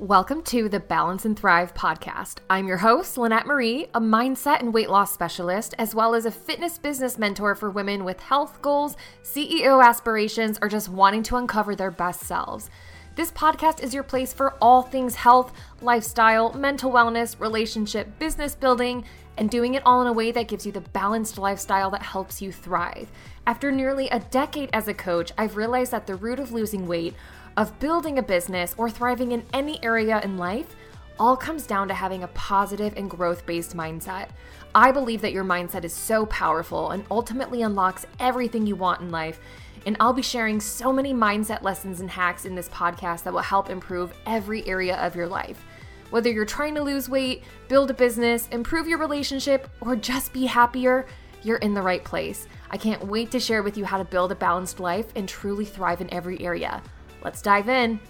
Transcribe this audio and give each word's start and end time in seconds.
Welcome 0.00 0.44
to 0.44 0.70
the 0.70 0.80
Balance 0.80 1.26
and 1.26 1.38
Thrive 1.38 1.74
podcast. 1.74 2.36
I'm 2.48 2.66
your 2.66 2.78
host, 2.78 3.18
Lynette 3.18 3.44
Marie, 3.44 3.84
a 3.92 4.00
mindset 4.00 4.60
and 4.60 4.72
weight 4.72 4.88
loss 4.88 5.12
specialist, 5.12 5.74
as 5.76 5.94
well 5.94 6.14
as 6.14 6.24
a 6.24 6.30
fitness 6.30 6.78
business 6.78 7.18
mentor 7.18 7.54
for 7.54 7.68
women 7.68 8.02
with 8.02 8.18
health 8.18 8.62
goals, 8.62 8.96
CEO 9.22 9.84
aspirations, 9.84 10.58
or 10.62 10.70
just 10.70 10.88
wanting 10.88 11.22
to 11.24 11.36
uncover 11.36 11.76
their 11.76 11.90
best 11.90 12.22
selves. 12.22 12.70
This 13.14 13.30
podcast 13.30 13.82
is 13.82 13.92
your 13.92 14.02
place 14.02 14.32
for 14.32 14.54
all 14.62 14.80
things 14.80 15.16
health, 15.16 15.52
lifestyle, 15.82 16.54
mental 16.54 16.90
wellness, 16.90 17.38
relationship, 17.38 18.18
business 18.18 18.54
building, 18.54 19.04
and 19.36 19.50
doing 19.50 19.74
it 19.74 19.82
all 19.84 20.00
in 20.00 20.06
a 20.06 20.12
way 20.14 20.32
that 20.32 20.48
gives 20.48 20.64
you 20.64 20.72
the 20.72 20.80
balanced 20.80 21.36
lifestyle 21.36 21.90
that 21.90 22.02
helps 22.02 22.40
you 22.40 22.52
thrive. 22.52 23.10
After 23.46 23.70
nearly 23.70 24.08
a 24.08 24.20
decade 24.20 24.70
as 24.72 24.88
a 24.88 24.94
coach, 24.94 25.32
I've 25.36 25.56
realized 25.56 25.92
that 25.92 26.06
the 26.06 26.14
root 26.14 26.40
of 26.40 26.52
losing 26.52 26.86
weight 26.86 27.14
of 27.60 27.78
building 27.78 28.18
a 28.18 28.22
business 28.22 28.74
or 28.78 28.88
thriving 28.88 29.32
in 29.32 29.44
any 29.52 29.78
area 29.84 30.18
in 30.24 30.38
life 30.38 30.74
all 31.18 31.36
comes 31.36 31.66
down 31.66 31.86
to 31.86 31.92
having 31.92 32.22
a 32.22 32.28
positive 32.28 32.94
and 32.96 33.10
growth 33.10 33.44
based 33.44 33.76
mindset. 33.76 34.30
I 34.74 34.90
believe 34.90 35.20
that 35.20 35.34
your 35.34 35.44
mindset 35.44 35.84
is 35.84 35.92
so 35.92 36.24
powerful 36.24 36.92
and 36.92 37.04
ultimately 37.10 37.60
unlocks 37.60 38.06
everything 38.18 38.66
you 38.66 38.76
want 38.76 39.02
in 39.02 39.10
life. 39.10 39.40
And 39.84 39.94
I'll 40.00 40.14
be 40.14 40.22
sharing 40.22 40.58
so 40.58 40.90
many 40.90 41.12
mindset 41.12 41.60
lessons 41.60 42.00
and 42.00 42.08
hacks 42.08 42.46
in 42.46 42.54
this 42.54 42.70
podcast 42.70 43.24
that 43.24 43.32
will 43.34 43.40
help 43.40 43.68
improve 43.68 44.14
every 44.24 44.66
area 44.66 44.96
of 44.96 45.14
your 45.14 45.26
life. 45.26 45.62
Whether 46.08 46.30
you're 46.30 46.46
trying 46.46 46.74
to 46.76 46.82
lose 46.82 47.10
weight, 47.10 47.44
build 47.68 47.90
a 47.90 47.94
business, 47.94 48.48
improve 48.52 48.88
your 48.88 48.98
relationship, 48.98 49.68
or 49.82 49.96
just 49.96 50.32
be 50.32 50.46
happier, 50.46 51.04
you're 51.42 51.58
in 51.58 51.74
the 51.74 51.82
right 51.82 52.04
place. 52.04 52.48
I 52.70 52.78
can't 52.78 53.06
wait 53.06 53.30
to 53.32 53.40
share 53.40 53.62
with 53.62 53.76
you 53.76 53.84
how 53.84 53.98
to 53.98 54.04
build 54.04 54.32
a 54.32 54.34
balanced 54.34 54.80
life 54.80 55.08
and 55.14 55.28
truly 55.28 55.66
thrive 55.66 56.00
in 56.00 56.10
every 56.10 56.40
area. 56.40 56.82
Let's 57.22 57.42
dive 57.42 57.68
in. 57.68 58.00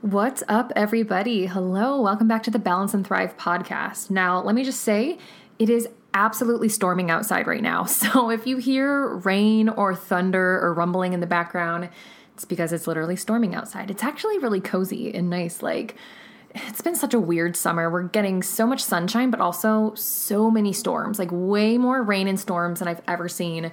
What's 0.00 0.42
up, 0.48 0.70
everybody? 0.76 1.46
Hello, 1.46 2.00
welcome 2.00 2.28
back 2.28 2.42
to 2.42 2.50
the 2.50 2.58
Balance 2.58 2.92
and 2.92 3.06
Thrive 3.06 3.36
podcast. 3.38 4.10
Now, 4.10 4.40
let 4.42 4.54
me 4.54 4.62
just 4.62 4.82
say, 4.82 5.18
it 5.58 5.70
is 5.70 5.88
absolutely 6.12 6.68
storming 6.68 7.10
outside 7.10 7.46
right 7.46 7.62
now. 7.62 7.84
So, 7.88 8.30
if 8.30 8.46
you 8.46 8.58
hear 8.58 9.08
rain 9.16 9.68
or 9.70 9.94
thunder 9.94 10.60
or 10.60 10.74
rumbling 10.74 11.14
in 11.14 11.20
the 11.20 11.26
background, 11.26 11.88
it's 12.34 12.44
because 12.44 12.72
it's 12.72 12.86
literally 12.86 13.16
storming 13.16 13.54
outside. 13.54 13.90
It's 13.90 14.04
actually 14.04 14.38
really 14.38 14.60
cozy 14.60 15.14
and 15.14 15.30
nice. 15.30 15.62
Like, 15.62 15.96
it's 16.54 16.80
been 16.80 16.94
such 16.94 17.14
a 17.14 17.20
weird 17.20 17.56
summer. 17.56 17.90
We're 17.90 18.04
getting 18.04 18.42
so 18.42 18.66
much 18.66 18.82
sunshine, 18.82 19.30
but 19.30 19.40
also 19.40 19.92
so 19.94 20.50
many 20.50 20.72
storms, 20.72 21.18
like 21.18 21.30
way 21.32 21.78
more 21.78 22.02
rain 22.02 22.28
and 22.28 22.38
storms 22.38 22.78
than 22.78 22.88
I've 22.88 23.02
ever 23.08 23.28
seen 23.28 23.72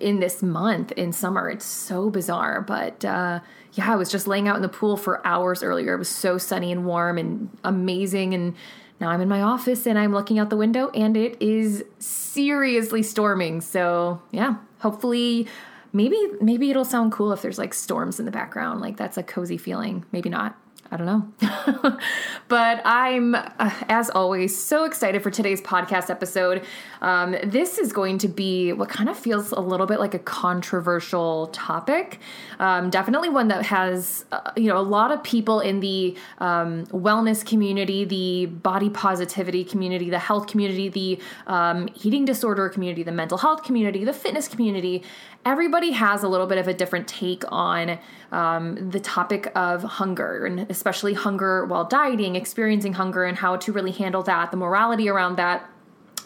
in 0.00 0.20
this 0.20 0.42
month 0.42 0.92
in 0.92 1.12
summer. 1.12 1.48
It's 1.48 1.64
so 1.64 2.10
bizarre. 2.10 2.60
But 2.60 3.04
uh, 3.04 3.40
yeah, 3.72 3.92
I 3.92 3.96
was 3.96 4.10
just 4.10 4.26
laying 4.26 4.48
out 4.48 4.56
in 4.56 4.62
the 4.62 4.68
pool 4.68 4.96
for 4.96 5.26
hours 5.26 5.62
earlier. 5.62 5.94
It 5.94 5.98
was 5.98 6.08
so 6.08 6.36
sunny 6.36 6.72
and 6.72 6.84
warm 6.84 7.16
and 7.16 7.56
amazing. 7.64 8.34
And 8.34 8.54
now 9.00 9.08
I'm 9.08 9.20
in 9.20 9.28
my 9.28 9.40
office 9.40 9.86
and 9.86 9.98
I'm 9.98 10.12
looking 10.12 10.38
out 10.38 10.50
the 10.50 10.56
window 10.56 10.90
and 10.90 11.16
it 11.16 11.40
is 11.40 11.84
seriously 11.98 13.02
storming. 13.02 13.60
So 13.60 14.20
yeah, 14.30 14.56
hopefully 14.80 15.48
maybe 15.94 16.18
maybe 16.40 16.70
it'll 16.70 16.84
sound 16.84 17.12
cool 17.12 17.32
if 17.32 17.40
there's 17.40 17.56
like 17.56 17.72
storms 17.72 18.18
in 18.18 18.26
the 18.26 18.32
background 18.32 18.80
like 18.80 18.96
that's 18.96 19.16
a 19.16 19.22
cozy 19.22 19.56
feeling 19.56 20.04
maybe 20.10 20.28
not 20.28 20.58
I 20.94 20.96
don't 20.96 21.06
know. 21.06 21.98
but 22.48 22.80
I'm, 22.84 23.34
uh, 23.34 23.72
as 23.88 24.10
always, 24.10 24.56
so 24.56 24.84
excited 24.84 25.24
for 25.24 25.30
today's 25.30 25.60
podcast 25.60 26.08
episode. 26.08 26.64
Um, 27.02 27.34
this 27.42 27.78
is 27.78 27.92
going 27.92 28.18
to 28.18 28.28
be 28.28 28.72
what 28.72 28.90
kind 28.90 29.08
of 29.08 29.18
feels 29.18 29.50
a 29.50 29.58
little 29.58 29.88
bit 29.88 29.98
like 29.98 30.14
a 30.14 30.20
controversial 30.20 31.48
topic. 31.48 32.20
Um, 32.60 32.90
definitely 32.90 33.28
one 33.28 33.48
that 33.48 33.66
has, 33.66 34.24
uh, 34.30 34.52
you 34.56 34.68
know, 34.68 34.78
a 34.78 34.86
lot 34.86 35.10
of 35.10 35.24
people 35.24 35.58
in 35.58 35.80
the 35.80 36.16
um, 36.38 36.86
wellness 36.86 37.44
community, 37.44 38.04
the 38.04 38.46
body 38.46 38.88
positivity 38.88 39.64
community, 39.64 40.10
the 40.10 40.20
health 40.20 40.46
community, 40.46 40.88
the 40.88 41.20
um, 41.48 41.88
eating 42.04 42.24
disorder 42.24 42.68
community, 42.68 43.02
the 43.02 43.10
mental 43.10 43.38
health 43.38 43.64
community, 43.64 44.04
the 44.04 44.12
fitness 44.12 44.46
community 44.46 45.02
everybody 45.44 45.92
has 45.92 46.22
a 46.22 46.28
little 46.28 46.46
bit 46.46 46.58
of 46.58 46.68
a 46.68 46.74
different 46.74 47.06
take 47.06 47.44
on 47.52 47.98
um, 48.32 48.90
the 48.90 49.00
topic 49.00 49.50
of 49.54 49.82
hunger 49.82 50.46
and 50.46 50.66
especially 50.70 51.14
hunger 51.14 51.64
while 51.66 51.84
dieting, 51.84 52.36
experiencing 52.36 52.94
hunger, 52.94 53.24
and 53.24 53.38
how 53.38 53.56
to 53.56 53.72
really 53.72 53.92
handle 53.92 54.22
that, 54.22 54.50
the 54.50 54.56
morality 54.56 55.08
around 55.08 55.36
that. 55.36 55.68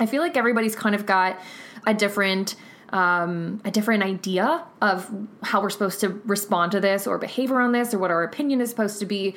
I 0.00 0.06
feel 0.06 0.22
like 0.22 0.36
everybody's 0.36 0.76
kind 0.76 0.94
of 0.94 1.06
got 1.06 1.38
a 1.86 1.94
different 1.94 2.56
um, 2.90 3.60
a 3.66 3.70
different 3.70 4.02
idea 4.02 4.64
of 4.80 5.10
how 5.42 5.60
we're 5.60 5.68
supposed 5.68 6.00
to 6.00 6.08
respond 6.24 6.72
to 6.72 6.80
this 6.80 7.06
or 7.06 7.18
behave 7.18 7.52
around 7.52 7.72
this 7.72 7.92
or 7.92 7.98
what 7.98 8.10
our 8.10 8.22
opinion 8.22 8.62
is 8.62 8.70
supposed 8.70 8.98
to 9.00 9.04
be. 9.04 9.34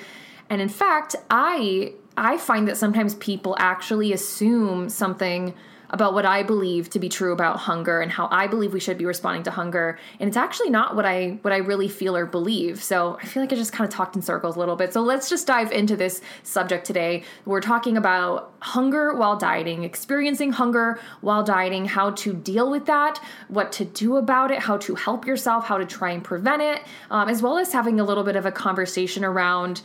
And 0.50 0.62
in 0.62 0.70
fact, 0.70 1.16
I 1.30 1.94
I 2.16 2.38
find 2.38 2.68
that 2.68 2.78
sometimes 2.78 3.16
people 3.16 3.56
actually 3.59 4.14
assume 4.14 4.90
something 4.90 5.53
about 5.91 6.13
what 6.13 6.25
I 6.25 6.41
believe 6.41 6.90
to 6.91 7.00
be 7.00 7.09
true 7.09 7.34
about 7.34 7.57
hunger 7.57 8.02
and 8.02 8.12
how 8.12 8.28
I 8.31 8.47
believe 8.47 8.74
we 8.74 8.79
should 8.79 8.97
be 8.97 9.06
responding 9.06 9.44
to 9.44 9.52
hunger. 9.52 10.00
And 10.19 10.28
it's 10.28 10.38
actually 10.38 10.69
not 10.69 10.96
what 10.96 11.06
I 11.06 11.38
what 11.41 11.53
I 11.53 11.57
really 11.57 11.88
feel 11.88 12.16
or 12.16 12.25
believe. 12.25 12.81
So 12.81 13.18
I 13.22 13.25
feel 13.25 13.44
like 13.44 13.52
I 13.53 13.56
just 13.56 13.74
kind 13.74 13.88
of 13.88 13.94
talked 13.94 14.16
in 14.16 14.22
circles 14.22 14.56
a 14.56 14.59
little 14.59 14.75
bit. 14.75 14.94
So 14.94 15.02
let's 15.02 15.29
just 15.29 15.46
dive 15.46 15.72
into 15.72 15.96
this 15.96 16.22
subject 16.44 16.85
today. 16.85 17.24
We're 17.46 17.62
talking 17.62 17.97
about 17.97 18.53
hunger 18.59 19.13
while 19.13 19.38
dieting, 19.38 19.84
experiencing 19.84 20.53
hunger 20.53 21.00
while 21.19 21.44
dieting, 21.44 21.85
how 21.85 22.12
to 22.12 22.34
deal 22.34 22.72
with 22.72 22.85
that, 22.85 23.22
what 23.50 23.72
to 23.73 23.85
do 23.85 24.16
about 24.16 24.52
it, 24.52 24.59
how 24.59 24.78
to 24.78 24.96
help 24.96 25.28
yourself, 25.28 25.66
how 25.66 25.78
to 25.78 25.85
try 25.85 26.12
and 26.12 26.23
prevent 26.23 26.62
it, 26.62 26.81
um, 27.09 27.28
as 27.28 27.41
well 27.41 27.58
as 27.58 27.73
having 27.73 28.00
a 28.00 28.03
little 28.03 28.23
bit 28.23 28.35
of 28.35 28.46
a 28.46 28.52
conversation 28.52 29.25
around 29.25 29.81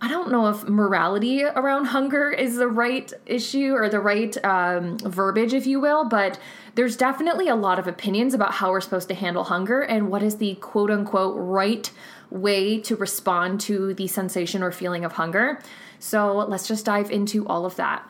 I 0.00 0.08
don't 0.08 0.30
know 0.30 0.48
if 0.48 0.68
morality 0.68 1.44
around 1.44 1.86
hunger 1.86 2.30
is 2.30 2.56
the 2.56 2.68
right 2.68 3.10
issue 3.24 3.72
or 3.72 3.88
the 3.88 4.00
right 4.00 4.36
um, 4.44 4.98
verbiage, 4.98 5.54
if 5.54 5.66
you 5.66 5.80
will, 5.80 6.04
but 6.04 6.38
there's 6.74 6.96
definitely 6.96 7.48
a 7.48 7.56
lot 7.56 7.78
of 7.78 7.86
opinions 7.86 8.34
about 8.34 8.52
how 8.52 8.70
we're 8.70 8.82
supposed 8.82 9.08
to 9.08 9.14
handle 9.14 9.44
hunger 9.44 9.80
and 9.80 10.10
what 10.10 10.22
is 10.22 10.36
the 10.36 10.56
quote 10.56 10.90
unquote 10.90 11.34
right 11.38 11.90
way 12.28 12.78
to 12.80 12.96
respond 12.96 13.60
to 13.62 13.94
the 13.94 14.06
sensation 14.06 14.62
or 14.62 14.70
feeling 14.70 15.04
of 15.04 15.12
hunger. 15.12 15.60
So 15.98 16.36
let's 16.46 16.68
just 16.68 16.84
dive 16.84 17.10
into 17.10 17.46
all 17.46 17.64
of 17.64 17.76
that. 17.76 18.06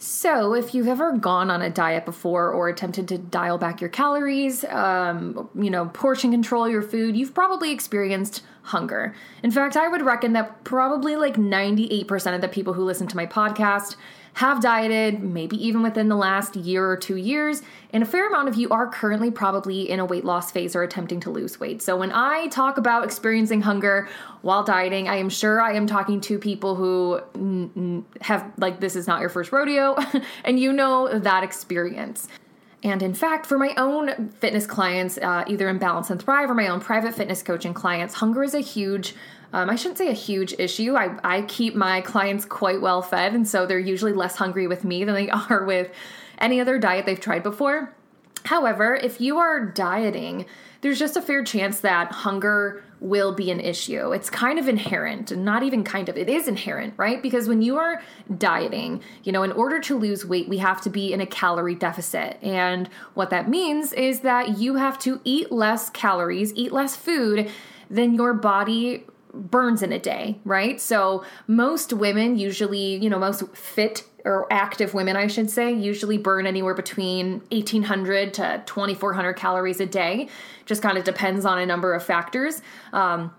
So, 0.00 0.54
if 0.54 0.74
you've 0.74 0.86
ever 0.86 1.10
gone 1.10 1.50
on 1.50 1.60
a 1.60 1.68
diet 1.68 2.04
before 2.04 2.52
or 2.52 2.68
attempted 2.68 3.08
to 3.08 3.18
dial 3.18 3.58
back 3.58 3.80
your 3.80 3.90
calories, 3.90 4.62
um, 4.66 5.50
you 5.56 5.70
know, 5.70 5.86
portion 5.86 6.30
control 6.30 6.68
your 6.68 6.82
food, 6.82 7.16
you've 7.16 7.34
probably 7.34 7.72
experienced 7.72 8.44
hunger. 8.68 9.14
In 9.42 9.50
fact, 9.50 9.76
I 9.76 9.88
would 9.88 10.02
reckon 10.02 10.32
that 10.34 10.64
probably 10.64 11.16
like 11.16 11.36
98% 11.36 12.34
of 12.34 12.40
the 12.40 12.48
people 12.48 12.74
who 12.74 12.84
listen 12.84 13.06
to 13.08 13.16
my 13.16 13.26
podcast 13.26 13.96
have 14.34 14.62
dieted, 14.62 15.20
maybe 15.20 15.56
even 15.66 15.82
within 15.82 16.08
the 16.08 16.14
last 16.14 16.54
year 16.54 16.88
or 16.88 16.96
two 16.96 17.16
years, 17.16 17.60
and 17.92 18.04
a 18.04 18.06
fair 18.06 18.28
amount 18.28 18.48
of 18.48 18.54
you 18.54 18.68
are 18.68 18.86
currently 18.86 19.32
probably 19.32 19.90
in 19.90 19.98
a 19.98 20.04
weight 20.04 20.24
loss 20.24 20.52
phase 20.52 20.76
or 20.76 20.84
attempting 20.84 21.18
to 21.18 21.30
lose 21.30 21.58
weight. 21.58 21.82
So 21.82 21.96
when 21.96 22.12
I 22.12 22.46
talk 22.48 22.78
about 22.78 23.04
experiencing 23.04 23.62
hunger 23.62 24.08
while 24.42 24.62
dieting, 24.62 25.08
I 25.08 25.16
am 25.16 25.28
sure 25.28 25.60
I 25.60 25.72
am 25.72 25.88
talking 25.88 26.20
to 26.20 26.38
people 26.38 26.76
who 26.76 28.04
have, 28.20 28.52
like, 28.58 28.78
this 28.78 28.94
is 28.94 29.08
not 29.08 29.20
your 29.20 29.30
first 29.30 29.50
rodeo, 29.50 29.96
and 30.44 30.60
you 30.60 30.72
know 30.72 31.18
that 31.18 31.42
experience. 31.42 32.28
And 32.82 33.02
in 33.02 33.12
fact, 33.12 33.46
for 33.46 33.58
my 33.58 33.74
own 33.76 34.28
fitness 34.28 34.66
clients, 34.66 35.18
uh, 35.18 35.44
either 35.48 35.68
in 35.68 35.78
Balance 35.78 36.10
and 36.10 36.22
Thrive 36.22 36.48
or 36.48 36.54
my 36.54 36.68
own 36.68 36.80
private 36.80 37.14
fitness 37.14 37.42
coaching 37.42 37.74
clients, 37.74 38.14
hunger 38.14 38.44
is 38.44 38.54
a 38.54 38.60
huge 38.60 39.14
um, 39.52 39.70
I 39.70 39.76
shouldn't 39.76 39.98
say 39.98 40.08
a 40.08 40.14
huge 40.14 40.54
issue. 40.58 40.94
I, 40.94 41.18
I 41.24 41.42
keep 41.42 41.74
my 41.74 42.02
clients 42.02 42.44
quite 42.44 42.80
well 42.80 43.00
fed, 43.00 43.34
and 43.34 43.48
so 43.48 43.64
they're 43.64 43.78
usually 43.78 44.12
less 44.12 44.36
hungry 44.36 44.66
with 44.66 44.84
me 44.84 45.04
than 45.04 45.14
they 45.14 45.30
are 45.50 45.64
with 45.64 45.90
any 46.38 46.60
other 46.60 46.78
diet 46.78 47.06
they've 47.06 47.18
tried 47.18 47.42
before. 47.42 47.94
However, 48.44 48.94
if 48.94 49.20
you 49.20 49.38
are 49.38 49.64
dieting, 49.64 50.46
there's 50.80 50.98
just 50.98 51.16
a 51.16 51.22
fair 51.22 51.42
chance 51.42 51.80
that 51.80 52.12
hunger 52.12 52.84
will 53.00 53.32
be 53.32 53.50
an 53.50 53.60
issue. 53.60 54.12
It's 54.12 54.30
kind 54.30 54.58
of 54.58 54.68
inherent, 54.68 55.36
not 55.36 55.62
even 55.62 55.84
kind 55.84 56.08
of, 56.08 56.16
it 56.16 56.28
is 56.28 56.48
inherent, 56.48 56.94
right? 56.96 57.22
Because 57.22 57.48
when 57.48 57.62
you 57.62 57.76
are 57.76 58.02
dieting, 58.36 59.02
you 59.22 59.32
know, 59.32 59.42
in 59.42 59.52
order 59.52 59.78
to 59.80 59.98
lose 59.98 60.26
weight, 60.26 60.48
we 60.48 60.58
have 60.58 60.80
to 60.82 60.90
be 60.90 61.12
in 61.12 61.20
a 61.20 61.26
calorie 61.26 61.74
deficit. 61.74 62.38
And 62.42 62.88
what 63.14 63.30
that 63.30 63.48
means 63.48 63.92
is 63.92 64.20
that 64.20 64.58
you 64.58 64.76
have 64.76 64.98
to 65.00 65.20
eat 65.24 65.52
less 65.52 65.90
calories, 65.90 66.52
eat 66.54 66.72
less 66.72 66.96
food 66.96 67.50
than 67.88 68.14
your 68.14 68.34
body 68.34 69.06
burns 69.32 69.82
in 69.82 69.92
a 69.92 69.98
day, 69.98 70.40
right? 70.44 70.80
So 70.80 71.24
most 71.46 71.92
women 71.92 72.38
usually, 72.38 72.96
you 72.96 73.08
know, 73.08 73.18
most 73.18 73.46
fit 73.56 74.04
or 74.28 74.46
active 74.52 74.92
women, 74.92 75.16
I 75.16 75.26
should 75.26 75.50
say, 75.50 75.72
usually 75.72 76.18
burn 76.18 76.46
anywhere 76.46 76.74
between 76.74 77.40
1800 77.50 78.34
to 78.34 78.62
2400 78.66 79.32
calories 79.32 79.80
a 79.80 79.86
day. 79.86 80.28
Just 80.66 80.82
kind 80.82 80.98
of 80.98 81.04
depends 81.04 81.46
on 81.46 81.58
a 81.58 81.64
number 81.64 81.94
of 81.94 82.04
factors. 82.04 82.60
Um, 82.92 83.34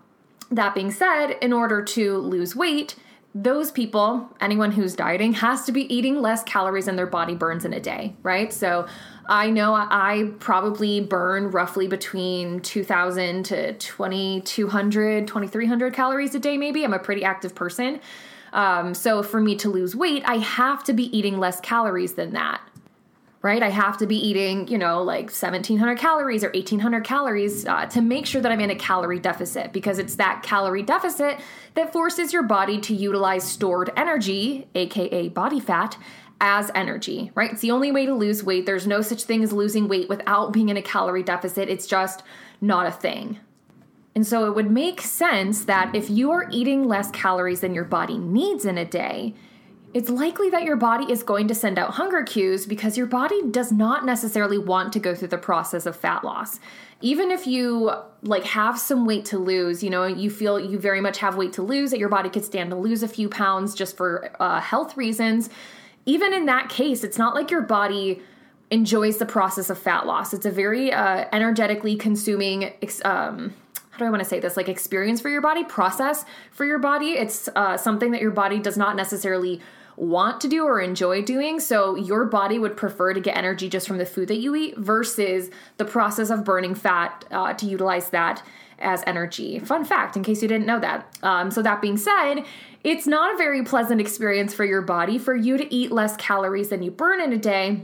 that 0.50 0.74
being 0.74 0.90
said, 0.90 1.36
in 1.40 1.52
order 1.52 1.82
to 1.82 2.18
lose 2.18 2.56
weight, 2.56 2.96
those 3.32 3.70
people, 3.70 4.28
anyone 4.40 4.72
who's 4.72 4.96
dieting, 4.96 5.34
has 5.34 5.64
to 5.66 5.72
be 5.72 5.82
eating 5.94 6.20
less 6.20 6.42
calories 6.42 6.86
than 6.86 6.96
their 6.96 7.06
body 7.06 7.36
burns 7.36 7.64
in 7.64 7.72
a 7.72 7.78
day, 7.78 8.16
right? 8.24 8.52
So 8.52 8.88
I 9.26 9.50
know 9.50 9.74
I 9.74 10.32
probably 10.40 11.00
burn 11.00 11.52
roughly 11.52 11.86
between 11.86 12.58
2,000 12.60 13.44
to 13.44 13.74
2,200, 13.74 15.28
2,300 15.28 15.94
calories 15.94 16.34
a 16.34 16.40
day, 16.40 16.56
maybe. 16.56 16.82
I'm 16.82 16.92
a 16.92 16.98
pretty 16.98 17.22
active 17.22 17.54
person. 17.54 18.00
Um, 18.52 18.94
so 18.94 19.22
for 19.22 19.40
me 19.40 19.56
to 19.56 19.68
lose 19.68 19.94
weight, 19.94 20.22
I 20.26 20.38
have 20.38 20.84
to 20.84 20.92
be 20.92 21.16
eating 21.16 21.38
less 21.38 21.60
calories 21.60 22.14
than 22.14 22.32
that 22.32 22.60
right? 23.42 23.62
I 23.62 23.70
have 23.70 23.96
to 23.98 24.06
be 24.06 24.16
eating, 24.16 24.68
you 24.68 24.76
know, 24.76 25.02
like 25.02 25.26
1700 25.26 25.98
calories 25.98 26.44
or 26.44 26.48
1800 26.48 27.04
calories 27.04 27.66
uh, 27.66 27.86
to 27.86 28.02
make 28.02 28.26
sure 28.26 28.42
that 28.42 28.52
I'm 28.52 28.60
in 28.60 28.70
a 28.70 28.74
calorie 28.74 29.18
deficit 29.18 29.72
because 29.72 29.98
it's 29.98 30.16
that 30.16 30.42
calorie 30.42 30.82
deficit 30.82 31.40
that 31.74 31.92
forces 31.92 32.32
your 32.32 32.42
body 32.42 32.80
to 32.82 32.94
utilize 32.94 33.44
stored 33.44 33.90
energy, 33.96 34.68
aka 34.74 35.28
body 35.28 35.60
fat, 35.60 35.96
as 36.40 36.70
energy, 36.74 37.32
right? 37.34 37.52
It's 37.52 37.62
the 37.62 37.70
only 37.70 37.92
way 37.92 38.06
to 38.06 38.14
lose 38.14 38.42
weight. 38.42 38.66
There's 38.66 38.86
no 38.86 39.00
such 39.00 39.24
thing 39.24 39.42
as 39.42 39.52
losing 39.52 39.88
weight 39.88 40.08
without 40.08 40.52
being 40.52 40.68
in 40.68 40.76
a 40.76 40.82
calorie 40.82 41.22
deficit. 41.22 41.68
It's 41.68 41.86
just 41.86 42.22
not 42.60 42.86
a 42.86 42.92
thing. 42.92 43.38
And 44.14 44.26
so 44.26 44.46
it 44.46 44.54
would 44.54 44.70
make 44.70 45.00
sense 45.00 45.64
that 45.64 45.94
if 45.94 46.10
you 46.10 46.30
are 46.32 46.48
eating 46.50 46.88
less 46.88 47.10
calories 47.10 47.60
than 47.60 47.74
your 47.74 47.84
body 47.84 48.18
needs 48.18 48.64
in 48.64 48.76
a 48.76 48.84
day, 48.84 49.34
it's 49.92 50.08
likely 50.08 50.50
that 50.50 50.62
your 50.62 50.76
body 50.76 51.10
is 51.10 51.22
going 51.22 51.48
to 51.48 51.54
send 51.54 51.78
out 51.78 51.92
hunger 51.92 52.22
cues 52.22 52.64
because 52.64 52.96
your 52.96 53.06
body 53.06 53.40
does 53.50 53.72
not 53.72 54.04
necessarily 54.04 54.58
want 54.58 54.92
to 54.92 55.00
go 55.00 55.14
through 55.14 55.28
the 55.28 55.38
process 55.38 55.84
of 55.84 55.96
fat 55.96 56.22
loss. 56.22 56.60
Even 57.00 57.30
if 57.30 57.46
you 57.46 57.90
like 58.22 58.44
have 58.44 58.78
some 58.78 59.04
weight 59.04 59.24
to 59.26 59.38
lose, 59.38 59.82
you 59.82 59.90
know, 59.90 60.04
you 60.04 60.30
feel 60.30 60.60
you 60.60 60.78
very 60.78 61.00
much 61.00 61.18
have 61.18 61.36
weight 61.36 61.52
to 61.54 61.62
lose 61.62 61.90
that 61.90 61.98
your 61.98 62.08
body 62.08 62.28
could 62.28 62.44
stand 62.44 62.70
to 62.70 62.76
lose 62.76 63.02
a 63.02 63.08
few 63.08 63.28
pounds 63.28 63.74
just 63.74 63.96
for 63.96 64.30
uh, 64.38 64.60
health 64.60 64.96
reasons. 64.96 65.50
Even 66.06 66.32
in 66.32 66.46
that 66.46 66.68
case, 66.68 67.02
it's 67.02 67.18
not 67.18 67.34
like 67.34 67.50
your 67.50 67.62
body 67.62 68.22
enjoys 68.70 69.18
the 69.18 69.26
process 69.26 69.70
of 69.70 69.78
fat 69.78 70.06
loss. 70.06 70.32
It's 70.32 70.46
a 70.46 70.50
very 70.50 70.92
uh, 70.92 71.24
energetically 71.32 71.96
consuming 71.96 72.72
um, 73.04 73.54
do 74.00 74.06
I 74.06 74.10
want 74.10 74.22
to 74.22 74.28
say 74.28 74.40
this? 74.40 74.56
Like 74.56 74.68
experience 74.68 75.20
for 75.20 75.28
your 75.28 75.40
body, 75.40 75.64
process 75.64 76.24
for 76.50 76.64
your 76.64 76.78
body. 76.78 77.12
It's 77.12 77.48
uh, 77.54 77.76
something 77.76 78.10
that 78.10 78.20
your 78.20 78.32
body 78.32 78.58
does 78.58 78.76
not 78.76 78.96
necessarily 78.96 79.60
want 79.96 80.40
to 80.40 80.48
do 80.48 80.64
or 80.64 80.80
enjoy 80.80 81.22
doing. 81.22 81.60
So 81.60 81.94
your 81.94 82.24
body 82.24 82.58
would 82.58 82.76
prefer 82.76 83.12
to 83.12 83.20
get 83.20 83.36
energy 83.36 83.68
just 83.68 83.86
from 83.86 83.98
the 83.98 84.06
food 84.06 84.28
that 84.28 84.38
you 84.38 84.56
eat 84.56 84.76
versus 84.76 85.50
the 85.76 85.84
process 85.84 86.30
of 86.30 86.44
burning 86.44 86.74
fat 86.74 87.24
uh, 87.30 87.52
to 87.54 87.66
utilize 87.66 88.10
that 88.10 88.42
as 88.78 89.02
energy. 89.06 89.58
Fun 89.58 89.84
fact, 89.84 90.16
in 90.16 90.22
case 90.22 90.40
you 90.40 90.48
didn't 90.48 90.66
know 90.66 90.80
that. 90.80 91.06
Um, 91.22 91.50
so, 91.50 91.60
that 91.60 91.82
being 91.82 91.98
said, 91.98 92.44
it's 92.82 93.06
not 93.06 93.34
a 93.34 93.36
very 93.36 93.62
pleasant 93.62 94.00
experience 94.00 94.54
for 94.54 94.64
your 94.64 94.80
body 94.80 95.18
for 95.18 95.34
you 95.34 95.58
to 95.58 95.74
eat 95.74 95.92
less 95.92 96.16
calories 96.16 96.70
than 96.70 96.82
you 96.82 96.90
burn 96.90 97.20
in 97.20 97.32
a 97.32 97.38
day. 97.38 97.82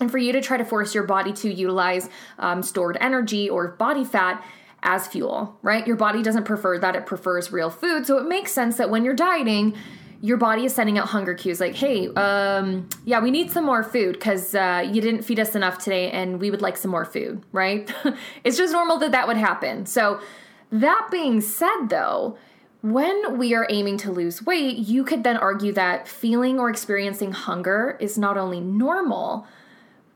And 0.00 0.10
for 0.10 0.18
you 0.18 0.32
to 0.32 0.40
try 0.40 0.56
to 0.56 0.64
force 0.64 0.96
your 0.96 1.04
body 1.04 1.32
to 1.34 1.52
utilize 1.52 2.08
um, 2.40 2.64
stored 2.64 2.98
energy 3.00 3.48
or 3.48 3.68
body 3.68 4.04
fat 4.04 4.44
as 4.82 5.06
fuel, 5.06 5.58
right? 5.62 5.86
Your 5.86 5.96
body 5.96 6.22
doesn't 6.22 6.44
prefer 6.44 6.78
that, 6.78 6.96
it 6.96 7.06
prefers 7.06 7.52
real 7.52 7.70
food. 7.70 8.06
So 8.06 8.18
it 8.18 8.26
makes 8.26 8.52
sense 8.52 8.76
that 8.78 8.90
when 8.90 9.04
you're 9.04 9.14
dieting, 9.14 9.74
your 10.20 10.36
body 10.36 10.64
is 10.64 10.74
sending 10.74 10.98
out 10.98 11.08
hunger 11.08 11.34
cues 11.34 11.60
like, 11.60 11.74
hey, 11.74 12.08
um, 12.14 12.88
yeah, 13.04 13.20
we 13.20 13.30
need 13.30 13.50
some 13.50 13.64
more 13.64 13.82
food 13.82 14.12
because 14.12 14.54
uh, 14.54 14.88
you 14.88 15.00
didn't 15.00 15.22
feed 15.22 15.40
us 15.40 15.56
enough 15.56 15.78
today 15.78 16.10
and 16.10 16.40
we 16.40 16.50
would 16.50 16.62
like 16.62 16.76
some 16.76 16.90
more 16.90 17.04
food, 17.04 17.42
right? 17.50 17.92
it's 18.44 18.56
just 18.56 18.72
normal 18.72 18.98
that 18.98 19.10
that 19.10 19.26
would 19.26 19.36
happen. 19.36 19.86
So, 19.86 20.20
that 20.70 21.08
being 21.10 21.42
said, 21.42 21.88
though, 21.88 22.38
when 22.80 23.36
we 23.36 23.54
are 23.54 23.66
aiming 23.68 23.98
to 23.98 24.10
lose 24.10 24.42
weight, 24.42 24.78
you 24.78 25.04
could 25.04 25.22
then 25.22 25.36
argue 25.36 25.72
that 25.74 26.08
feeling 26.08 26.58
or 26.58 26.70
experiencing 26.70 27.32
hunger 27.32 27.98
is 28.00 28.16
not 28.16 28.38
only 28.38 28.58
normal, 28.58 29.46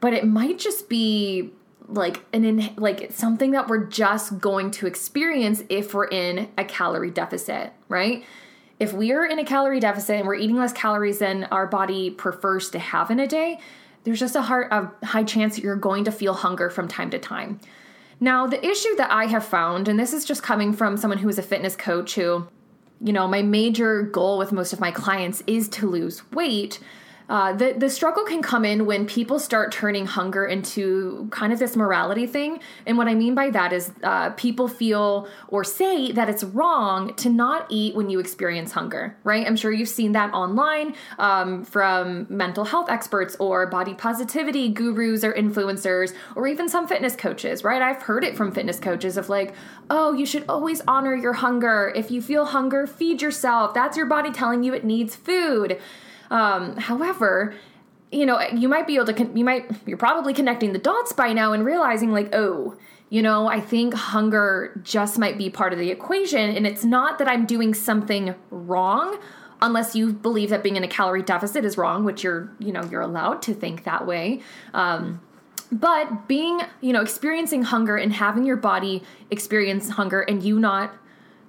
but 0.00 0.14
it 0.14 0.26
might 0.26 0.58
just 0.58 0.88
be 0.88 1.52
like 1.88 2.24
an 2.32 2.44
in, 2.44 2.74
like 2.76 3.12
something 3.12 3.52
that 3.52 3.68
we're 3.68 3.86
just 3.86 4.38
going 4.38 4.70
to 4.72 4.86
experience 4.86 5.62
if 5.68 5.94
we're 5.94 6.08
in 6.08 6.48
a 6.58 6.64
calorie 6.64 7.10
deficit, 7.10 7.72
right? 7.88 8.24
if 8.78 8.92
we 8.92 9.12
are 9.12 9.24
in 9.24 9.38
a 9.38 9.44
calorie 9.44 9.80
deficit 9.80 10.16
and 10.16 10.26
we're 10.26 10.34
eating 10.34 10.56
less 10.56 10.72
calories 10.72 11.18
than 11.18 11.44
our 11.44 11.66
body 11.66 12.10
prefers 12.10 12.70
to 12.70 12.78
have 12.78 13.10
in 13.10 13.20
a 13.20 13.26
day, 13.26 13.58
there's 14.04 14.20
just 14.20 14.36
a, 14.36 14.42
hard, 14.42 14.70
a 14.70 15.06
high 15.06 15.24
chance 15.24 15.56
that 15.56 15.64
you're 15.64 15.76
going 15.76 16.04
to 16.04 16.12
feel 16.12 16.34
hunger 16.34 16.68
from 16.70 16.86
time 16.86 17.10
to 17.10 17.18
time. 17.18 17.58
Now, 18.20 18.46
the 18.46 18.64
issue 18.64 18.94
that 18.96 19.10
I 19.10 19.26
have 19.26 19.44
found, 19.44 19.88
and 19.88 19.98
this 19.98 20.12
is 20.12 20.24
just 20.24 20.42
coming 20.42 20.72
from 20.72 20.96
someone 20.96 21.18
who 21.18 21.28
is 21.28 21.38
a 21.38 21.42
fitness 21.42 21.76
coach 21.76 22.14
who, 22.14 22.46
you 23.00 23.12
know, 23.12 23.26
my 23.26 23.42
major 23.42 24.02
goal 24.02 24.38
with 24.38 24.52
most 24.52 24.72
of 24.72 24.80
my 24.80 24.90
clients 24.90 25.42
is 25.46 25.68
to 25.70 25.88
lose 25.88 26.30
weight. 26.32 26.78
Uh, 27.28 27.52
the 27.52 27.74
the 27.76 27.90
struggle 27.90 28.24
can 28.24 28.40
come 28.40 28.64
in 28.64 28.86
when 28.86 29.06
people 29.06 29.38
start 29.38 29.72
turning 29.72 30.06
hunger 30.06 30.44
into 30.46 31.28
kind 31.30 31.52
of 31.52 31.58
this 31.58 31.74
morality 31.74 32.26
thing, 32.26 32.60
and 32.86 32.96
what 32.96 33.08
I 33.08 33.14
mean 33.14 33.34
by 33.34 33.50
that 33.50 33.72
is 33.72 33.92
uh, 34.02 34.30
people 34.30 34.68
feel 34.68 35.28
or 35.48 35.64
say 35.64 36.12
that 36.12 36.28
it's 36.28 36.44
wrong 36.44 37.14
to 37.14 37.28
not 37.28 37.66
eat 37.68 37.96
when 37.96 38.10
you 38.10 38.20
experience 38.20 38.72
hunger. 38.72 39.16
Right? 39.24 39.46
I'm 39.46 39.56
sure 39.56 39.72
you've 39.72 39.88
seen 39.88 40.12
that 40.12 40.32
online 40.32 40.94
um, 41.18 41.64
from 41.64 42.26
mental 42.28 42.64
health 42.64 42.88
experts 42.88 43.36
or 43.40 43.66
body 43.66 43.94
positivity 43.94 44.68
gurus 44.68 45.24
or 45.24 45.32
influencers, 45.32 46.14
or 46.36 46.46
even 46.46 46.68
some 46.68 46.86
fitness 46.86 47.16
coaches. 47.16 47.64
Right? 47.64 47.82
I've 47.82 48.02
heard 48.02 48.22
it 48.24 48.36
from 48.36 48.52
fitness 48.52 48.78
coaches 48.78 49.16
of 49.16 49.28
like, 49.28 49.54
oh, 49.90 50.12
you 50.12 50.26
should 50.26 50.44
always 50.48 50.80
honor 50.86 51.14
your 51.14 51.32
hunger. 51.34 51.92
If 51.96 52.10
you 52.10 52.22
feel 52.22 52.46
hunger, 52.46 52.86
feed 52.86 53.20
yourself. 53.20 53.74
That's 53.74 53.96
your 53.96 54.06
body 54.06 54.30
telling 54.30 54.62
you 54.62 54.74
it 54.74 54.84
needs 54.84 55.16
food. 55.16 55.80
Um, 56.30 56.76
however, 56.76 57.54
you 58.12 58.26
know, 58.26 58.40
you 58.54 58.68
might 58.68 58.86
be 58.86 58.94
able 58.96 59.06
to, 59.06 59.12
con- 59.12 59.36
you 59.36 59.44
might, 59.44 59.70
you're 59.86 59.96
probably 59.98 60.32
connecting 60.32 60.72
the 60.72 60.78
dots 60.78 61.12
by 61.12 61.32
now 61.32 61.52
and 61.52 61.64
realizing, 61.64 62.12
like, 62.12 62.34
oh, 62.34 62.76
you 63.10 63.22
know, 63.22 63.46
I 63.46 63.60
think 63.60 63.94
hunger 63.94 64.80
just 64.82 65.18
might 65.18 65.38
be 65.38 65.50
part 65.50 65.72
of 65.72 65.78
the 65.78 65.90
equation. 65.90 66.56
And 66.56 66.66
it's 66.66 66.84
not 66.84 67.18
that 67.18 67.28
I'm 67.28 67.46
doing 67.46 67.74
something 67.74 68.34
wrong, 68.50 69.18
unless 69.62 69.96
you 69.96 70.12
believe 70.12 70.50
that 70.50 70.62
being 70.62 70.76
in 70.76 70.84
a 70.84 70.88
calorie 70.88 71.22
deficit 71.22 71.64
is 71.64 71.78
wrong, 71.78 72.04
which 72.04 72.22
you're, 72.22 72.50
you 72.58 72.72
know, 72.72 72.84
you're 72.90 73.00
allowed 73.00 73.42
to 73.42 73.54
think 73.54 73.84
that 73.84 74.06
way. 74.06 74.40
Um, 74.74 75.20
but 75.72 76.28
being, 76.28 76.60
you 76.80 76.92
know, 76.92 77.00
experiencing 77.00 77.62
hunger 77.62 77.96
and 77.96 78.12
having 78.12 78.44
your 78.44 78.56
body 78.56 79.02
experience 79.30 79.90
hunger 79.90 80.20
and 80.20 80.42
you 80.42 80.60
not 80.60 80.94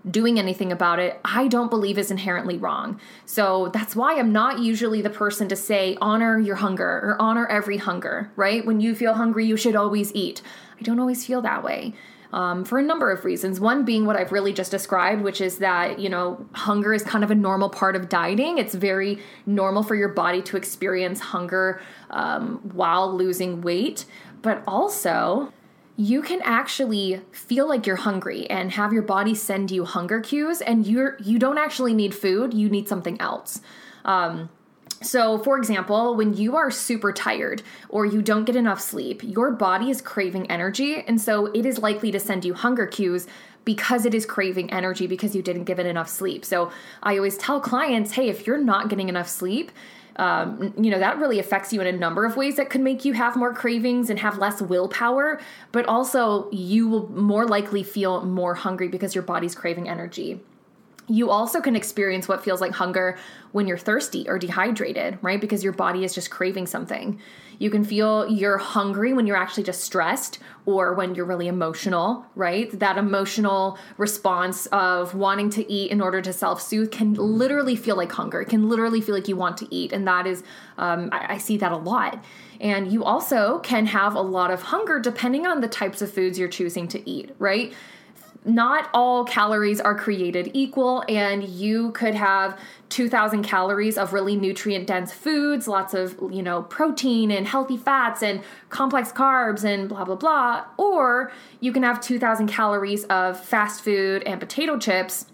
doing 0.10 0.40
anything 0.40 0.72
about 0.72 1.00
it, 1.00 1.20
I 1.26 1.48
don't 1.48 1.70
believe 1.70 1.98
is 1.98 2.12
inherently 2.12 2.58
wrong. 2.58 3.00
So 3.26 3.70
that's 3.74 3.96
why 3.96 4.18
I'm 4.18 4.32
not 4.32 4.60
usually 4.60 5.02
the 5.02 5.10
person 5.10 5.48
to 5.50 5.56
say, 5.56 5.98
honor 6.02 6.40
your 6.40 6.58
hunger 6.58 6.88
or 6.88 7.18
honor 7.20 7.48
every 7.48 7.78
hunger, 7.78 8.32
right? 8.36 8.66
When 8.66 8.80
you 8.80 8.96
feel 8.96 9.14
hungry, 9.14 9.46
you 9.46 9.58
should 9.58 9.76
always 9.76 10.14
eat. 10.14 10.42
I 10.80 10.84
don't 10.84 11.00
always 11.00 11.26
feel 11.26 11.42
that 11.42 11.64
way. 11.64 11.94
Um, 12.34 12.66
for 12.66 12.78
a 12.78 12.84
number 12.84 13.10
of 13.10 13.24
reasons. 13.24 13.58
One 13.58 13.86
being 13.86 14.06
what 14.06 14.18
I've 14.18 14.34
really 14.34 14.52
just 14.52 14.70
described, 14.70 15.22
which 15.22 15.40
is 15.40 15.60
that, 15.60 15.98
you 15.98 16.10
know, 16.10 16.46
hunger 16.52 16.94
is 16.94 17.02
kind 17.02 17.24
of 17.24 17.32
a 17.32 17.36
normal 17.36 17.70
part 17.70 17.96
of 17.96 18.10
dieting. 18.10 18.58
It's 18.58 18.76
very 18.76 19.20
normal 19.46 19.82
for 19.82 19.96
your 19.96 20.10
body 20.10 20.42
to 20.42 20.58
experience 20.58 21.22
hunger 21.22 21.82
um, 22.10 22.60
while 22.74 23.16
losing 23.16 23.62
weight. 23.62 24.06
But 24.42 24.62
also, 24.68 25.54
you 26.00 26.22
can 26.22 26.40
actually 26.44 27.20
feel 27.32 27.68
like 27.68 27.88
you're 27.88 27.96
hungry 27.96 28.48
and 28.50 28.72
have 28.72 28.94
your 28.94 29.02
body 29.02 29.34
send 29.34 29.72
you 29.72 29.84
hunger 29.84 30.22
cues 30.22 30.62
and 30.62 30.86
you're 30.86 31.18
you 31.20 31.40
don't 31.40 31.58
actually 31.58 31.94
need 31.94 32.14
food 32.14 32.54
you 32.54 32.70
need 32.70 32.88
something 32.88 33.20
else 33.20 33.62
um, 34.06 34.50
so, 35.02 35.38
for 35.38 35.58
example, 35.58 36.16
when 36.16 36.36
you 36.36 36.56
are 36.56 36.72
super 36.72 37.14
tired 37.14 37.62
or 37.90 38.06
you 38.06 38.22
don't 38.22 38.46
get 38.46 38.56
enough 38.56 38.82
sleep, 38.82 39.22
your 39.24 39.52
body 39.52 39.92
is 39.92 40.02
craving 40.02 40.50
energy. 40.50 41.04
And 41.08 41.22
so 41.22 41.48
it 41.48 41.66
is 41.66 41.78
likely 41.78 42.12
to 42.12 42.20
send 42.20 42.44
you 42.44 42.56
hunger 42.56 42.88
cues 42.88 43.28
because 43.64 44.06
it 44.06 44.14
is 44.16 44.26
craving 44.26 44.72
energy 44.72 45.06
because 45.06 45.36
you 45.36 45.44
didn't 45.44 45.66
give 45.66 45.78
it 45.78 45.86
enough 45.86 46.10
sleep. 46.10 46.44
So, 46.44 46.72
I 47.04 47.16
always 47.18 47.38
tell 47.38 47.60
clients 47.60 48.14
hey, 48.14 48.30
if 48.30 48.48
you're 48.48 48.58
not 48.58 48.90
getting 48.90 49.10
enough 49.10 49.28
sleep, 49.28 49.72
um, 50.18 50.74
you 50.78 50.90
know, 50.90 51.00
that 51.00 51.18
really 51.20 51.40
affects 51.40 51.72
you 51.72 51.80
in 51.80 51.88
a 51.88 51.92
number 51.92 52.26
of 52.26 52.36
ways 52.36 52.56
that 52.56 52.70
could 52.70 52.82
make 52.82 53.06
you 53.06 53.14
have 53.14 53.36
more 53.36 53.54
cravings 53.54 54.10
and 54.10 54.20
have 54.20 54.38
less 54.38 54.62
willpower, 54.62 55.40
but 55.72 55.86
also 55.86 56.50
you 56.52 56.88
will 56.88 57.08
more 57.10 57.46
likely 57.46 57.84
feel 57.84 58.24
more 58.26 58.56
hungry 58.56 58.88
because 58.88 59.14
your 59.14 59.24
body's 59.24 59.54
craving 59.54 59.88
energy. 59.88 60.42
You 61.08 61.30
also 61.30 61.62
can 61.62 61.76
experience 61.76 62.28
what 62.28 62.44
feels 62.44 62.60
like 62.60 62.74
hunger 62.74 63.18
when 63.52 63.68
you're 63.68 63.78
thirsty 63.78 64.28
or 64.28 64.38
dehydrated, 64.38 65.20
right? 65.22 65.40
Because 65.40 65.64
your 65.64 65.72
body 65.72 66.04
is 66.04 66.14
just 66.14 66.30
craving 66.30 66.68
something. 66.68 67.20
You 67.60 67.70
can 67.70 67.84
feel 67.84 68.28
you're 68.30 68.58
hungry 68.58 69.14
when 69.14 69.26
you're 69.26 69.38
actually 69.38 69.64
just 69.64 69.82
stressed 69.82 70.40
or 70.66 70.94
when 70.94 71.16
you're 71.16 71.26
really 71.26 71.48
emotional, 71.48 72.26
right? 72.36 72.70
That 72.80 72.98
emotional 72.98 73.78
response 73.98 74.66
of 74.68 75.16
wanting 75.16 75.50
to 75.52 75.72
eat 75.72 75.92
in 75.92 76.02
order 76.02 76.22
to 76.22 76.34
self 76.34 76.62
soothe 76.62 76.92
can 76.92 77.14
literally 77.14 77.76
feel 77.76 77.96
like 77.96 78.12
hunger. 78.12 78.42
It 78.42 78.50
can 78.50 78.70
literally 78.70 79.02
feel 79.02 79.16
like 79.16 79.28
you 79.28 79.36
want 79.36 79.58
to 79.58 79.68
eat. 79.74 79.94
And 79.94 80.08
that 80.08 80.28
is, 80.28 80.44
um, 80.78 81.10
I, 81.12 81.34
I 81.34 81.38
see 81.38 81.58
that 81.58 81.72
a 81.72 81.78
lot. 81.78 82.24
And 82.60 82.92
you 82.92 83.04
also 83.04 83.60
can 83.60 83.86
have 83.86 84.16
a 84.16 84.22
lot 84.22 84.52
of 84.52 84.62
hunger 84.62 85.00
depending 85.00 85.46
on 85.46 85.62
the 85.62 85.68
types 85.68 86.02
of 86.02 86.12
foods 86.12 86.38
you're 86.38 86.48
choosing 86.48 86.88
to 86.90 87.10
eat, 87.10 87.36
right? 87.40 87.74
Not 88.46 88.90
all 88.94 89.26
calories 89.26 89.80
are 89.82 89.96
created 89.96 90.52
equal, 90.54 91.04
and 91.10 91.44
you 91.44 91.92
could 91.92 92.16
have 92.16 92.60
2000 92.90 93.44
calories 93.44 93.98
of 93.98 94.14
really 94.14 94.36
nutrient 94.36 94.88
dense 94.88 95.12
foods, 95.12 95.68
lots 95.68 95.94
of, 95.94 96.18
you 96.32 96.42
know, 96.42 96.64
protein 96.64 97.32
and 97.32 97.48
healthy 97.48 97.78
fats 97.78 98.24
and 98.24 98.42
complex 98.70 99.12
carbs 99.12 99.64
and 99.64 99.90
blah, 99.90 100.06
blah, 100.06 100.16
blah. 100.16 100.66
Or 100.78 101.32
you 101.60 101.72
can 101.72 101.84
have 101.84 102.00
2000 102.00 102.48
calories 102.48 103.04
of 103.06 103.44
fast 103.44 103.84
food 103.84 104.24
and 104.24 104.40
potato 104.40 104.78
chips, 104.78 105.26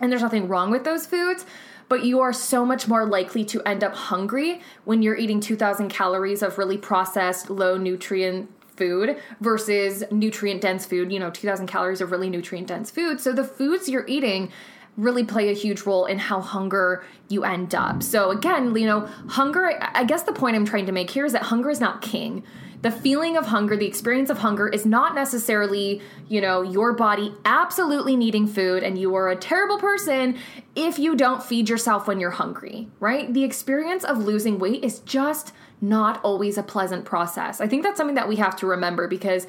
and 0.00 0.10
there's 0.10 0.22
nothing 0.22 0.48
wrong 0.48 0.70
with 0.70 0.84
those 0.84 1.06
foods. 1.06 1.44
But 1.88 2.04
you 2.04 2.18
are 2.20 2.32
so 2.32 2.66
much 2.66 2.88
more 2.88 3.06
likely 3.06 3.44
to 3.44 3.62
end 3.62 3.84
up 3.84 3.94
hungry 3.94 4.60
when 4.84 5.02
you're 5.02 5.16
eating 5.16 5.38
2,000 5.38 5.88
calories 5.88 6.42
of 6.42 6.58
really 6.58 6.78
processed, 6.78 7.48
low 7.48 7.76
nutrient 7.76 8.50
food 8.76 9.16
versus 9.40 10.04
nutrient 10.10 10.60
dense 10.60 10.86
food, 10.86 11.12
you 11.12 11.18
know, 11.18 11.30
2000 11.30 11.66
calories 11.66 12.00
of 12.00 12.10
really 12.10 12.30
nutrient 12.30 12.68
dense 12.68 12.90
food. 12.90 13.20
So 13.20 13.32
the 13.32 13.44
foods 13.44 13.88
you're 13.88 14.06
eating 14.06 14.50
really 14.96 15.24
play 15.24 15.50
a 15.50 15.52
huge 15.52 15.82
role 15.82 16.06
in 16.06 16.18
how 16.18 16.40
hunger 16.40 17.04
you 17.28 17.44
end 17.44 17.74
up. 17.74 18.02
So 18.02 18.30
again, 18.30 18.74
you 18.74 18.86
know, 18.86 19.00
hunger, 19.28 19.78
I 19.94 20.04
guess 20.04 20.22
the 20.22 20.32
point 20.32 20.56
I'm 20.56 20.64
trying 20.64 20.86
to 20.86 20.92
make 20.92 21.10
here 21.10 21.26
is 21.26 21.32
that 21.32 21.42
hunger 21.42 21.70
is 21.70 21.80
not 21.80 22.00
king. 22.00 22.42
The 22.82 22.90
feeling 22.90 23.36
of 23.36 23.46
hunger, 23.46 23.76
the 23.76 23.86
experience 23.86 24.30
of 24.30 24.38
hunger 24.38 24.68
is 24.68 24.86
not 24.86 25.14
necessarily, 25.14 26.00
you 26.28 26.40
know, 26.40 26.62
your 26.62 26.92
body 26.92 27.34
absolutely 27.44 28.16
needing 28.16 28.46
food 28.46 28.82
and 28.82 28.98
you 28.98 29.14
are 29.16 29.28
a 29.28 29.36
terrible 29.36 29.78
person 29.78 30.38
if 30.74 30.98
you 30.98 31.16
don't 31.16 31.42
feed 31.42 31.68
yourself 31.68 32.06
when 32.06 32.20
you're 32.20 32.30
hungry, 32.30 32.88
right? 33.00 33.32
The 33.32 33.44
experience 33.44 34.04
of 34.04 34.18
losing 34.18 34.58
weight 34.58 34.84
is 34.84 35.00
just 35.00 35.52
not 35.80 36.20
always 36.24 36.58
a 36.58 36.62
pleasant 36.62 37.04
process. 37.04 37.60
I 37.60 37.68
think 37.68 37.82
that's 37.82 37.96
something 37.96 38.16
that 38.16 38.28
we 38.28 38.36
have 38.36 38.56
to 38.56 38.66
remember 38.66 39.08
because 39.08 39.46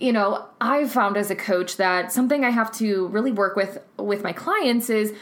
you 0.00 0.12
know, 0.12 0.48
I've 0.60 0.90
found 0.90 1.16
as 1.16 1.30
a 1.30 1.36
coach 1.36 1.76
that 1.76 2.10
something 2.10 2.44
I 2.44 2.50
have 2.50 2.72
to 2.72 3.06
really 3.08 3.30
work 3.30 3.56
with 3.56 3.78
with 3.96 4.22
my 4.22 4.32
clients 4.32 4.90
is 4.90 5.14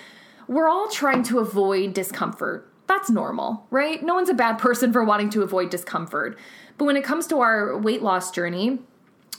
we're 0.49 0.69
all 0.69 0.89
trying 0.89 1.23
to 1.25 1.39
avoid 1.41 1.95
discomfort. 1.95 2.69
That's 2.87 3.11
normal, 3.11 3.67
right? 3.71 4.03
No 4.03 4.15
one's 4.15 4.29
a 4.29 4.35
bad 4.35 4.59
person 4.59 4.93
for 4.93 5.05
wanting 5.05 5.31
to 5.31 5.43
avoid 5.43 5.71
discomfort. 5.71 6.39
But 6.79 6.87
when 6.87 6.97
it 6.97 7.05
comes 7.05 7.27
to 7.29 7.41
our 7.41 7.79
weight 7.79 8.03
loss 8.03 8.31
journey, 8.31 8.81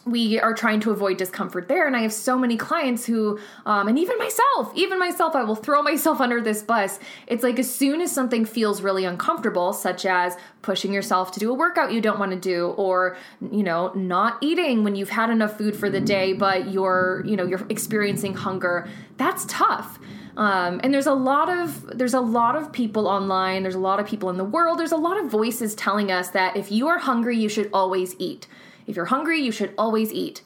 we 0.05 0.39
are 0.39 0.53
trying 0.53 0.79
to 0.81 0.91
avoid 0.91 1.17
discomfort 1.17 1.67
there. 1.67 1.87
And 1.87 1.95
I 1.95 2.01
have 2.01 2.11
so 2.11 2.37
many 2.37 2.57
clients 2.57 3.05
who, 3.05 3.39
um, 3.65 3.87
and 3.87 3.97
even 3.97 4.17
myself, 4.17 4.71
even 4.75 4.99
myself, 4.99 5.35
I 5.35 5.43
will 5.43 5.55
throw 5.55 5.81
myself 5.83 6.19
under 6.19 6.41
this 6.41 6.61
bus. 6.61 6.99
It's 7.27 7.43
like 7.43 7.59
as 7.59 7.73
soon 7.73 8.01
as 8.01 8.11
something 8.11 8.45
feels 8.45 8.81
really 8.81 9.05
uncomfortable, 9.05 9.71
such 9.73 10.05
as 10.05 10.35
pushing 10.61 10.93
yourself 10.93 11.31
to 11.33 11.39
do 11.39 11.51
a 11.51 11.53
workout 11.53 11.91
you 11.91 12.01
don't 12.01 12.19
want 12.19 12.31
to 12.31 12.39
do, 12.39 12.69
or, 12.77 13.17
you 13.51 13.63
know, 13.63 13.91
not 13.93 14.37
eating 14.41 14.83
when 14.83 14.95
you've 14.95 15.09
had 15.09 15.29
enough 15.29 15.57
food 15.57 15.75
for 15.75 15.89
the 15.89 16.01
day, 16.01 16.33
but 16.33 16.71
you're, 16.71 17.23
you 17.25 17.35
know, 17.35 17.45
you're 17.45 17.65
experiencing 17.69 18.33
hunger, 18.33 18.87
that's 19.17 19.45
tough. 19.45 19.99
Um, 20.35 20.81
and 20.83 20.91
there's 20.93 21.05
a 21.05 21.13
lot 21.13 21.49
of 21.49 21.97
there's 21.97 22.15
a 22.15 22.19
lot 22.19 22.55
of 22.55 22.73
people 22.73 23.07
online 23.07 23.61
there's 23.61 23.75
a 23.75 23.79
lot 23.79 23.99
of 23.99 24.07
people 24.07 24.31
in 24.31 24.37
the 24.37 24.43
world 24.43 24.79
there's 24.79 24.91
a 24.91 24.97
lot 24.97 25.19
of 25.19 25.29
voices 25.29 25.75
telling 25.75 26.11
us 26.11 26.29
that 26.29 26.57
if 26.57 26.71
you 26.71 26.87
are 26.87 26.97
hungry 26.97 27.37
you 27.37 27.47
should 27.47 27.69
always 27.71 28.15
eat 28.17 28.47
if 28.87 28.95
you're 28.95 29.05
hungry, 29.05 29.39
you 29.39 29.51
should 29.51 29.73
always 29.77 30.11
eat. 30.11 30.41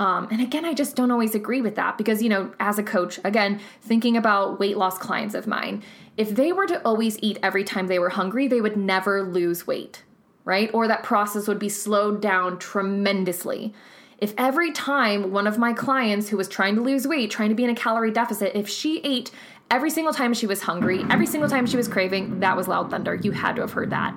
Um, 0.00 0.28
and 0.30 0.40
again, 0.40 0.64
I 0.64 0.72
just 0.72 0.96
don't 0.96 1.10
always 1.10 1.34
agree 1.34 1.60
with 1.60 1.74
that 1.74 1.98
because, 1.98 2.22
you 2.22 2.30
know, 2.30 2.52
as 2.58 2.78
a 2.78 2.82
coach, 2.82 3.20
again, 3.22 3.60
thinking 3.82 4.16
about 4.16 4.58
weight 4.58 4.78
loss 4.78 4.96
clients 4.96 5.34
of 5.34 5.46
mine, 5.46 5.82
if 6.16 6.30
they 6.34 6.52
were 6.52 6.66
to 6.66 6.82
always 6.86 7.18
eat 7.20 7.38
every 7.42 7.64
time 7.64 7.86
they 7.86 7.98
were 7.98 8.08
hungry, 8.08 8.48
they 8.48 8.62
would 8.62 8.78
never 8.78 9.22
lose 9.22 9.66
weight, 9.66 10.02
right? 10.46 10.70
Or 10.72 10.88
that 10.88 11.02
process 11.02 11.46
would 11.46 11.58
be 11.58 11.68
slowed 11.68 12.22
down 12.22 12.58
tremendously. 12.58 13.74
If 14.16 14.32
every 14.38 14.72
time 14.72 15.32
one 15.32 15.46
of 15.46 15.58
my 15.58 15.74
clients 15.74 16.30
who 16.30 16.38
was 16.38 16.48
trying 16.48 16.76
to 16.76 16.80
lose 16.80 17.06
weight, 17.06 17.30
trying 17.30 17.50
to 17.50 17.54
be 17.54 17.64
in 17.64 17.70
a 17.70 17.74
calorie 17.74 18.10
deficit, 18.10 18.52
if 18.54 18.70
she 18.70 19.00
ate 19.00 19.30
every 19.70 19.90
single 19.90 20.14
time 20.14 20.32
she 20.32 20.46
was 20.46 20.62
hungry, 20.62 21.04
every 21.10 21.26
single 21.26 21.48
time 21.48 21.66
she 21.66 21.76
was 21.76 21.88
craving, 21.88 22.40
that 22.40 22.56
was 22.56 22.68
loud 22.68 22.90
thunder. 22.90 23.14
You 23.14 23.32
had 23.32 23.56
to 23.56 23.62
have 23.62 23.72
heard 23.72 23.90
that. 23.90 24.14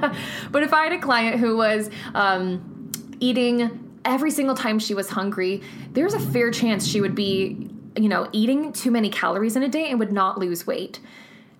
but 0.52 0.62
if 0.62 0.74
I 0.74 0.84
had 0.84 0.92
a 0.92 0.98
client 0.98 1.40
who 1.40 1.56
was, 1.56 1.90
um, 2.14 2.77
eating 3.20 3.98
every 4.04 4.30
single 4.30 4.54
time 4.54 4.78
she 4.78 4.94
was 4.94 5.08
hungry, 5.10 5.62
there's 5.92 6.14
a 6.14 6.20
fair 6.20 6.50
chance 6.50 6.86
she 6.86 7.00
would 7.00 7.14
be, 7.14 7.68
you 7.96 8.08
know, 8.08 8.28
eating 8.32 8.72
too 8.72 8.90
many 8.90 9.10
calories 9.10 9.56
in 9.56 9.62
a 9.62 9.68
day 9.68 9.90
and 9.90 9.98
would 9.98 10.12
not 10.12 10.38
lose 10.38 10.66
weight. 10.66 11.00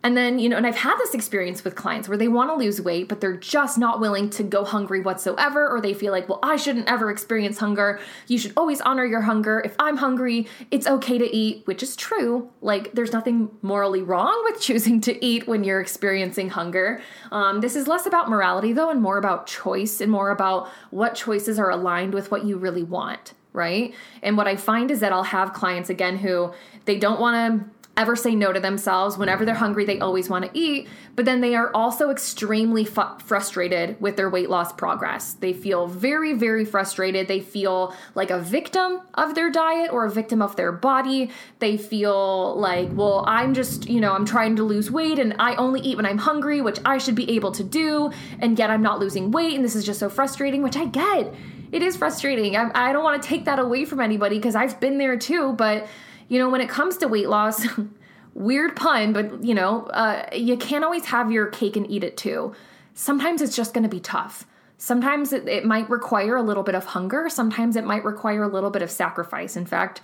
And 0.05 0.17
then, 0.17 0.38
you 0.38 0.49
know, 0.49 0.57
and 0.57 0.67
I've 0.67 0.76
had 0.76 0.97
this 0.99 1.12
experience 1.12 1.64
with 1.64 1.75
clients 1.75 2.09
where 2.09 2.17
they 2.17 2.28
want 2.28 2.50
to 2.50 2.55
lose 2.55 2.81
weight, 2.81 3.09
but 3.09 3.21
they're 3.21 3.37
just 3.37 3.78
not 3.78 4.00
willing 4.00 4.31
to 4.31 4.45
go 4.45 4.64
hungry 4.64 5.00
whatsoever, 5.00 5.69
or 5.69 5.81
they 5.81 5.93
feel 5.93 6.12
like, 6.12 6.28
well, 6.28 6.38
I 6.43 6.57
shouldn't 6.57 6.88
ever 6.88 7.11
experience 7.11 7.59
hunger. 7.59 8.00
You 8.28 8.38
should 8.38 8.52
always 8.57 8.81
honor 8.81 9.05
your 9.05 9.23
hunger. 9.23 9.61
If 9.64 9.75
I'm 9.78 9.97
hungry, 9.97 10.47
it's 10.71 10.87
okay 10.87 11.19
to 11.19 11.37
eat, 11.37 11.67
which 11.67 11.83
is 11.83 11.97
true. 11.97 12.49
Like, 12.61 12.93
there's 12.93 13.12
nothing 13.12 13.50
morally 13.62 14.02
wrong 14.02 14.40
with 14.45 14.61
choosing 14.69 15.00
to 15.02 15.25
eat 15.25 15.49
when 15.49 15.64
you're 15.64 15.81
experiencing 15.81 16.50
hunger. 16.50 17.00
Um, 17.33 17.61
this 17.61 17.75
is 17.75 17.88
less 17.88 18.07
about 18.07 18.31
morality, 18.31 18.73
though, 18.73 18.90
and 18.90 19.02
more 19.02 19.19
about 19.19 19.47
choice 19.47 20.00
and 20.00 20.12
more 20.12 20.31
about 20.31 20.69
what 20.90 21.17
choices 21.17 21.59
are 21.59 21.71
aligned 21.71 22.14
with 22.14 22.31
what 22.31 22.45
you 22.45 22.57
really 22.57 22.85
want 22.85 23.35
right? 23.55 23.95
And 24.23 24.37
what 24.37 24.47
I 24.47 24.55
find 24.55 24.90
is 24.90 25.00
that 25.00 25.12
I'll 25.12 25.25
have 25.25 25.52
clients 25.52 25.90
again 25.90 26.19
who 26.19 26.52
they 26.85 26.97
don't 26.97 27.19
want 27.19 27.64
to 27.64 27.77
ever 27.99 28.17
say 28.17 28.35
no 28.35 28.52
to 28.52 28.61
themselves. 28.61 29.19
Whenever 29.19 29.45
they're 29.45 29.55
hungry, 29.55 29.85
they 29.85 29.99
always 29.99 30.31
want 30.31 30.45
to 30.45 30.59
eat, 30.59 30.88
but 31.17 31.25
then 31.25 31.40
they 31.40 31.55
are 31.57 31.71
also 31.75 32.11
extremely 32.11 32.85
fu- 32.85 33.19
frustrated 33.25 34.00
with 34.00 34.17
their 34.17 34.31
weight 34.31 34.49
loss 34.49 34.73
progress. 34.73 35.35
They 35.35 35.52
feel 35.52 35.88
very, 35.88 36.33
very 36.33 36.64
frustrated. 36.64 37.26
They 37.26 37.40
feel 37.40 37.95
like 38.14 38.31
a 38.31 38.38
victim 38.38 39.00
of 39.14 39.35
their 39.35 39.50
diet 39.50 39.93
or 39.93 40.07
a 40.07 40.11
victim 40.11 40.40
of 40.40 40.55
their 40.55 40.71
body. 40.71 41.31
They 41.59 41.76
feel 41.76 42.57
like, 42.59 42.88
well, 42.93 43.25
I'm 43.26 43.52
just, 43.52 43.88
you 43.88 44.00
know, 44.00 44.12
I'm 44.12 44.25
trying 44.25 44.57
to 44.57 44.62
lose 44.62 44.90
weight 44.90 45.19
and 45.19 45.35
I 45.40 45.57
only 45.57 45.81
eat 45.81 45.97
when 45.97 46.07
I'm 46.07 46.19
hungry, 46.19 46.61
which 46.61 46.78
I 46.85 46.99
should 46.99 47.17
be 47.17 47.28
able 47.33 47.50
to 47.52 47.64
do, 47.64 48.12
and 48.38 48.57
yet 48.57 48.71
I'm 48.71 48.83
not 48.83 49.00
losing 49.00 49.33
weight, 49.33 49.57
and 49.57 49.64
this 49.64 49.75
is 49.75 49.85
just 49.85 49.99
so 49.99 50.09
frustrating, 50.09 50.62
which 50.62 50.76
I 50.76 50.85
get. 50.85 51.35
It 51.73 51.83
is 51.83 51.97
frustrating. 51.97 52.57
I, 52.57 52.71
I 52.75 52.93
don't 52.93 53.05
want 53.05 53.21
to 53.23 53.28
take 53.28 53.45
that 53.47 53.59
away 53.59 53.85
from 53.85 54.00
anybody 54.00 54.37
because 54.37 54.55
I've 54.55 54.78
been 54.81 54.99
there 54.99 55.19
too, 55.19 55.52
but 55.52 55.87
you 56.28 56.38
know, 56.38 56.49
when 56.49 56.61
it 56.61 56.68
comes 56.68 56.97
to 56.99 57.08
weight 57.08 57.28
loss, 57.28 57.66
weird 58.35 58.76
pun, 58.76 59.12
but 59.12 59.42
you 59.42 59.54
know, 59.54 59.87
uh, 59.87 60.28
you 60.32 60.56
can't 60.56 60.85
always 60.85 61.06
have 61.06 61.32
your 61.32 61.47
cake 61.47 61.76
and 61.76 61.90
eat 61.90 62.04
it 62.04 62.16
too. 62.16 62.54
Sometimes 62.94 63.42
it's 63.42 63.56
just 63.56 63.75
going 63.75 63.85
to 63.85 63.88
be 63.88 64.00
tough. 64.00 64.47
Sometimes 64.76 65.32
it, 65.32 65.49
it 65.49 65.64
might 65.64 65.90
require 65.90 66.37
a 66.37 66.42
little 66.42 66.62
bit 66.62 66.75
of 66.75 66.85
hunger. 66.85 67.28
Sometimes 67.28 67.75
it 67.75 67.85
might 67.85 68.04
require 68.04 68.44
a 68.44 68.49
little 68.49 68.70
bit 68.70 68.82
of 68.82 68.90
sacrifice. 68.90 69.56
In 69.56 69.66
fact, 69.66 70.00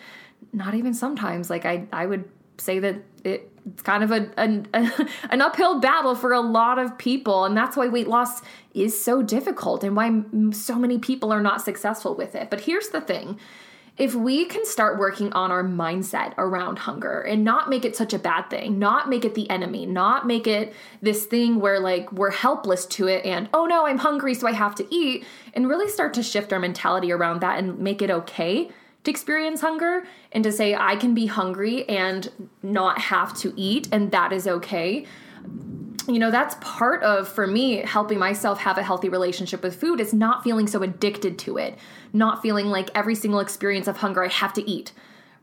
not 0.52 0.74
even 0.74 0.94
sometimes. 0.94 1.48
Like 1.48 1.64
I, 1.64 1.86
I 1.92 2.06
would 2.06 2.28
say 2.58 2.78
that 2.80 2.96
it, 3.22 3.50
it's 3.66 3.82
kind 3.82 4.02
of 4.02 4.10
a, 4.10 4.30
an, 4.36 4.66
a, 4.74 4.90
an 5.30 5.40
uphill 5.40 5.80
battle 5.80 6.14
for 6.14 6.32
a 6.32 6.40
lot 6.40 6.78
of 6.78 6.98
people, 6.98 7.44
and 7.44 7.56
that's 7.56 7.76
why 7.76 7.88
weight 7.88 8.08
loss 8.08 8.42
is 8.74 9.02
so 9.02 9.22
difficult 9.22 9.84
and 9.84 9.96
why 9.96 10.22
so 10.52 10.76
many 10.76 10.98
people 10.98 11.32
are 11.32 11.42
not 11.42 11.62
successful 11.62 12.14
with 12.14 12.34
it. 12.34 12.50
But 12.50 12.62
here's 12.62 12.88
the 12.88 13.00
thing 13.00 13.38
if 13.96 14.14
we 14.14 14.44
can 14.44 14.66
start 14.66 14.98
working 14.98 15.32
on 15.34 15.52
our 15.52 15.62
mindset 15.62 16.34
around 16.36 16.80
hunger 16.80 17.20
and 17.20 17.44
not 17.44 17.70
make 17.70 17.84
it 17.84 17.94
such 17.94 18.12
a 18.12 18.18
bad 18.18 18.50
thing, 18.50 18.78
not 18.78 19.08
make 19.08 19.24
it 19.24 19.34
the 19.34 19.48
enemy, 19.48 19.86
not 19.86 20.26
make 20.26 20.48
it 20.48 20.74
this 21.00 21.26
thing 21.26 21.60
where 21.60 21.78
like 21.78 22.10
we're 22.12 22.32
helpless 22.32 22.86
to 22.86 23.06
it 23.06 23.24
and 23.24 23.48
oh 23.54 23.66
no, 23.66 23.86
I'm 23.86 23.98
hungry 23.98 24.34
so 24.34 24.48
I 24.48 24.52
have 24.52 24.74
to 24.76 24.94
eat, 24.94 25.24
and 25.52 25.68
really 25.68 25.88
start 25.88 26.14
to 26.14 26.22
shift 26.22 26.52
our 26.52 26.58
mentality 26.58 27.12
around 27.12 27.40
that 27.42 27.58
and 27.58 27.78
make 27.78 28.02
it 28.02 28.10
okay 28.10 28.68
to 29.04 29.10
experience 29.10 29.60
hunger 29.60 30.04
and 30.32 30.42
to 30.42 30.50
say 30.50 30.74
I 30.74 30.96
can 30.96 31.14
be 31.14 31.26
hungry 31.26 31.88
and 31.88 32.30
not 32.62 32.98
have 32.98 33.36
to 33.38 33.52
eat 33.56 33.88
and 33.92 34.10
that 34.10 34.32
is 34.32 34.48
okay 34.48 35.06
you 36.06 36.18
know 36.18 36.30
that's 36.30 36.56
part 36.60 37.02
of 37.02 37.28
for 37.28 37.46
me 37.46 37.76
helping 37.76 38.18
myself 38.18 38.60
have 38.60 38.78
a 38.78 38.82
healthy 38.82 39.08
relationship 39.08 39.62
with 39.62 39.74
food 39.74 40.00
is 40.00 40.12
not 40.12 40.44
feeling 40.44 40.66
so 40.66 40.82
addicted 40.82 41.38
to 41.40 41.56
it. 41.58 41.78
Not 42.12 42.42
feeling 42.42 42.66
like 42.66 42.90
every 42.94 43.14
single 43.14 43.40
experience 43.40 43.88
of 43.88 43.96
hunger 43.98 44.24
i 44.24 44.28
have 44.28 44.52
to 44.54 44.70
eat 44.70 44.92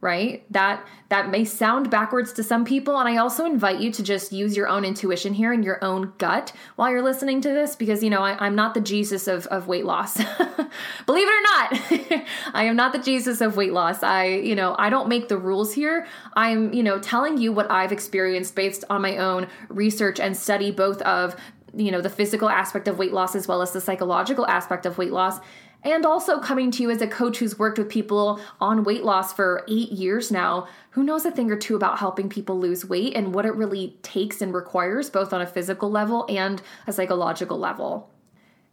right? 0.02 0.44
That 0.52 0.86
that 1.10 1.30
may 1.30 1.46
sound 1.46 1.92
backwards 1.92 2.32
to 2.32 2.42
some 2.42 2.64
people 2.64 2.98
and 2.98 3.08
i 3.08 3.18
also 3.18 3.46
invite 3.46 3.82
you 3.82 3.92
to 3.92 4.02
just 4.02 4.32
use 4.32 4.56
your 4.56 4.70
own 4.70 4.86
intuition 4.86 5.34
here 5.34 5.52
and 5.52 5.62
your 5.62 5.84
own 5.84 6.14
gut 6.18 6.54
while 6.78 6.90
you're 6.90 7.02
listening 7.02 7.42
to 7.42 7.50
this 7.50 7.76
because 7.76 8.02
you 8.02 8.10
know 8.10 8.24
I, 8.24 8.48
am 8.48 8.56
not 8.56 8.74
the 8.74 8.80
jesus 8.80 9.28
of, 9.28 9.46
of 9.48 9.68
weight 9.68 9.84
loss. 9.86 10.16
Believe 11.06 11.28
it 11.28 11.34
or 11.34 11.42
not 11.42 12.26
i 12.54 12.64
am 12.64 12.78
not 12.78 12.94
the 12.94 13.00
jesus 13.00 13.42
of 13.42 13.58
weight 13.58 13.74
loss. 13.74 14.04
I 14.04 14.28
you 14.28 14.56
know 14.56 14.74
i 14.80 14.90
don't 14.90 15.10
make 15.10 15.28
the 15.28 15.38
rules 15.38 15.74
here. 15.74 16.08
I'm 16.34 16.74
you 16.74 16.82
know 16.82 16.98
telling 16.98 17.38
you 17.38 17.52
what 17.52 17.70
i've 17.70 17.92
experienced 17.92 18.56
based 18.56 18.86
on 18.90 19.02
my 19.02 19.18
own 19.18 19.48
research 19.68 20.20
and 20.20 20.36
study 20.36 20.72
both 20.72 21.02
of 21.02 21.36
you 21.76 21.92
know 21.92 22.02
the 22.02 22.10
physical 22.10 22.50
aspect 22.50 22.88
of 22.88 22.98
weight 22.98 23.14
loss 23.14 23.36
as 23.36 23.48
well 23.48 23.62
as 23.62 23.72
the 23.72 23.82
psychological 23.82 24.46
aspect 24.48 24.86
of 24.86 24.98
weight 24.98 25.12
loss 25.12 25.40
and 25.84 26.06
also 26.06 26.40
coming 26.40 26.72
to 26.72 26.84
you 26.84 26.92
as 26.92 27.02
a 27.02 27.08
coach 27.08 27.38
who's 27.38 27.58
worked 27.58 27.78
with 27.78 27.90
people 27.90 28.40
on 28.60 28.84
weight 28.84 29.04
loss 29.04 29.34
for 29.34 29.66
eight 29.68 29.92
years 29.92 30.32
now, 30.32 30.68
who 30.92 31.04
knows 31.04 31.26
a 31.26 31.32
thing 31.32 31.50
or 31.52 31.58
two 31.58 31.76
about 31.76 32.00
helping 32.00 32.30
people 32.30 32.60
lose 32.60 32.86
weight 32.86 33.16
and 33.16 33.34
what 33.34 33.46
it 33.46 33.56
really 33.56 33.98
takes 34.04 34.42
and 34.42 34.54
requires, 34.54 35.10
both 35.10 35.34
on 35.34 35.42
a 35.42 35.48
physical 35.48 35.90
level 35.90 36.26
and 36.30 36.62
a 36.88 36.94
psychological 36.94 37.58
level. 37.58 38.10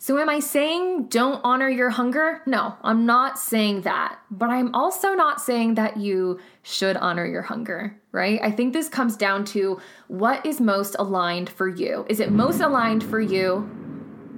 So, 0.01 0.17
am 0.19 0.29
I 0.29 0.39
saying 0.39 1.09
don't 1.09 1.41
honor 1.43 1.69
your 1.69 1.91
hunger? 1.91 2.41
No, 2.47 2.77
I'm 2.83 3.05
not 3.05 3.37
saying 3.37 3.81
that. 3.83 4.21
But 4.31 4.49
I'm 4.49 4.73
also 4.73 5.15
not 5.15 5.41
saying 5.41 5.75
that 5.75 5.97
you 5.97 6.39
should 6.63 6.97
honor 6.97 7.27
your 7.27 7.43
hunger, 7.43 8.01
right? 8.13 8.39
I 8.41 8.53
think 8.53 8.73
this 8.73 8.89
comes 8.89 9.17
down 9.17 9.45
to 9.47 9.81
what 10.07 10.47
is 10.47 10.61
most 10.61 10.95
aligned 11.01 11.51
for 11.51 11.67
you. 11.67 12.07
Is 12.09 12.21
it 12.21 12.31
most 12.31 12.61
aligned 12.61 13.03
for 13.03 13.21
you 13.21 13.69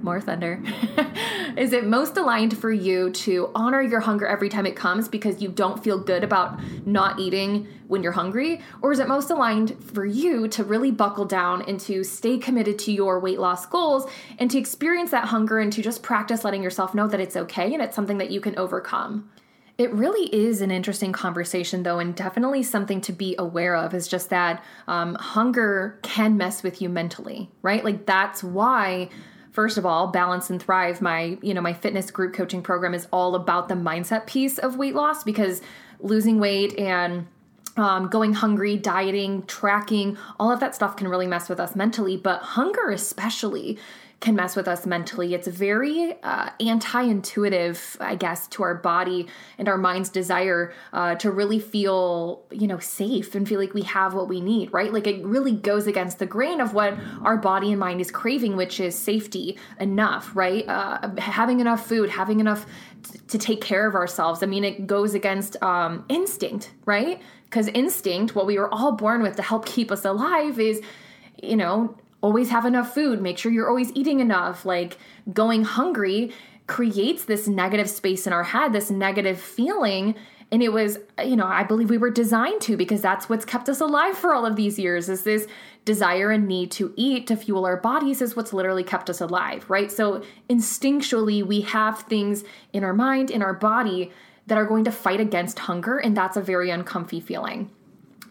more 0.03 0.21
thunder. 0.21 0.61
is 1.57 1.73
it 1.73 1.85
most 1.85 2.17
aligned 2.17 2.57
for 2.57 2.71
you 2.71 3.09
to 3.11 3.51
honor 3.55 3.81
your 3.81 3.99
hunger 3.99 4.27
every 4.27 4.49
time 4.49 4.65
it 4.65 4.75
comes 4.75 5.07
because 5.07 5.41
you 5.41 5.49
don't 5.49 5.83
feel 5.83 5.99
good 5.99 6.23
about 6.23 6.59
not 6.85 7.19
eating 7.19 7.67
when 7.87 8.03
you're 8.03 8.11
hungry? 8.11 8.61
Or 8.81 8.91
is 8.91 8.99
it 8.99 9.07
most 9.07 9.29
aligned 9.29 9.83
for 9.83 10.05
you 10.05 10.47
to 10.49 10.63
really 10.63 10.91
buckle 10.91 11.25
down 11.25 11.61
and 11.63 11.79
to 11.81 12.03
stay 12.03 12.37
committed 12.37 12.79
to 12.79 12.91
your 12.91 13.19
weight 13.19 13.39
loss 13.39 13.65
goals 13.65 14.09
and 14.39 14.49
to 14.51 14.57
experience 14.57 15.11
that 15.11 15.25
hunger 15.25 15.59
and 15.59 15.71
to 15.73 15.81
just 15.81 16.03
practice 16.03 16.43
letting 16.43 16.63
yourself 16.63 16.93
know 16.93 17.07
that 17.07 17.19
it's 17.19 17.35
okay 17.35 17.73
and 17.73 17.81
it's 17.81 17.95
something 17.95 18.17
that 18.17 18.31
you 18.31 18.41
can 18.41 18.57
overcome? 18.57 19.29
It 19.81 19.91
really 19.93 20.27
is 20.27 20.61
an 20.61 20.69
interesting 20.69 21.11
conversation, 21.11 21.81
though, 21.81 21.97
and 21.97 22.13
definitely 22.15 22.61
something 22.61 23.01
to 23.01 23.11
be 23.11 23.35
aware 23.39 23.75
of 23.75 23.95
is 23.95 24.07
just 24.07 24.29
that 24.29 24.63
um, 24.87 25.15
hunger 25.15 25.97
can 26.03 26.37
mess 26.37 26.61
with 26.61 26.83
you 26.83 26.89
mentally, 26.89 27.49
right? 27.63 27.83
Like, 27.83 28.05
that's 28.05 28.43
why 28.43 29.09
first 29.51 29.77
of 29.77 29.85
all 29.85 30.07
balance 30.07 30.49
and 30.49 30.61
thrive. 30.61 31.01
My 31.01 31.37
you 31.41 31.53
know 31.53 31.61
my 31.61 31.73
fitness 31.73 32.11
group 32.11 32.33
coaching 32.33 32.61
program 32.61 32.93
is 32.93 33.07
all 33.11 33.35
about 33.35 33.67
the 33.67 33.75
mindset 33.75 34.25
piece 34.25 34.57
of 34.57 34.77
weight 34.77 34.95
loss 34.95 35.23
because 35.23 35.61
losing 35.99 36.39
weight 36.39 36.77
and 36.79 37.27
um, 37.77 38.07
going 38.07 38.33
hungry, 38.33 38.75
dieting, 38.75 39.43
tracking, 39.45 40.17
all 40.39 40.51
of 40.51 40.59
that 40.59 40.75
stuff 40.75 40.97
can 40.97 41.07
really 41.07 41.27
mess 41.27 41.47
with 41.47 41.59
us 41.59 41.75
mentally, 41.75 42.17
but 42.17 42.41
hunger 42.41 42.89
especially 42.89 43.79
can 44.21 44.35
mess 44.35 44.55
with 44.55 44.67
us 44.67 44.85
mentally. 44.85 45.33
It's 45.33 45.47
very 45.47 46.15
uh, 46.21 46.51
anti 46.59 47.01
intuitive, 47.01 47.97
I 47.99 48.15
guess, 48.15 48.47
to 48.49 48.63
our 48.63 48.75
body 48.75 49.27
and 49.57 49.67
our 49.67 49.79
mind's 49.79 50.09
desire 50.09 50.73
uh, 50.93 51.15
to 51.15 51.31
really 51.31 51.59
feel, 51.59 52.45
you 52.51 52.67
know, 52.67 52.77
safe 52.77 53.33
and 53.33 53.49
feel 53.49 53.59
like 53.59 53.73
we 53.73 53.81
have 53.81 54.13
what 54.13 54.29
we 54.29 54.39
need, 54.39 54.71
right? 54.71 54.93
Like 54.93 55.07
it 55.07 55.25
really 55.25 55.53
goes 55.53 55.87
against 55.87 56.19
the 56.19 56.27
grain 56.27 56.61
of 56.61 56.75
what 56.75 56.97
our 57.23 57.35
body 57.35 57.71
and 57.71 57.79
mind 57.79 57.99
is 57.99 58.11
craving, 58.11 58.55
which 58.55 58.79
is 58.79 58.95
safety 58.95 59.57
enough, 59.79 60.31
right? 60.35 60.67
Uh, 60.67 61.09
having 61.17 61.59
enough 61.59 61.85
food, 61.85 62.11
having 62.11 62.39
enough 62.39 62.67
t- 63.01 63.19
to 63.27 63.39
take 63.39 63.61
care 63.61 63.87
of 63.87 63.95
ourselves. 63.95 64.43
I 64.43 64.45
mean, 64.45 64.63
it 64.63 64.85
goes 64.85 65.15
against 65.15 65.61
um, 65.63 66.05
instinct, 66.09 66.71
right? 66.85 67.19
Because 67.45 67.69
instinct, 67.69 68.35
what 68.35 68.45
we 68.45 68.59
were 68.59 68.71
all 68.71 68.91
born 68.91 69.23
with 69.23 69.35
to 69.37 69.41
help 69.41 69.65
keep 69.75 69.91
us 69.91 70.05
alive, 70.05 70.59
is 70.59 70.79
you 71.41 71.55
know, 71.55 71.97
always 72.21 72.49
have 72.49 72.65
enough 72.65 72.93
food, 72.93 73.21
make 73.21 73.37
sure 73.37 73.51
you're 73.51 73.69
always 73.69 73.91
eating 73.93 74.19
enough. 74.19 74.65
Like 74.65 74.97
going 75.33 75.63
hungry 75.63 76.31
creates 76.67 77.25
this 77.25 77.47
negative 77.47 77.89
space 77.89 78.25
in 78.25 78.33
our 78.33 78.43
head, 78.43 78.73
this 78.73 78.89
negative 78.89 79.39
feeling. 79.39 80.15
And 80.51 80.61
it 80.61 80.69
was, 80.69 80.99
you 81.23 81.35
know, 81.35 81.45
I 81.45 81.63
believe 81.63 81.89
we 81.89 81.97
were 81.97 82.11
designed 82.11 82.61
to 82.61 82.77
because 82.77 83.01
that's 83.01 83.29
what's 83.29 83.45
kept 83.45 83.69
us 83.69 83.81
alive 83.81 84.17
for 84.17 84.33
all 84.33 84.45
of 84.45 84.55
these 84.55 84.77
years 84.77 85.09
is 85.09 85.23
this 85.23 85.47
desire 85.85 86.29
and 86.29 86.47
need 86.47 86.71
to 86.71 86.93
eat 86.95 87.25
to 87.27 87.35
fuel 87.35 87.65
our 87.65 87.77
bodies 87.77 88.21
is 88.21 88.35
what's 88.35 88.53
literally 88.53 88.83
kept 88.83 89.09
us 89.09 89.21
alive, 89.21 89.67
right? 89.69 89.91
So 89.91 90.23
instinctually, 90.49 91.43
we 91.43 91.61
have 91.61 91.99
things 92.03 92.43
in 92.73 92.83
our 92.83 92.93
mind, 92.93 93.31
in 93.31 93.41
our 93.41 93.53
body 93.53 94.11
that 94.47 94.57
are 94.57 94.65
going 94.65 94.83
to 94.83 94.91
fight 94.91 95.19
against 95.19 95.59
hunger. 95.59 95.97
And 95.97 96.15
that's 96.15 96.37
a 96.37 96.41
very 96.41 96.69
uncomfy 96.69 97.19
feeling. 97.21 97.71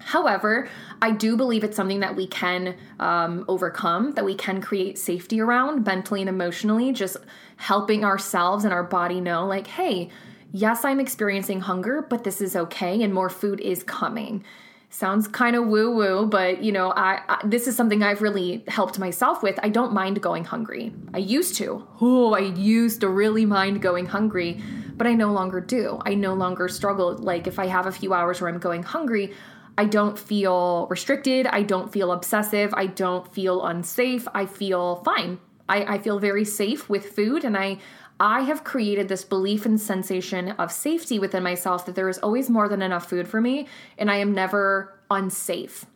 However, 0.00 0.68
I 1.02 1.12
do 1.12 1.36
believe 1.36 1.62
it's 1.62 1.76
something 1.76 2.00
that 2.00 2.16
we 2.16 2.26
can 2.26 2.76
um, 2.98 3.44
overcome, 3.48 4.12
that 4.12 4.24
we 4.24 4.34
can 4.34 4.60
create 4.60 4.98
safety 4.98 5.40
around 5.40 5.86
mentally 5.86 6.20
and 6.20 6.28
emotionally, 6.28 6.92
just 6.92 7.16
helping 7.56 8.04
ourselves 8.04 8.64
and 8.64 8.72
our 8.72 8.82
body 8.82 9.20
know, 9.20 9.46
like, 9.46 9.66
hey, 9.66 10.08
yes, 10.52 10.84
I'm 10.84 11.00
experiencing 11.00 11.60
hunger, 11.60 12.02
but 12.02 12.24
this 12.24 12.40
is 12.40 12.56
okay 12.56 13.02
and 13.02 13.14
more 13.14 13.30
food 13.30 13.60
is 13.60 13.82
coming. 13.82 14.44
Sounds 14.92 15.28
kind 15.28 15.54
of 15.54 15.68
woo 15.68 15.94
woo, 15.94 16.26
but 16.26 16.64
you 16.64 16.72
know, 16.72 16.90
I, 16.90 17.20
I, 17.28 17.46
this 17.46 17.68
is 17.68 17.76
something 17.76 18.02
I've 18.02 18.22
really 18.22 18.64
helped 18.66 18.98
myself 18.98 19.40
with. 19.40 19.56
I 19.62 19.68
don't 19.68 19.92
mind 19.92 20.20
going 20.20 20.44
hungry. 20.44 20.92
I 21.14 21.18
used 21.18 21.54
to. 21.56 21.86
Oh, 22.00 22.32
I 22.34 22.40
used 22.40 23.02
to 23.02 23.08
really 23.08 23.46
mind 23.46 23.82
going 23.82 24.06
hungry, 24.06 24.60
but 24.96 25.06
I 25.06 25.14
no 25.14 25.30
longer 25.30 25.60
do. 25.60 26.00
I 26.04 26.14
no 26.14 26.34
longer 26.34 26.66
struggle. 26.66 27.16
Like 27.16 27.46
if 27.46 27.60
I 27.60 27.66
have 27.66 27.86
a 27.86 27.92
few 27.92 28.12
hours 28.12 28.40
where 28.40 28.50
I'm 28.50 28.58
going 28.58 28.82
hungry, 28.82 29.32
I 29.80 29.86
don't 29.86 30.18
feel 30.18 30.88
restricted. 30.90 31.46
I 31.46 31.62
don't 31.62 31.90
feel 31.90 32.12
obsessive. 32.12 32.74
I 32.74 32.84
don't 32.84 33.26
feel 33.32 33.64
unsafe. 33.64 34.28
I 34.34 34.44
feel 34.44 34.96
fine. 34.96 35.38
I, 35.70 35.94
I 35.94 35.98
feel 35.98 36.18
very 36.18 36.44
safe 36.44 36.90
with 36.90 37.06
food 37.16 37.44
and 37.44 37.56
I 37.56 37.78
I 38.22 38.40
have 38.42 38.62
created 38.62 39.08
this 39.08 39.24
belief 39.24 39.64
and 39.64 39.80
sensation 39.80 40.50
of 40.50 40.70
safety 40.70 41.18
within 41.18 41.42
myself 41.42 41.86
that 41.86 41.94
there 41.94 42.10
is 42.10 42.18
always 42.18 42.50
more 42.50 42.68
than 42.68 42.82
enough 42.82 43.08
food 43.08 43.26
for 43.26 43.40
me 43.40 43.68
and 43.96 44.10
I 44.10 44.16
am 44.16 44.34
never 44.34 45.00
unsafe. 45.10 45.86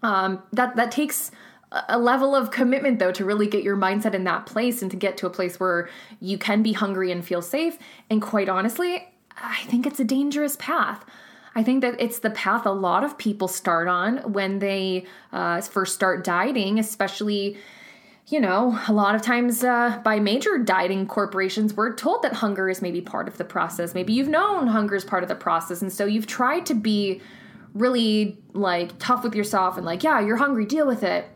Um, 0.00 0.40
that 0.52 0.76
that 0.76 0.92
takes 0.92 1.32
a 1.88 1.98
level 1.98 2.36
of 2.36 2.52
commitment 2.52 3.00
though 3.00 3.10
to 3.10 3.24
really 3.24 3.48
get 3.48 3.64
your 3.64 3.76
mindset 3.76 4.14
in 4.14 4.22
that 4.24 4.46
place 4.46 4.80
and 4.80 4.92
to 4.92 4.96
get 4.96 5.16
to 5.16 5.26
a 5.26 5.30
place 5.30 5.58
where 5.58 5.88
you 6.20 6.38
can 6.38 6.62
be 6.62 6.72
hungry 6.72 7.10
and 7.10 7.24
feel 7.24 7.42
safe 7.42 7.78
and 8.08 8.22
quite 8.22 8.48
honestly 8.48 9.06
i 9.36 9.60
think 9.64 9.86
it's 9.86 10.00
a 10.00 10.04
dangerous 10.04 10.56
path 10.56 11.04
I 11.58 11.64
think 11.64 11.80
that 11.80 12.00
it's 12.00 12.20
the 12.20 12.30
path 12.30 12.66
a 12.66 12.70
lot 12.70 13.02
of 13.02 13.18
people 13.18 13.48
start 13.48 13.88
on 13.88 14.18
when 14.32 14.60
they 14.60 15.06
uh, 15.32 15.60
first 15.60 15.92
start 15.92 16.22
dieting, 16.22 16.78
especially. 16.78 17.56
You 18.28 18.40
know, 18.40 18.78
a 18.86 18.92
lot 18.92 19.14
of 19.14 19.22
times 19.22 19.64
uh, 19.64 20.02
by 20.04 20.20
major 20.20 20.58
dieting 20.58 21.06
corporations, 21.06 21.72
we're 21.72 21.94
told 21.94 22.22
that 22.22 22.34
hunger 22.34 22.68
is 22.68 22.82
maybe 22.82 23.00
part 23.00 23.26
of 23.26 23.38
the 23.38 23.44
process. 23.44 23.94
Maybe 23.94 24.12
you've 24.12 24.28
known 24.28 24.66
hunger 24.66 24.94
is 24.96 25.02
part 25.02 25.22
of 25.22 25.30
the 25.30 25.34
process. 25.34 25.80
And 25.80 25.90
so 25.90 26.04
you've 26.04 26.26
tried 26.26 26.66
to 26.66 26.74
be 26.74 27.22
really 27.72 28.38
like 28.52 28.98
tough 28.98 29.24
with 29.24 29.34
yourself 29.34 29.78
and 29.78 29.86
like, 29.86 30.04
yeah, 30.04 30.20
you're 30.20 30.36
hungry, 30.36 30.66
deal 30.66 30.86
with 30.86 31.02
it. 31.02 31.26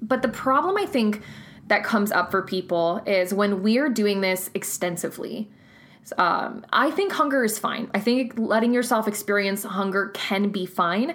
But 0.00 0.22
the 0.22 0.28
problem 0.28 0.76
I 0.76 0.86
think 0.86 1.20
that 1.66 1.82
comes 1.82 2.12
up 2.12 2.30
for 2.30 2.42
people 2.42 3.02
is 3.06 3.34
when 3.34 3.64
we're 3.64 3.88
doing 3.88 4.20
this 4.20 4.50
extensively 4.54 5.50
um, 6.18 6.66
I 6.72 6.90
think 6.90 7.12
hunger 7.12 7.44
is 7.44 7.58
fine. 7.58 7.90
I 7.94 8.00
think 8.00 8.34
letting 8.36 8.74
yourself 8.74 9.08
experience 9.08 9.64
hunger 9.64 10.08
can 10.08 10.50
be 10.50 10.66
fine 10.66 11.14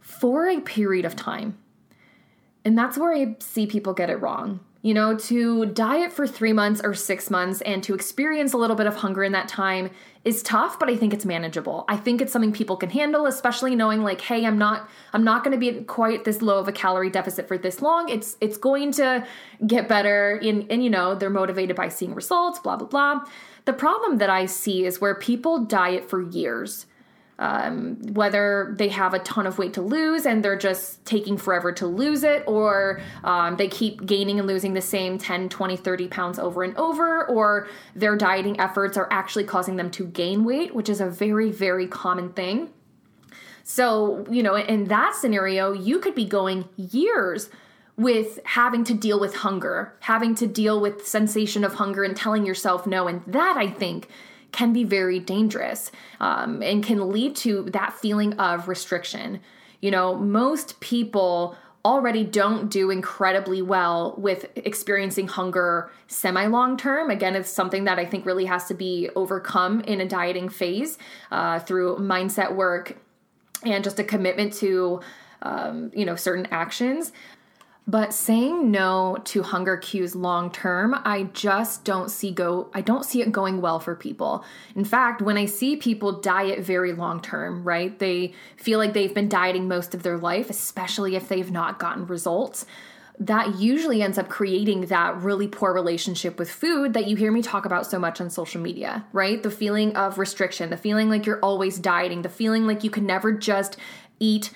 for 0.00 0.48
a 0.48 0.60
period 0.60 1.04
of 1.04 1.14
time. 1.14 1.58
And 2.64 2.76
that's 2.76 2.98
where 2.98 3.12
I 3.12 3.36
see 3.40 3.66
people 3.66 3.94
get 3.94 4.10
it 4.10 4.16
wrong. 4.16 4.60
You 4.80 4.94
know, 4.94 5.16
to 5.16 5.66
diet 5.66 6.12
for 6.12 6.24
three 6.24 6.52
months 6.52 6.80
or 6.84 6.94
six 6.94 7.30
months 7.30 7.60
and 7.62 7.82
to 7.82 7.94
experience 7.94 8.52
a 8.52 8.56
little 8.56 8.76
bit 8.76 8.86
of 8.86 8.94
hunger 8.94 9.24
in 9.24 9.32
that 9.32 9.48
time 9.48 9.90
is 10.24 10.40
tough, 10.42 10.78
but 10.78 10.88
I 10.88 10.96
think 10.96 11.12
it's 11.12 11.24
manageable. 11.24 11.84
I 11.88 11.96
think 11.96 12.20
it's 12.20 12.32
something 12.32 12.52
people 12.52 12.76
can 12.76 12.90
handle, 12.90 13.26
especially 13.26 13.74
knowing 13.74 14.02
like, 14.02 14.20
hey, 14.20 14.46
I'm 14.46 14.56
not 14.56 14.88
I'm 15.12 15.24
not 15.24 15.42
gonna 15.42 15.58
be 15.58 15.82
quite 15.82 16.24
this 16.24 16.42
low 16.42 16.60
of 16.60 16.68
a 16.68 16.72
calorie 16.72 17.10
deficit 17.10 17.48
for 17.48 17.58
this 17.58 17.82
long. 17.82 18.08
It's 18.08 18.36
it's 18.40 18.56
going 18.56 18.92
to 18.92 19.26
get 19.66 19.88
better 19.88 20.36
and, 20.36 20.70
and 20.70 20.84
you 20.84 20.90
know, 20.90 21.16
they're 21.16 21.28
motivated 21.28 21.74
by 21.74 21.88
seeing 21.88 22.14
results, 22.14 22.60
blah, 22.60 22.76
blah, 22.76 22.86
blah. 22.86 23.24
The 23.64 23.72
problem 23.72 24.18
that 24.18 24.30
I 24.30 24.46
see 24.46 24.86
is 24.86 25.00
where 25.00 25.14
people 25.14 25.64
diet 25.64 26.08
for 26.08 26.22
years. 26.22 26.86
Um, 27.40 27.98
whether 28.14 28.74
they 28.76 28.88
have 28.88 29.14
a 29.14 29.20
ton 29.20 29.46
of 29.46 29.58
weight 29.58 29.74
to 29.74 29.80
lose 29.80 30.26
and 30.26 30.44
they're 30.44 30.58
just 30.58 31.04
taking 31.04 31.36
forever 31.36 31.70
to 31.70 31.86
lose 31.86 32.24
it, 32.24 32.42
or 32.48 33.00
um, 33.22 33.56
they 33.56 33.68
keep 33.68 34.04
gaining 34.04 34.40
and 34.40 34.48
losing 34.48 34.74
the 34.74 34.80
same 34.80 35.18
10, 35.18 35.48
20, 35.48 35.76
30 35.76 36.08
pounds 36.08 36.38
over 36.40 36.64
and 36.64 36.76
over, 36.76 37.26
or 37.26 37.68
their 37.94 38.16
dieting 38.16 38.58
efforts 38.58 38.96
are 38.96 39.06
actually 39.12 39.44
causing 39.44 39.76
them 39.76 39.88
to 39.92 40.06
gain 40.06 40.44
weight, 40.44 40.74
which 40.74 40.88
is 40.88 41.00
a 41.00 41.08
very, 41.08 41.52
very 41.52 41.86
common 41.86 42.32
thing. 42.32 42.70
So, 43.62 44.24
you 44.30 44.42
know, 44.42 44.56
in 44.56 44.84
that 44.84 45.14
scenario, 45.14 45.72
you 45.72 45.98
could 45.98 46.14
be 46.14 46.24
going 46.24 46.68
years 46.76 47.50
with 47.98 48.38
having 48.44 48.84
to 48.84 48.94
deal 48.94 49.20
with 49.20 49.34
hunger, 49.34 49.94
having 50.00 50.34
to 50.36 50.46
deal 50.46 50.80
with 50.80 51.06
sensation 51.06 51.64
of 51.64 51.74
hunger 51.74 52.02
and 52.02 52.16
telling 52.16 52.46
yourself 52.46 52.86
no. 52.86 53.08
And 53.08 53.22
that 53.26 53.56
I 53.58 53.66
think 53.66 54.08
can 54.52 54.72
be 54.72 54.84
very 54.84 55.18
dangerous 55.18 55.90
um, 56.20 56.62
and 56.62 56.84
can 56.84 57.10
lead 57.10 57.36
to 57.36 57.62
that 57.70 57.92
feeling 57.92 58.34
of 58.34 58.68
restriction. 58.68 59.40
You 59.80 59.90
know, 59.90 60.16
most 60.16 60.80
people 60.80 61.56
already 61.84 62.24
don't 62.24 62.68
do 62.68 62.90
incredibly 62.90 63.62
well 63.62 64.14
with 64.18 64.46
experiencing 64.56 65.28
hunger 65.28 65.90
semi 66.06 66.46
long 66.46 66.76
term. 66.76 67.10
Again, 67.10 67.34
it's 67.36 67.50
something 67.50 67.84
that 67.84 67.98
I 67.98 68.04
think 68.04 68.26
really 68.26 68.46
has 68.46 68.66
to 68.68 68.74
be 68.74 69.10
overcome 69.14 69.80
in 69.82 70.00
a 70.00 70.08
dieting 70.08 70.48
phase 70.48 70.98
uh, 71.30 71.60
through 71.60 71.96
mindset 71.98 72.54
work 72.54 72.96
and 73.64 73.82
just 73.82 73.98
a 73.98 74.04
commitment 74.04 74.52
to 74.54 75.00
um, 75.42 75.90
you 75.94 76.04
know 76.04 76.16
certain 76.16 76.46
actions 76.50 77.12
but 77.88 78.12
saying 78.12 78.70
no 78.70 79.16
to 79.24 79.42
hunger 79.42 79.78
cues 79.78 80.14
long 80.14 80.50
term, 80.50 80.94
I 81.04 81.24
just 81.32 81.84
don't 81.84 82.10
see 82.10 82.30
go 82.30 82.70
I 82.74 82.82
don't 82.82 83.04
see 83.04 83.22
it 83.22 83.32
going 83.32 83.62
well 83.62 83.80
for 83.80 83.96
people. 83.96 84.44
In 84.76 84.84
fact, 84.84 85.22
when 85.22 85.38
I 85.38 85.46
see 85.46 85.74
people 85.74 86.20
diet 86.20 86.60
very 86.60 86.92
long 86.92 87.20
term, 87.20 87.64
right? 87.64 87.98
They 87.98 88.34
feel 88.58 88.78
like 88.78 88.92
they've 88.92 89.14
been 89.14 89.30
dieting 89.30 89.66
most 89.66 89.94
of 89.94 90.02
their 90.02 90.18
life, 90.18 90.50
especially 90.50 91.16
if 91.16 91.28
they've 91.28 91.50
not 91.50 91.78
gotten 91.78 92.06
results. 92.06 92.66
that 93.20 93.58
usually 93.58 94.00
ends 94.00 94.16
up 94.16 94.28
creating 94.28 94.82
that 94.86 95.16
really 95.22 95.48
poor 95.48 95.72
relationship 95.72 96.38
with 96.38 96.48
food 96.48 96.94
that 96.94 97.08
you 97.08 97.16
hear 97.16 97.32
me 97.32 97.42
talk 97.42 97.64
about 97.64 97.84
so 97.84 97.98
much 97.98 98.20
on 98.20 98.30
social 98.30 98.60
media, 98.60 99.04
right? 99.12 99.42
The 99.42 99.50
feeling 99.50 99.96
of 99.96 100.18
restriction, 100.18 100.70
the 100.70 100.76
feeling 100.76 101.10
like 101.10 101.26
you're 101.26 101.40
always 101.40 101.78
dieting, 101.78 102.22
the 102.22 102.28
feeling 102.28 102.66
like 102.66 102.84
you 102.84 102.90
can 102.90 103.06
never 103.06 103.32
just 103.32 103.76
eat 104.20 104.52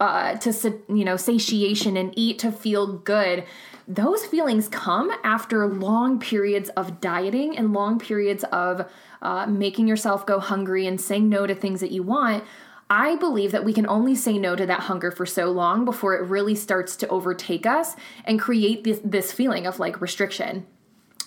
uh, 0.00 0.36
to 0.36 0.80
you 0.88 1.04
know 1.04 1.16
satiation 1.16 1.96
and 1.96 2.12
eat 2.16 2.38
to 2.38 2.52
feel 2.52 2.98
good 2.98 3.44
those 3.88 4.24
feelings 4.24 4.68
come 4.68 5.10
after 5.24 5.66
long 5.66 6.20
periods 6.20 6.68
of 6.70 7.00
dieting 7.00 7.56
and 7.58 7.72
long 7.72 7.98
periods 7.98 8.44
of 8.52 8.88
uh, 9.22 9.46
making 9.46 9.88
yourself 9.88 10.24
go 10.24 10.38
hungry 10.38 10.86
and 10.86 11.00
saying 11.00 11.28
no 11.28 11.46
to 11.46 11.54
things 11.54 11.80
that 11.80 11.90
you 11.90 12.02
want 12.02 12.44
I 12.92 13.14
believe 13.14 13.52
that 13.52 13.64
we 13.64 13.72
can 13.72 13.86
only 13.86 14.16
say 14.16 14.36
no 14.36 14.56
to 14.56 14.66
that 14.66 14.80
hunger 14.80 15.12
for 15.12 15.24
so 15.24 15.52
long 15.52 15.84
before 15.84 16.16
it 16.16 16.26
really 16.26 16.56
starts 16.56 16.96
to 16.96 17.08
overtake 17.08 17.64
us 17.64 17.94
and 18.24 18.40
create 18.40 18.82
this, 18.82 19.00
this 19.04 19.30
feeling 19.30 19.64
of 19.64 19.78
like 19.78 20.00
restriction. 20.00 20.66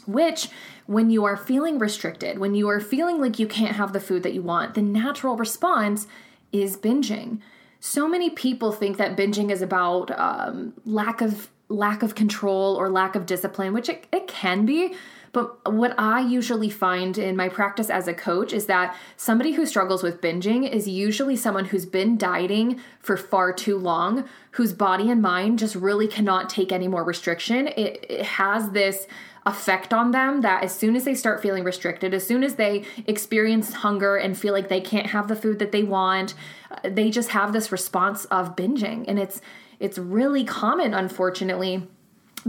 Which, 0.06 0.50
when 0.86 1.10
you 1.10 1.24
are 1.24 1.38
feeling 1.38 1.80
restricted, 1.80 2.38
when 2.38 2.54
you 2.54 2.68
are 2.68 2.82
feeling 2.82 3.22
like 3.22 3.40
you 3.40 3.48
can't 3.48 3.78
have 3.78 3.94
the 3.94 4.02
food 4.02 4.24
that 4.24 4.34
you 4.34 4.42
want, 4.42 4.74
the 4.74 4.82
natural 4.82 5.38
response 5.38 6.06
is 6.52 6.76
binging. 6.76 7.40
So 7.86 8.08
many 8.08 8.30
people 8.30 8.72
think 8.72 8.96
that 8.96 9.18
binging 9.18 9.52
is 9.52 9.62
about 9.62 10.10
um, 10.18 10.72
lack 10.86 11.20
of 11.20 11.50
lack 11.68 12.02
of 12.02 12.16
control 12.16 12.78
or 12.78 12.90
lack 12.90 13.14
of 13.14 13.26
discipline, 13.26 13.74
which 13.74 13.90
it, 13.90 14.08
it 14.14 14.26
can 14.26 14.66
be, 14.66 14.96
but 15.34 15.74
what 15.74 15.94
I 15.98 16.22
usually 16.22 16.70
find 16.70 17.18
in 17.18 17.36
my 17.36 17.50
practice 17.50 17.90
as 17.90 18.08
a 18.08 18.14
coach 18.14 18.54
is 18.54 18.68
that 18.68 18.96
somebody 19.18 19.52
who 19.52 19.66
struggles 19.66 20.02
with 20.02 20.22
binging 20.22 20.70
is 20.70 20.88
usually 20.88 21.36
someone 21.36 21.66
who's 21.66 21.86
been 21.86 22.18
dieting 22.18 22.80
for 23.00 23.18
far 23.18 23.52
too 23.52 23.78
long, 23.78 24.30
whose 24.52 24.72
body 24.72 25.10
and 25.10 25.22
mind 25.22 25.60
just 25.60 25.76
really 25.76 26.08
cannot 26.08 26.50
take 26.50 26.72
any 26.72 26.88
more 26.88 27.04
restriction. 27.04 27.68
It, 27.68 28.06
it 28.08 28.26
has 28.26 28.70
this 28.70 29.08
effect 29.46 29.94
on 29.94 30.12
them 30.12 30.42
that 30.42 30.64
as 30.64 30.76
soon 30.76 30.96
as 30.96 31.04
they 31.04 31.16
start 31.16 31.42
feeling 31.42 31.64
restricted, 31.64 32.14
as 32.14 32.26
soon 32.26 32.44
as 32.44 32.56
they 32.56 32.86
experience 33.08 33.74
hunger 33.74 34.16
and 34.16 34.38
feel 34.38 34.54
like 34.54 34.70
they 34.70 34.82
can't 34.82 35.08
have 35.08 35.28
the 35.28 35.36
food 35.36 35.60
that 35.60 35.72
they 35.72 35.84
want, 35.84 36.34
uh, 36.72 36.78
they 36.84 37.10
just 37.10 37.30
have 37.30 37.54
this 37.54 37.72
response 37.72 38.26
of 38.26 38.56
binging. 38.56 39.06
And 39.08 39.20
it's 39.20 39.42
it's 39.80 39.98
really 39.98 40.44
common 40.46 40.94
unfortunately 40.94 41.88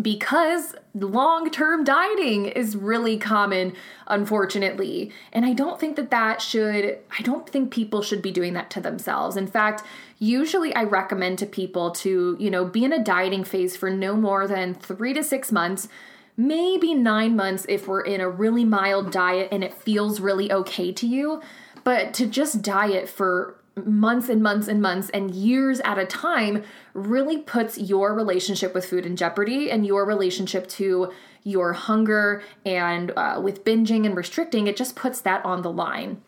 because 0.00 0.74
long 0.94 1.50
term 1.50 1.84
dieting 1.84 2.46
is 2.46 2.76
really 2.76 3.16
common, 3.16 3.74
unfortunately. 4.06 5.12
And 5.32 5.44
I 5.44 5.52
don't 5.52 5.78
think 5.78 5.96
that 5.96 6.10
that 6.10 6.42
should, 6.42 6.98
I 7.16 7.22
don't 7.22 7.48
think 7.48 7.72
people 7.72 8.02
should 8.02 8.22
be 8.22 8.32
doing 8.32 8.54
that 8.54 8.70
to 8.70 8.80
themselves. 8.80 9.36
In 9.36 9.46
fact, 9.46 9.82
usually 10.18 10.74
I 10.74 10.84
recommend 10.84 11.38
to 11.40 11.46
people 11.46 11.90
to, 11.92 12.36
you 12.40 12.50
know, 12.50 12.64
be 12.64 12.84
in 12.84 12.92
a 12.92 13.02
dieting 13.02 13.44
phase 13.44 13.76
for 13.76 13.90
no 13.90 14.16
more 14.16 14.46
than 14.48 14.74
three 14.74 15.14
to 15.14 15.22
six 15.22 15.52
months. 15.52 15.88
Maybe 16.36 16.94
nine 16.94 17.36
months 17.36 17.64
if 17.68 17.86
we're 17.86 18.00
in 18.00 18.20
a 18.20 18.28
really 18.28 18.64
mild 18.64 19.12
diet 19.12 19.48
and 19.52 19.62
it 19.62 19.72
feels 19.72 20.20
really 20.20 20.50
okay 20.50 20.92
to 20.92 21.06
you. 21.06 21.40
But 21.84 22.14
to 22.14 22.26
just 22.26 22.62
diet 22.62 23.08
for 23.08 23.60
months 23.76 24.28
and 24.28 24.42
months 24.42 24.68
and 24.68 24.80
months 24.80 25.10
and 25.10 25.34
years 25.34 25.80
at 25.80 25.98
a 25.98 26.06
time 26.06 26.62
really 26.92 27.38
puts 27.38 27.78
your 27.78 28.14
relationship 28.14 28.74
with 28.74 28.86
food 28.86 29.04
in 29.04 29.16
jeopardy 29.16 29.70
and 29.70 29.86
your 29.86 30.04
relationship 30.04 30.68
to 30.68 31.12
your 31.42 31.72
hunger 31.72 32.42
and 32.64 33.12
uh, 33.16 33.40
with 33.42 33.64
binging 33.64 34.06
and 34.06 34.16
restricting, 34.16 34.66
it 34.66 34.76
just 34.76 34.96
puts 34.96 35.20
that 35.20 35.44
on 35.44 35.62
the 35.62 35.70
line. 35.70 36.22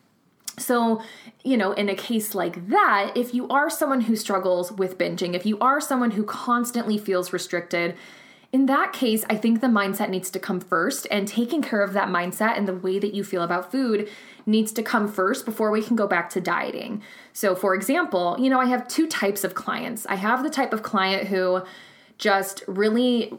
So, 0.59 1.03
you 1.45 1.57
know, 1.57 1.73
in 1.73 1.89
a 1.89 1.95
case 1.95 2.35
like 2.35 2.69
that, 2.69 3.13
if 3.15 3.35
you 3.35 3.47
are 3.49 3.69
someone 3.71 4.03
who 4.03 4.17
struggles 4.17 4.73
with 4.73 4.99
binging, 4.99 5.35
if 5.35 5.47
you 5.47 5.59
are 5.59 5.81
someone 5.81 6.13
who 6.13 6.25
constantly 6.25 6.99
feels 6.99 7.33
restricted, 7.33 7.95
in 8.53 8.67
that 8.67 8.93
case, 8.93 9.25
I 9.29 9.37
think 9.37 9.61
the 9.61 9.67
mindset 9.67 10.09
needs 10.09 10.31
to 10.31 10.39
come 10.39 10.61
first, 10.61 11.07
and 11.11 11.27
taking 11.27 11.63
care 11.63 11.83
of 11.83 11.93
that 11.93 12.09
mindset 12.09 12.57
and 12.57 12.67
the 12.67 12.75
way 12.75 12.99
that 12.99 13.13
you 13.13 13.25
feel 13.25 13.43
about 13.43 13.71
food 13.71 14.09
needs 14.47 14.73
to 14.73 14.83
come 14.83 15.09
first 15.09 15.45
before 15.45 15.71
we 15.71 15.83
can 15.83 15.97
go 15.97 16.07
back 16.07 16.31
to 16.31 16.41
dieting. 16.41 17.03
So, 17.33 17.55
for 17.55 17.75
example, 17.75 18.37
you 18.39 18.49
know, 18.49 18.61
I 18.61 18.67
have 18.67 18.87
two 18.87 19.09
types 19.09 19.43
of 19.43 19.55
clients. 19.55 20.07
I 20.07 20.15
have 20.15 20.43
the 20.43 20.51
type 20.51 20.73
of 20.73 20.83
client 20.83 21.29
who 21.29 21.63
just 22.19 22.63
really 22.67 23.33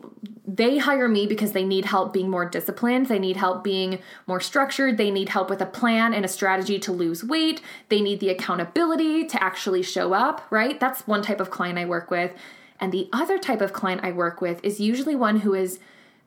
they 0.45 0.77
hire 0.77 1.07
me 1.07 1.25
because 1.25 1.51
they 1.51 1.63
need 1.63 1.85
help 1.85 2.13
being 2.13 2.29
more 2.29 2.47
disciplined 2.47 3.07
they 3.07 3.17
need 3.17 3.35
help 3.35 3.63
being 3.63 3.97
more 4.27 4.39
structured 4.39 4.97
they 4.97 5.09
need 5.09 5.29
help 5.29 5.49
with 5.49 5.59
a 5.61 5.65
plan 5.65 6.13
and 6.13 6.23
a 6.23 6.27
strategy 6.27 6.77
to 6.77 6.91
lose 6.91 7.23
weight 7.23 7.59
they 7.89 8.01
need 8.01 8.19
the 8.19 8.29
accountability 8.29 9.25
to 9.25 9.41
actually 9.41 9.81
show 9.81 10.13
up 10.13 10.45
right 10.51 10.79
that's 10.79 11.07
one 11.07 11.23
type 11.23 11.39
of 11.39 11.49
client 11.49 11.79
i 11.79 11.85
work 11.85 12.11
with 12.11 12.31
and 12.79 12.91
the 12.91 13.09
other 13.11 13.37
type 13.37 13.61
of 13.61 13.73
client 13.73 14.01
i 14.03 14.11
work 14.11 14.41
with 14.41 14.63
is 14.63 14.79
usually 14.79 15.15
one 15.15 15.41
who 15.41 15.53
is 15.53 15.79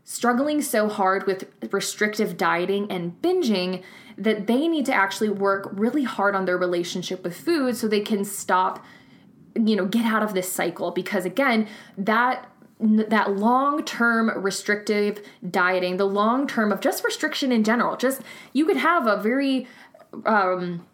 struggling 0.05 0.61
so 0.63 0.89
hard 0.89 1.27
with 1.27 1.49
restrictive 1.73 2.37
dieting 2.37 2.91
and 2.91 3.21
binging 3.23 3.83
that 4.17 4.47
they 4.47 4.67
need 4.67 4.87
to 4.87 4.93
actually 4.93 5.29
work 5.29 5.69
really 5.73 6.05
hard 6.05 6.35
on 6.35 6.45
their 6.45 6.59
relationship 6.59 7.23
with 7.23 7.37
food 7.37 7.77
so 7.77 7.87
they 7.87 8.01
can 8.01 8.25
stop 8.25 8.85
you 9.55 9.77
know 9.77 9.87
get 9.87 10.05
out 10.05 10.23
of 10.23 10.35
this 10.35 10.51
cycle. 10.51 10.91
Because 10.91 11.25
again 11.25 11.67
that 11.99 12.47
that 12.81 13.37
long-term 13.37 14.31
restrictive 14.43 15.23
dieting 15.49 15.99
the 15.99 16.07
long 16.07 16.47
term 16.47 16.73
of 16.73 16.81
just 16.81 17.05
restriction 17.05 17.53
in 17.53 17.63
general 17.63 17.95
just 17.95 18.23
you 18.55 18.65
could 18.65 18.79
have 18.79 19.07
a 19.07 19.19
very 19.19 19.67
um 20.25 20.87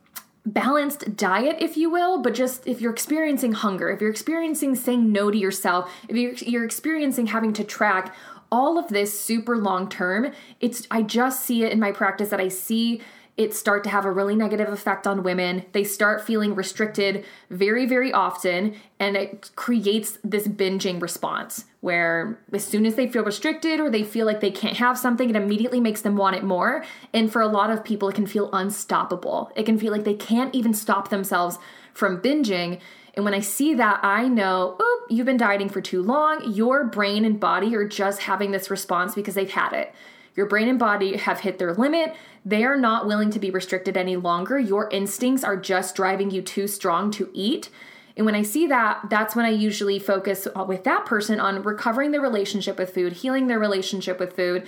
balanced 0.47 1.17
diet, 1.17 1.57
if 1.61 1.77
you 1.77 1.91
will, 1.91 2.23
but 2.23 2.35
just 2.35 2.67
if 2.67 2.81
you're 2.81 2.93
experiencing 2.93 3.53
hunger, 3.53 3.91
if 3.91 4.01
you're 4.01 4.11
experiencing 4.11 4.75
saying 4.75 5.13
no 5.13 5.31
to 5.31 5.37
yourself, 5.37 5.93
if 6.09 6.17
you're, 6.17 6.35
you're 6.35 6.65
experiencing 6.65 7.27
having 7.27 7.53
to 7.55 7.65
track 7.65 8.15
all 8.51 8.79
of 8.79 8.89
this 8.89 9.19
super 9.19 9.57
long 9.57 9.89
term, 9.89 10.33
it's 10.61 10.87
I 10.91 11.03
just 11.03 11.45
see 11.45 11.65
it 11.65 11.73
in 11.73 11.81
my 11.81 11.93
practice 11.93 12.29
that 12.29 12.41
I 12.41 12.49
see 12.49 13.03
it 13.37 13.55
start 13.55 13.85
to 13.85 13.91
have 13.91 14.07
a 14.07 14.11
really 14.11 14.35
negative 14.35 14.69
effect 14.69 15.07
on 15.07 15.23
women. 15.23 15.65
They 15.73 15.85
start 15.85 16.25
feeling 16.25 16.55
restricted 16.55 17.25
very, 17.51 17.85
very 17.85 18.13
often, 18.13 18.77
and 18.99 19.17
it 19.17 19.51
creates 19.57 20.19
this 20.25 20.49
binging 20.49 21.03
response 21.03 21.65
where 21.87 22.41
as 22.53 22.65
soon 22.65 22.85
as 22.85 22.97
they 22.97 23.07
feel 23.07 23.23
restricted 23.23 23.79
or 23.79 23.89
they 23.89 24.03
feel 24.03 24.27
like 24.27 24.41
they 24.41 24.51
can't 24.51 24.77
have 24.77 24.99
something, 24.99 25.31
it 25.31 25.37
immediately 25.37 25.79
makes 25.79 26.01
them 26.01 26.17
want 26.17 26.35
it 26.35 26.43
more. 26.43 26.85
And 27.13 27.31
for 27.31 27.41
a 27.41 27.47
lot 27.47 27.71
of 27.71 27.85
people, 27.85 28.09
it 28.09 28.17
can 28.17 28.27
feel 28.27 28.51
unstoppable. 28.53 29.53
It 29.55 29.67
can 29.67 29.79
feel 29.79 29.93
like 29.93 30.03
they 30.03 30.15
can't 30.15 30.53
even 30.53 30.75
stop 30.75 31.11
themselves 31.11 31.61
from 31.95 32.21
binging. 32.21 32.81
And 33.15 33.25
when 33.25 33.35
I 33.35 33.39
see 33.39 33.73
that, 33.75 34.01
I 34.03 34.27
know, 34.27 34.77
oop, 34.83 35.01
you've 35.11 35.27
been 35.27 35.37
dieting 35.37 35.69
for 35.69 35.81
too 35.81 36.03
long. 36.03 36.53
Your 36.53 36.83
brain 36.83 37.25
and 37.25 37.39
body 37.39 37.77
are 37.77 37.87
just 37.87 38.23
having 38.23 38.51
this 38.51 38.69
response 38.69 39.15
because 39.15 39.37
they've 39.37 39.49
had 39.49 39.73
it. 39.73 39.95
Your 40.35 40.47
brain 40.47 40.67
and 40.67 40.81
body 40.81 41.17
have 41.17 41.39
hit 41.39 41.61
their 41.61 41.73
limit. 41.73 42.17
They 42.45 42.65
are 42.65 42.77
not 42.77 43.07
willing 43.07 43.31
to 43.31 43.39
be 43.39 43.51
restricted 43.51 43.97
any 43.97 44.17
longer. 44.17 44.59
Your 44.59 44.91
instincts 44.91 45.45
are 45.45 45.57
just 45.57 45.95
driving 45.95 46.33
you 46.33 46.43
too 46.43 46.67
strong 46.67 47.13
to 47.13 47.31
eat. 47.33 47.71
And 48.17 48.25
when 48.25 48.35
I 48.35 48.43
see 48.43 48.67
that, 48.69 49.03
that's 49.11 49.37
when 49.37 49.45
I 49.45 49.51
usually 49.51 49.99
focus 49.99 50.49
with 50.67 50.85
that 50.85 51.05
person 51.05 51.39
on 51.39 51.63
recovering 51.63 52.13
their 52.13 52.21
relationship 52.21 52.79
with 52.79 52.95
food, 52.95 53.13
healing 53.13 53.47
their 53.47 53.59
relationship 53.59 54.19
with 54.19 54.35
food, 54.35 54.67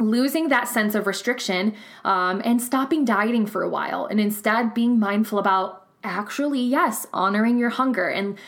losing 0.00 0.48
that 0.48 0.68
sense 0.68 0.94
of 0.94 1.06
restriction, 1.06 1.74
um, 2.04 2.42
and 2.44 2.60
stopping 2.60 3.04
dieting 3.04 3.46
for 3.46 3.62
a 3.62 3.68
while, 3.68 4.06
and 4.06 4.20
instead 4.20 4.74
being 4.74 4.98
mindful 4.98 5.38
about 5.38 5.86
actually, 6.02 6.60
yes, 6.60 7.06
honoring 7.12 7.58
your 7.58 7.70
hunger 7.70 8.08
and 8.08 8.38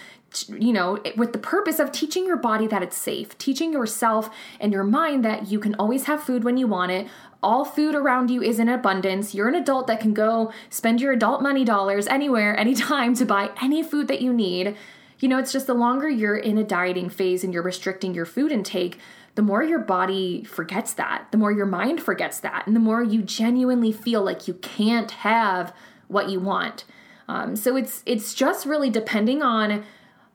you 0.49 0.73
know, 0.73 1.03
with 1.17 1.33
the 1.33 1.39
purpose 1.39 1.81
of 1.81 1.91
teaching 1.91 2.25
your 2.25 2.37
body 2.37 2.67
that 2.69 2.83
it's 2.83 2.97
safe, 2.97 3.37
teaching 3.39 3.73
yourself 3.73 4.31
and 4.61 4.73
your 4.73 4.85
mind 4.85 5.25
that 5.25 5.51
you 5.51 5.59
can 5.59 5.75
always 5.75 6.05
have 6.05 6.23
food 6.23 6.45
when 6.45 6.57
you 6.57 6.67
want 6.67 6.93
it. 6.93 7.09
All 7.43 7.65
food 7.65 7.95
around 7.95 8.31
you 8.31 8.43
is 8.43 8.59
in 8.59 8.69
abundance. 8.69 9.35
You're 9.35 9.49
an 9.49 9.55
adult 9.55 9.87
that 9.87 10.01
can 10.01 10.13
go 10.13 10.53
spend 10.69 11.01
your 11.01 11.13
adult 11.13 11.43
money 11.43 11.65
dollars 11.65 12.07
anywhere, 12.07 12.57
anytime 12.59 13.15
to 13.15 13.25
buy 13.25 13.51
any 13.63 13.83
food 13.83 14.09
that 14.09 14.21
you 14.21 14.33
need. 14.33 14.77
You 15.19 15.29
know, 15.29 15.39
it's 15.39 15.53
just 15.53 15.67
the 15.67 15.75
longer 15.75 16.09
you're 16.09 16.37
in 16.37 16.59
a 16.59 16.65
dieting 16.65 17.11
phase 17.11 17.45
and 17.45 17.53
you're 17.53 17.63
restricting 17.63 18.15
your 18.15 18.27
food 18.27 18.53
intake, 18.53 18.99
the 19.35 19.43
more 19.43 19.63
your 19.63 19.79
body 19.79 20.45
forgets 20.45 20.93
that, 20.95 21.27
the 21.31 21.39
more 21.39 21.53
your 21.53 21.67
mind 21.67 22.03
forgets 22.03 22.41
that, 22.41 22.67
and 22.67 22.75
the 22.75 22.81
more 22.81 23.03
you 23.03 23.23
genuinely 23.23 23.93
feel 23.93 24.23
like 24.23 24.49
you 24.49 24.55
can't 24.55 25.11
have 25.11 25.75
what 26.09 26.29
you 26.29 26.41
want. 26.41 26.85
Um, 27.29 27.55
so 27.55 27.77
it's 27.77 28.03
it's 28.07 28.35
just 28.35 28.67
really 28.67 28.91
depending 28.91 29.41
on 29.43 29.85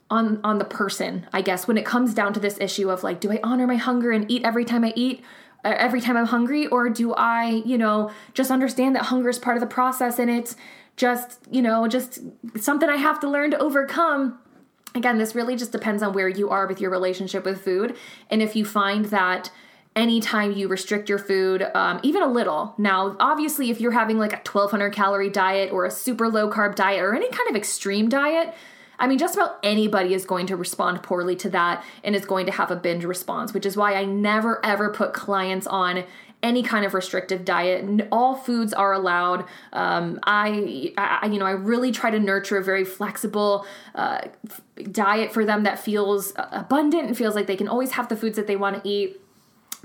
on 0.10 0.39
on 0.44 0.60
the 0.60 0.65
person, 0.65 1.28
I 1.34 1.41
guess, 1.41 1.68
when 1.68 1.78
it 1.78 1.86
comes 1.86 2.13
down 2.13 2.34
to 2.34 2.39
this 2.39 2.58
issue 2.60 2.89
of 2.89 3.04
like, 3.04 3.20
do 3.20 3.32
I 3.32 3.39
honor 3.44 3.68
my 3.68 3.76
hunger 3.76 4.12
and 4.12 4.30
eat 4.32 4.46
every 4.46 4.63
time 4.63 4.84
I 4.84 4.94
eat? 4.96 5.24
Every 5.65 5.99
time 5.99 6.15
I'm 6.15 6.28
hungry, 6.28 6.67
or 6.67 6.89
do 6.89 7.13
I, 7.13 7.63
you 7.65 7.78
know, 7.78 8.12
just 8.34 8.51
understand 8.51 8.95
that 8.95 9.06
hunger 9.06 9.30
is 9.30 9.39
part 9.39 9.58
of 9.58 9.62
the 9.62 9.67
process 9.67 10.19
and 10.19 10.30
it's 10.30 10.56
just, 10.95 11.39
you 11.51 11.62
know, 11.62 11.88
just 11.88 12.19
something 12.58 12.88
I 12.88 12.97
have 12.97 13.19
to 13.21 13.30
learn 13.30 13.51
to 13.51 13.58
overcome? 13.58 14.39
Again, 14.93 15.17
this 15.17 15.36
really 15.36 15.56
just 15.56 15.71
depends 15.71 16.01
on 16.01 16.13
where 16.13 16.30
you 16.30 16.49
are 16.49 16.67
with 16.67 16.80
your 16.80 16.89
relationship 16.91 17.43
with 17.43 17.62
food. 17.62 17.97
And 18.30 18.41
if 18.41 18.56
you 18.56 18.63
find 18.63 19.06
that 19.06 19.51
anytime 19.95 20.51
you 20.51 20.67
restrict 20.67 21.10
your 21.10 21.17
food, 21.17 21.65
um, 21.73 21.99
even 22.04 22.21
a 22.21 22.28
little. 22.28 22.75
Now, 22.78 23.15
obviously, 23.19 23.71
if 23.71 23.80
you're 23.80 23.91
having 23.91 24.17
like 24.17 24.34
a 24.34 24.38
1200 24.38 24.91
calorie 24.91 25.30
diet 25.30 25.71
or 25.71 25.86
a 25.86 25.91
super 25.91 26.30
low 26.30 26.49
carb 26.49 26.75
diet 26.75 27.01
or 27.01 27.15
any 27.15 27.30
kind 27.30 27.49
of 27.49 27.56
extreme 27.56 28.10
diet, 28.10 28.54
I 28.99 29.08
mean, 29.08 29.17
just 29.17 29.36
about 29.36 29.60
anybody 29.63 30.13
is 30.13 30.25
going 30.25 30.47
to 30.47 30.55
respond 30.55 31.03
poorly 31.03 31.36
to 31.38 31.49
that 31.49 31.84
and 32.03 32.15
is 32.15 32.25
going 32.25 32.45
to 32.45 32.51
have 32.51 32.71
a 32.71 32.75
binge 32.75 33.05
response, 33.05 33.53
which 33.53 33.65
is 33.65 33.75
why 33.75 33.95
I 33.95 34.05
never 34.05 34.63
ever 34.65 34.89
put 34.89 35.13
clients 35.13 35.67
on 35.67 36.03
any 36.43 36.62
kind 36.62 36.86
of 36.86 36.93
restrictive 36.93 37.43
diet. 37.43 38.08
All 38.12 38.36
foods 38.36 38.71
are 38.71 38.93
allowed. 38.93 39.45
Um, 39.73 40.19
I, 40.23 40.93
I, 40.95 41.25
you 41.25 41.39
know, 41.39 41.45
I 41.45 41.51
really 41.51 41.91
try 41.91 42.12
to 42.12 42.19
nurture 42.19 42.58
a 42.58 42.63
very 42.63 42.86
flexible 42.86 43.65
uh, 43.95 44.21
diet 44.91 45.34
for 45.34 45.43
them 45.43 45.63
that 45.63 45.79
feels 45.79 46.34
abundant 46.36 47.08
and 47.08 47.17
feels 47.17 47.34
like 47.34 47.47
they 47.47 47.55
can 47.55 47.67
always 47.67 47.91
have 47.91 48.10
the 48.10 48.15
foods 48.15 48.36
that 48.36 48.45
they 48.45 48.55
want 48.55 48.84
to 48.84 48.88
eat. 48.88 49.19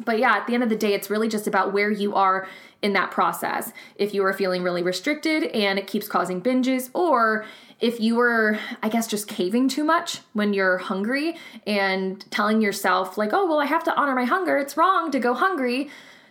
But 0.04 0.18
yeah, 0.18 0.32
at 0.32 0.46
the 0.46 0.54
end 0.54 0.62
of 0.62 0.68
the 0.68 0.76
day, 0.76 0.92
it's 0.92 1.08
really 1.08 1.28
just 1.28 1.46
about 1.46 1.72
where 1.72 1.90
you 1.90 2.14
are 2.14 2.46
in 2.82 2.92
that 2.94 3.10
process. 3.10 3.72
If 3.96 4.12
you 4.14 4.24
are 4.24 4.32
feeling 4.32 4.62
really 4.62 4.82
restricted 4.82 5.44
and 5.44 5.78
it 5.78 5.86
keeps 5.86 6.08
causing 6.08 6.40
binges, 6.42 6.90
or 6.94 7.44
if 7.80 7.98
you 7.98 8.16
were, 8.16 8.58
I 8.82 8.88
guess, 8.88 9.06
just 9.06 9.26
caving 9.26 9.68
too 9.68 9.84
much 9.84 10.20
when 10.32 10.52
you're 10.52 10.78
hungry 10.78 11.36
and 11.66 12.24
telling 12.30 12.60
yourself, 12.60 13.16
like, 13.16 13.30
oh, 13.32 13.46
well, 13.46 13.58
I 13.60 13.64
have 13.64 13.84
to 13.84 13.94
honor 13.98 14.14
my 14.14 14.24
hunger, 14.24 14.58
it's 14.58 14.76
wrong 14.76 15.10
to 15.10 15.18
go 15.18 15.34
hungry 15.34 15.90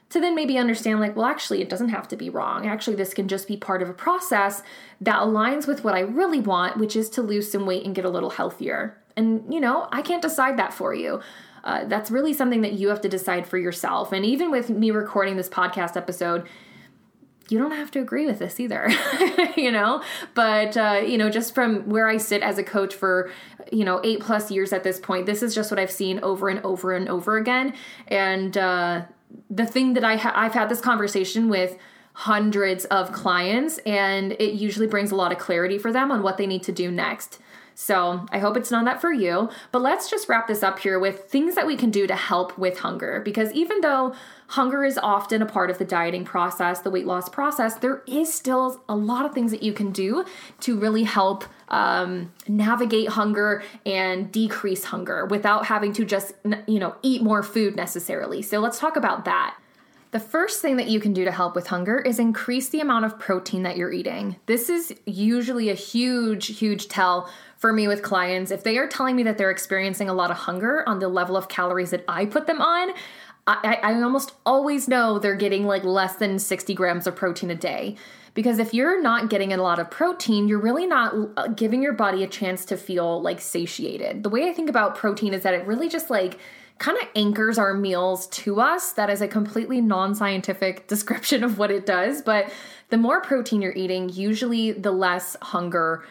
to 0.09 0.19
then 0.19 0.35
maybe 0.35 0.57
understand 0.57 0.99
like 0.99 1.15
well 1.15 1.25
actually 1.25 1.61
it 1.61 1.69
doesn't 1.69 1.89
have 1.89 2.07
to 2.07 2.17
be 2.17 2.29
wrong. 2.29 2.67
Actually 2.67 2.95
this 2.95 3.13
can 3.13 3.27
just 3.27 3.47
be 3.47 3.55
part 3.55 3.81
of 3.81 3.89
a 3.89 3.93
process 3.93 4.63
that 5.01 5.21
aligns 5.21 5.67
with 5.67 5.83
what 5.83 5.93
i 5.93 5.99
really 5.99 6.39
want 6.39 6.77
which 6.77 6.95
is 6.95 7.09
to 7.11 7.21
lose 7.21 7.51
some 7.51 7.65
weight 7.65 7.85
and 7.85 7.95
get 7.95 8.05
a 8.05 8.09
little 8.09 8.31
healthier. 8.31 8.97
And 9.15 9.53
you 9.53 9.59
know 9.59 9.87
i 9.91 10.01
can't 10.01 10.21
decide 10.21 10.57
that 10.57 10.73
for 10.73 10.93
you. 10.93 11.21
Uh, 11.63 11.85
that's 11.85 12.09
really 12.09 12.33
something 12.33 12.61
that 12.61 12.73
you 12.73 12.87
have 12.87 13.01
to 13.01 13.09
decide 13.09 13.45
for 13.45 13.57
yourself. 13.57 14.13
And 14.13 14.25
even 14.25 14.49
with 14.49 14.69
me 14.69 14.91
recording 14.91 15.35
this 15.35 15.49
podcast 15.49 15.97
episode 15.97 16.47
you 17.51 17.57
don't 17.57 17.71
have 17.71 17.91
to 17.91 17.99
agree 17.99 18.25
with 18.25 18.39
this 18.39 18.59
either 18.59 18.89
you 19.57 19.71
know 19.71 20.01
but 20.33 20.77
uh, 20.77 21.01
you 21.05 21.17
know 21.17 21.29
just 21.29 21.55
from 21.55 21.87
where 21.89 22.07
i 22.07 22.17
sit 22.17 22.41
as 22.41 22.57
a 22.57 22.63
coach 22.63 22.93
for 22.93 23.31
you 23.71 23.83
know 23.83 23.99
eight 24.03 24.19
plus 24.19 24.51
years 24.51 24.73
at 24.73 24.83
this 24.83 24.99
point 24.99 25.25
this 25.25 25.41
is 25.41 25.55
just 25.55 25.71
what 25.71 25.79
i've 25.79 25.91
seen 25.91 26.19
over 26.21 26.49
and 26.49 26.63
over 26.65 26.93
and 26.93 27.09
over 27.09 27.37
again 27.37 27.73
and 28.07 28.57
uh, 28.57 29.01
the 29.49 29.65
thing 29.65 29.93
that 29.93 30.03
I 30.03 30.15
ha- 30.15 30.33
I've 30.35 30.53
had 30.53 30.69
this 30.69 30.81
conversation 30.81 31.49
with 31.49 31.77
hundreds 32.13 32.85
of 32.85 33.11
clients 33.11 33.77
and 33.79 34.33
it 34.33 34.53
usually 34.53 34.87
brings 34.87 35.11
a 35.11 35.15
lot 35.15 35.31
of 35.31 35.37
clarity 35.37 35.77
for 35.77 35.91
them 35.91 36.11
on 36.11 36.21
what 36.21 36.37
they 36.37 36.47
need 36.47 36.63
to 36.63 36.71
do 36.71 36.91
next. 36.91 37.39
So, 37.81 38.25
I 38.29 38.39
hope 38.39 38.57
it's 38.57 38.71
not 38.71 38.83
that 38.83 38.99
for 38.99 39.13
you, 39.13 39.49
but 39.71 39.81
let's 39.81 40.09
just 40.09 40.27
wrap 40.27 40.47
this 40.47 40.63
up 40.63 40.79
here 40.79 40.99
with 40.99 41.29
things 41.29 41.55
that 41.55 41.65
we 41.65 41.77
can 41.77 41.91
do 41.91 42.07
to 42.07 42.13
help 42.13 42.57
with 42.57 42.79
hunger 42.79 43.21
because 43.23 43.53
even 43.53 43.79
though 43.79 44.13
hunger 44.47 44.83
is 44.83 44.97
often 44.97 45.41
a 45.41 45.45
part 45.45 45.69
of 45.69 45.77
the 45.77 45.85
dieting 45.85 46.25
process, 46.25 46.81
the 46.81 46.89
weight 46.89 47.05
loss 47.05 47.29
process, 47.29 47.75
there 47.75 48.03
is 48.05 48.33
still 48.33 48.81
a 48.89 48.95
lot 48.97 49.25
of 49.25 49.33
things 49.33 49.51
that 49.51 49.63
you 49.63 49.71
can 49.71 49.93
do 49.93 50.25
to 50.59 50.77
really 50.77 51.03
help 51.03 51.45
um, 51.69 52.33
navigate 52.49 53.07
hunger 53.07 53.63
and 53.85 54.29
decrease 54.29 54.83
hunger 54.83 55.25
without 55.27 55.67
having 55.67 55.93
to 55.93 56.03
just, 56.03 56.33
you 56.67 56.79
know, 56.79 56.97
eat 57.01 57.23
more 57.23 57.41
food 57.41 57.77
necessarily. 57.77 58.41
So 58.41 58.59
let's 58.59 58.77
talk 58.77 58.97
about 58.97 59.23
that. 59.23 59.55
The 60.11 60.19
first 60.19 60.59
thing 60.61 60.77
that 60.77 60.87
you 60.87 60.99
can 60.99 61.13
do 61.13 61.23
to 61.23 61.31
help 61.31 61.53
with 61.53 61.67
hunger 61.67 61.99
is 61.99 62.17
increase 62.17 62.69
the 62.69 62.79
amount 62.79 63.05
of 63.05 63.19
protein 63.19 63.61
that 63.63 63.77
you're 63.77 63.91
eating. 63.91 64.37
This 64.47 64.67
is 64.67 64.91
usually 65.05 65.69
a 65.69 65.75
huge, 65.75 66.57
huge 66.57 66.87
tell 66.87 67.29
for 67.57 67.71
me 67.71 67.87
with 67.87 68.01
clients. 68.01 68.49
If 68.49 68.63
they 68.63 68.79
are 68.79 68.87
telling 68.87 69.15
me 69.15 69.21
that 69.23 69.37
they're 69.37 69.51
experiencing 69.51 70.09
a 70.09 70.13
lot 70.13 70.31
of 70.31 70.37
hunger 70.37 70.83
on 70.87 70.97
the 70.97 71.09
level 71.09 71.37
of 71.37 71.47
calories 71.47 71.91
that 71.91 72.05
I 72.07 72.25
put 72.25 72.47
them 72.47 72.59
on, 72.59 72.93
I, 73.45 73.79
I 73.83 74.01
almost 74.01 74.33
always 74.47 74.87
know 74.87 75.19
they're 75.19 75.35
getting 75.35 75.65
like 75.65 75.83
less 75.83 76.15
than 76.15 76.39
60 76.39 76.73
grams 76.73 77.05
of 77.05 77.15
protein 77.15 77.51
a 77.51 77.55
day. 77.55 77.95
Because 78.33 78.57
if 78.57 78.73
you're 78.73 79.01
not 79.01 79.29
getting 79.29 79.53
a 79.53 79.57
lot 79.57 79.79
of 79.79 79.91
protein, 79.91 80.47
you're 80.47 80.59
really 80.59 80.87
not 80.87 81.13
uh, 81.37 81.47
giving 81.47 81.83
your 81.83 81.93
body 81.93 82.23
a 82.23 82.27
chance 82.27 82.65
to 82.65 82.77
feel 82.77 83.21
like 83.21 83.41
satiated. 83.41 84.23
The 84.23 84.29
way 84.29 84.49
I 84.49 84.53
think 84.53 84.69
about 84.69 84.95
protein 84.95 85.33
is 85.33 85.43
that 85.43 85.53
it 85.53 85.67
really 85.67 85.89
just 85.89 86.09
like 86.09 86.39
kind 86.79 86.97
of 86.97 87.07
anchors 87.15 87.57
our 87.57 87.73
meals 87.73 88.27
to 88.27 88.59
us. 88.59 88.93
That 88.93 89.09
is 89.09 89.21
a 89.21 89.27
completely 89.27 89.81
non 89.81 90.15
scientific 90.15 90.87
description 90.87 91.43
of 91.43 91.57
what 91.57 91.71
it 91.71 91.85
does. 91.85 92.21
But 92.21 92.51
the 92.89 92.97
more 92.97 93.21
protein 93.21 93.61
you're 93.61 93.73
eating, 93.73 94.09
usually 94.09 94.71
the 94.71 94.91
less 94.91 95.37
hunger 95.41 96.03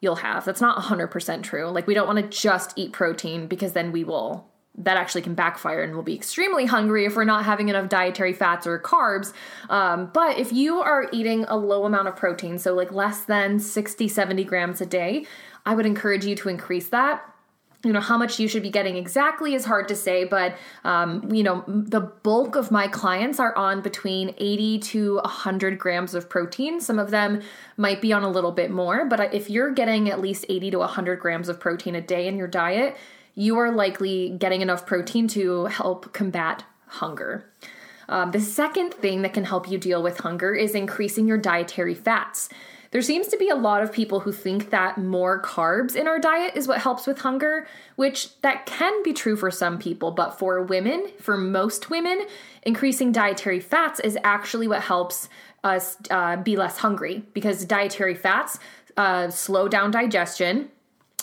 you'll 0.00 0.16
have. 0.16 0.44
That's 0.44 0.60
not 0.60 0.82
100% 0.82 1.42
true. 1.42 1.68
Like, 1.68 1.86
we 1.86 1.94
don't 1.94 2.06
want 2.06 2.18
to 2.18 2.38
just 2.38 2.72
eat 2.76 2.92
protein 2.92 3.46
because 3.46 3.72
then 3.72 3.92
we 3.92 4.02
will 4.02 4.48
that 4.74 4.96
actually 4.96 5.20
can 5.20 5.34
backfire 5.34 5.82
and 5.82 5.92
we'll 5.92 6.02
be 6.02 6.14
extremely 6.14 6.64
hungry 6.64 7.04
if 7.04 7.14
we're 7.14 7.24
not 7.24 7.44
having 7.44 7.68
enough 7.68 7.90
dietary 7.90 8.32
fats 8.32 8.66
or 8.66 8.78
carbs. 8.78 9.34
Um, 9.68 10.10
but 10.14 10.38
if 10.38 10.50
you 10.50 10.80
are 10.80 11.10
eating 11.12 11.44
a 11.44 11.56
low 11.56 11.84
amount 11.84 12.08
of 12.08 12.16
protein, 12.16 12.58
so 12.58 12.72
like 12.72 12.90
less 12.90 13.24
than 13.24 13.58
60, 13.58 14.08
70 14.08 14.44
grams 14.44 14.80
a 14.80 14.86
day, 14.86 15.26
I 15.66 15.74
would 15.74 15.84
encourage 15.84 16.24
you 16.24 16.34
to 16.36 16.48
increase 16.48 16.88
that 16.88 17.22
you 17.84 17.92
know 17.92 18.00
how 18.00 18.16
much 18.16 18.38
you 18.38 18.46
should 18.46 18.62
be 18.62 18.70
getting 18.70 18.96
exactly 18.96 19.54
is 19.54 19.64
hard 19.64 19.88
to 19.88 19.96
say 19.96 20.24
but 20.24 20.54
um, 20.84 21.32
you 21.32 21.42
know 21.42 21.64
the 21.66 22.00
bulk 22.00 22.56
of 22.56 22.70
my 22.70 22.86
clients 22.86 23.40
are 23.40 23.54
on 23.56 23.80
between 23.80 24.34
80 24.38 24.78
to 24.78 25.14
100 25.16 25.78
grams 25.78 26.14
of 26.14 26.28
protein 26.28 26.80
some 26.80 26.98
of 26.98 27.10
them 27.10 27.42
might 27.76 28.00
be 28.00 28.12
on 28.12 28.22
a 28.22 28.30
little 28.30 28.52
bit 28.52 28.70
more 28.70 29.04
but 29.04 29.34
if 29.34 29.50
you're 29.50 29.72
getting 29.72 30.08
at 30.10 30.20
least 30.20 30.46
80 30.48 30.72
to 30.72 30.78
100 30.78 31.20
grams 31.20 31.48
of 31.48 31.58
protein 31.58 31.94
a 31.94 32.00
day 32.00 32.26
in 32.28 32.36
your 32.36 32.48
diet 32.48 32.96
you 33.34 33.58
are 33.58 33.70
likely 33.70 34.30
getting 34.30 34.60
enough 34.60 34.86
protein 34.86 35.28
to 35.28 35.66
help 35.66 36.12
combat 36.12 36.64
hunger. 36.86 37.50
Um, 38.08 38.30
the 38.30 38.40
second 38.40 38.92
thing 38.92 39.22
that 39.22 39.32
can 39.32 39.44
help 39.44 39.70
you 39.70 39.78
deal 39.78 40.02
with 40.02 40.18
hunger 40.18 40.54
is 40.54 40.74
increasing 40.74 41.26
your 41.26 41.38
dietary 41.38 41.94
fats. 41.94 42.48
There 42.92 43.02
seems 43.02 43.26
to 43.28 43.38
be 43.38 43.48
a 43.48 43.54
lot 43.54 43.82
of 43.82 43.90
people 43.90 44.20
who 44.20 44.32
think 44.32 44.70
that 44.70 44.98
more 44.98 45.40
carbs 45.42 45.96
in 45.96 46.06
our 46.06 46.18
diet 46.18 46.56
is 46.56 46.68
what 46.68 46.78
helps 46.78 47.06
with 47.06 47.18
hunger, 47.18 47.66
which 47.96 48.40
that 48.42 48.66
can 48.66 49.02
be 49.02 49.14
true 49.14 49.34
for 49.34 49.50
some 49.50 49.78
people, 49.78 50.10
but 50.10 50.38
for 50.38 50.62
women, 50.62 51.08
for 51.18 51.36
most 51.36 51.88
women, 51.88 52.26
increasing 52.62 53.10
dietary 53.10 53.60
fats 53.60 53.98
is 54.00 54.18
actually 54.24 54.68
what 54.68 54.82
helps 54.82 55.30
us 55.64 55.96
uh, 56.10 56.36
be 56.36 56.54
less 56.54 56.78
hungry 56.78 57.24
because 57.32 57.64
dietary 57.64 58.14
fats 58.14 58.58
uh, 58.96 59.30
slow 59.30 59.68
down 59.68 59.90
digestion 59.90 60.68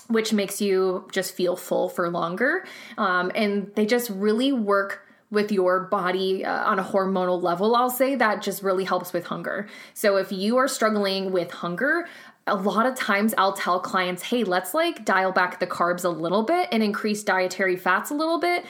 which 0.07 0.33
makes 0.33 0.59
you 0.59 1.07
just 1.11 1.35
feel 1.35 1.55
full 1.55 1.87
for 1.87 2.09
longer. 2.09 2.65
Um, 2.97 3.31
and 3.35 3.71
they 3.75 3.85
just 3.85 4.09
really 4.09 4.51
work 4.51 5.05
with 5.31 5.51
your 5.51 5.81
body 5.81 6.43
uh, 6.43 6.69
on 6.69 6.79
a 6.79 6.83
hormonal 6.83 7.41
level, 7.41 7.75
I'll 7.75 7.89
say 7.89 8.15
that 8.15 8.41
just 8.41 8.63
really 8.63 8.83
helps 8.83 9.13
with 9.13 9.25
hunger. 9.25 9.67
So 9.93 10.17
if 10.17 10.31
you 10.31 10.57
are 10.57 10.67
struggling 10.67 11.31
with 11.31 11.51
hunger, 11.51 12.07
a 12.47 12.55
lot 12.55 12.85
of 12.85 12.95
times 12.95 13.33
I'll 13.37 13.53
tell 13.53 13.79
clients, 13.79 14.23
hey, 14.23 14.43
let's 14.43 14.73
like 14.73 15.05
dial 15.05 15.31
back 15.31 15.59
the 15.59 15.67
carbs 15.67 16.03
a 16.03 16.09
little 16.09 16.43
bit 16.43 16.67
and 16.71 16.81
increase 16.81 17.23
dietary 17.23 17.75
fats 17.75 18.09
a 18.09 18.15
little 18.15 18.39
bit. 18.39 18.65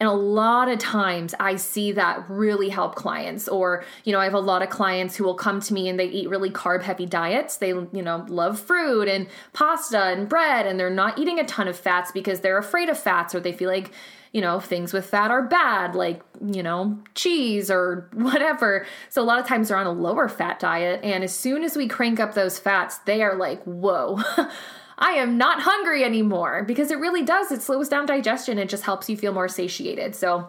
And 0.00 0.08
a 0.08 0.12
lot 0.12 0.68
of 0.68 0.78
times 0.80 1.34
I 1.38 1.54
see 1.56 1.92
that 1.92 2.28
really 2.28 2.68
help 2.68 2.96
clients. 2.96 3.46
Or, 3.46 3.84
you 4.02 4.12
know, 4.12 4.18
I 4.18 4.24
have 4.24 4.34
a 4.34 4.40
lot 4.40 4.60
of 4.60 4.68
clients 4.68 5.14
who 5.14 5.24
will 5.24 5.36
come 5.36 5.60
to 5.60 5.72
me 5.72 5.88
and 5.88 5.98
they 5.98 6.06
eat 6.06 6.28
really 6.28 6.50
carb 6.50 6.82
heavy 6.82 7.06
diets. 7.06 7.58
They, 7.58 7.68
you 7.68 8.02
know, 8.02 8.26
love 8.28 8.58
fruit 8.58 9.08
and 9.08 9.28
pasta 9.52 10.02
and 10.02 10.28
bread, 10.28 10.66
and 10.66 10.78
they're 10.78 10.90
not 10.90 11.18
eating 11.18 11.38
a 11.38 11.44
ton 11.44 11.68
of 11.68 11.78
fats 11.78 12.10
because 12.10 12.40
they're 12.40 12.58
afraid 12.58 12.88
of 12.88 12.98
fats 12.98 13.34
or 13.34 13.40
they 13.40 13.52
feel 13.52 13.70
like, 13.70 13.92
you 14.32 14.40
know, 14.40 14.58
things 14.58 14.92
with 14.92 15.06
fat 15.06 15.30
are 15.30 15.42
bad, 15.42 15.94
like, 15.94 16.20
you 16.44 16.62
know, 16.62 16.98
cheese 17.14 17.70
or 17.70 18.10
whatever. 18.14 18.84
So 19.10 19.22
a 19.22 19.24
lot 19.24 19.38
of 19.38 19.46
times 19.46 19.68
they're 19.68 19.78
on 19.78 19.86
a 19.86 19.92
lower 19.92 20.28
fat 20.28 20.58
diet. 20.58 21.04
And 21.04 21.22
as 21.22 21.32
soon 21.32 21.62
as 21.62 21.76
we 21.76 21.86
crank 21.86 22.18
up 22.18 22.34
those 22.34 22.58
fats, 22.58 22.98
they 22.98 23.22
are 23.22 23.36
like, 23.36 23.62
whoa. 23.62 24.20
I 24.98 25.12
am 25.12 25.36
not 25.36 25.62
hungry 25.62 26.04
anymore 26.04 26.64
because 26.64 26.90
it 26.90 26.98
really 26.98 27.22
does. 27.22 27.50
It 27.50 27.62
slows 27.62 27.88
down 27.88 28.06
digestion. 28.06 28.58
It 28.58 28.68
just 28.68 28.84
helps 28.84 29.08
you 29.08 29.16
feel 29.16 29.32
more 29.32 29.48
satiated. 29.48 30.14
So 30.14 30.48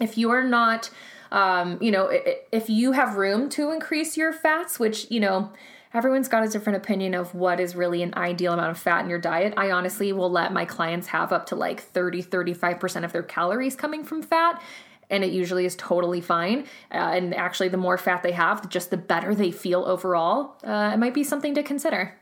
if 0.00 0.18
you 0.18 0.30
are 0.30 0.44
not, 0.44 0.90
um, 1.32 1.78
you 1.80 1.90
know, 1.90 2.10
if 2.52 2.68
you 2.68 2.92
have 2.92 3.16
room 3.16 3.48
to 3.50 3.70
increase 3.70 4.16
your 4.16 4.32
fats, 4.32 4.78
which, 4.78 5.10
you 5.10 5.20
know, 5.20 5.52
everyone's 5.94 6.28
got 6.28 6.44
a 6.44 6.48
different 6.48 6.76
opinion 6.76 7.14
of 7.14 7.34
what 7.34 7.60
is 7.60 7.74
really 7.74 8.02
an 8.02 8.14
ideal 8.14 8.52
amount 8.52 8.70
of 8.70 8.78
fat 8.78 9.02
in 9.02 9.10
your 9.10 9.18
diet. 9.18 9.54
I 9.56 9.70
honestly 9.70 10.12
will 10.12 10.30
let 10.30 10.52
my 10.52 10.64
clients 10.64 11.08
have 11.08 11.32
up 11.32 11.46
to 11.46 11.56
like 11.56 11.80
30, 11.80 12.22
35% 12.22 13.04
of 13.04 13.12
their 13.12 13.22
calories 13.22 13.74
coming 13.74 14.04
from 14.04 14.22
fat. 14.22 14.62
And 15.10 15.24
it 15.24 15.32
usually 15.32 15.64
is 15.64 15.74
totally 15.76 16.20
fine. 16.20 16.64
Uh, 16.92 16.96
and 16.98 17.34
actually, 17.34 17.68
the 17.68 17.78
more 17.78 17.96
fat 17.96 18.22
they 18.22 18.32
have, 18.32 18.68
just 18.68 18.90
the 18.90 18.98
better 18.98 19.34
they 19.34 19.50
feel 19.50 19.84
overall. 19.86 20.56
Uh, 20.62 20.90
it 20.92 20.98
might 20.98 21.14
be 21.14 21.24
something 21.24 21.54
to 21.54 21.62
consider. 21.62 22.17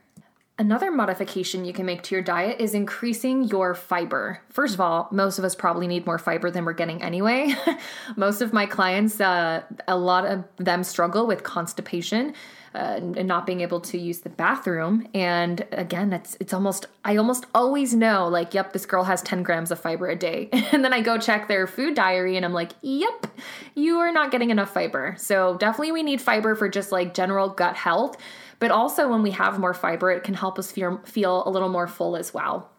Another 0.59 0.89
modification 0.89 1.65
you 1.65 1.73
can 1.73 1.85
make 1.85 2.01
to 2.01 2.15
your 2.15 2.23
diet 2.23 2.59
is 2.59 2.73
increasing 2.73 3.43
your 3.43 3.75
fiber. 3.75 4.41
First 4.49 4.73
of 4.73 4.81
all, 4.81 5.07
most 5.11 5.37
of 5.37 5.45
us 5.45 5.53
probably 5.53 5.85
need 5.85 6.07
more 6.07 6.17
fiber 6.17 6.49
than 6.49 6.65
we're 6.65 6.73
getting 6.73 7.03
anyway. 7.03 7.53
most 8.15 8.41
of 8.41 8.53
my 8.53 8.65
clients, 8.65 9.21
uh, 9.21 9.61
a 9.87 9.95
lot 9.95 10.25
of 10.25 10.45
them 10.57 10.83
struggle 10.83 11.27
with 11.27 11.43
constipation. 11.43 12.33
Uh, 12.75 12.99
and 13.17 13.27
not 13.27 13.47
being 13.47 13.61
able 13.61 13.79
to 13.79 13.97
use 13.97 14.19
the 14.19 14.29
bathroom. 14.29 15.07
And 15.15 15.65
again, 15.71 16.13
it's 16.13 16.37
it's 16.39 16.53
almost 16.53 16.85
I 17.03 17.15
almost 17.15 17.47
always 17.55 17.95
know 17.95 18.27
like, 18.27 18.53
yep, 18.53 18.71
this 18.71 18.85
girl 18.85 19.03
has 19.05 19.23
10 19.23 19.41
grams 19.41 19.71
of 19.71 19.79
fiber 19.79 20.07
a 20.07 20.15
day. 20.15 20.49
and 20.51 20.83
then 20.85 20.93
I 20.93 21.01
go 21.01 21.17
check 21.17 21.47
their 21.47 21.65
food 21.65 21.95
diary 21.95 22.35
and 22.35 22.45
I'm 22.45 22.53
like, 22.53 22.73
yep, 22.81 23.25
you 23.73 23.97
are 23.97 24.11
not 24.11 24.29
getting 24.29 24.51
enough 24.51 24.71
fiber. 24.71 25.15
So 25.17 25.57
definitely 25.57 25.91
we 25.91 26.03
need 26.03 26.21
fiber 26.21 26.53
for 26.53 26.69
just 26.69 26.91
like 26.91 27.15
general 27.15 27.49
gut 27.49 27.75
health. 27.75 28.17
But 28.59 28.71
also, 28.71 29.07
when 29.07 29.21
we 29.21 29.31
have 29.31 29.59
more 29.59 29.73
fiber, 29.73 30.11
it 30.11 30.23
can 30.23 30.33
help 30.33 30.57
us 30.57 30.71
feel, 30.71 30.99
feel 31.05 31.43
a 31.45 31.49
little 31.49 31.69
more 31.69 31.87
full 31.87 32.15
as 32.15 32.33
well. 32.33 32.71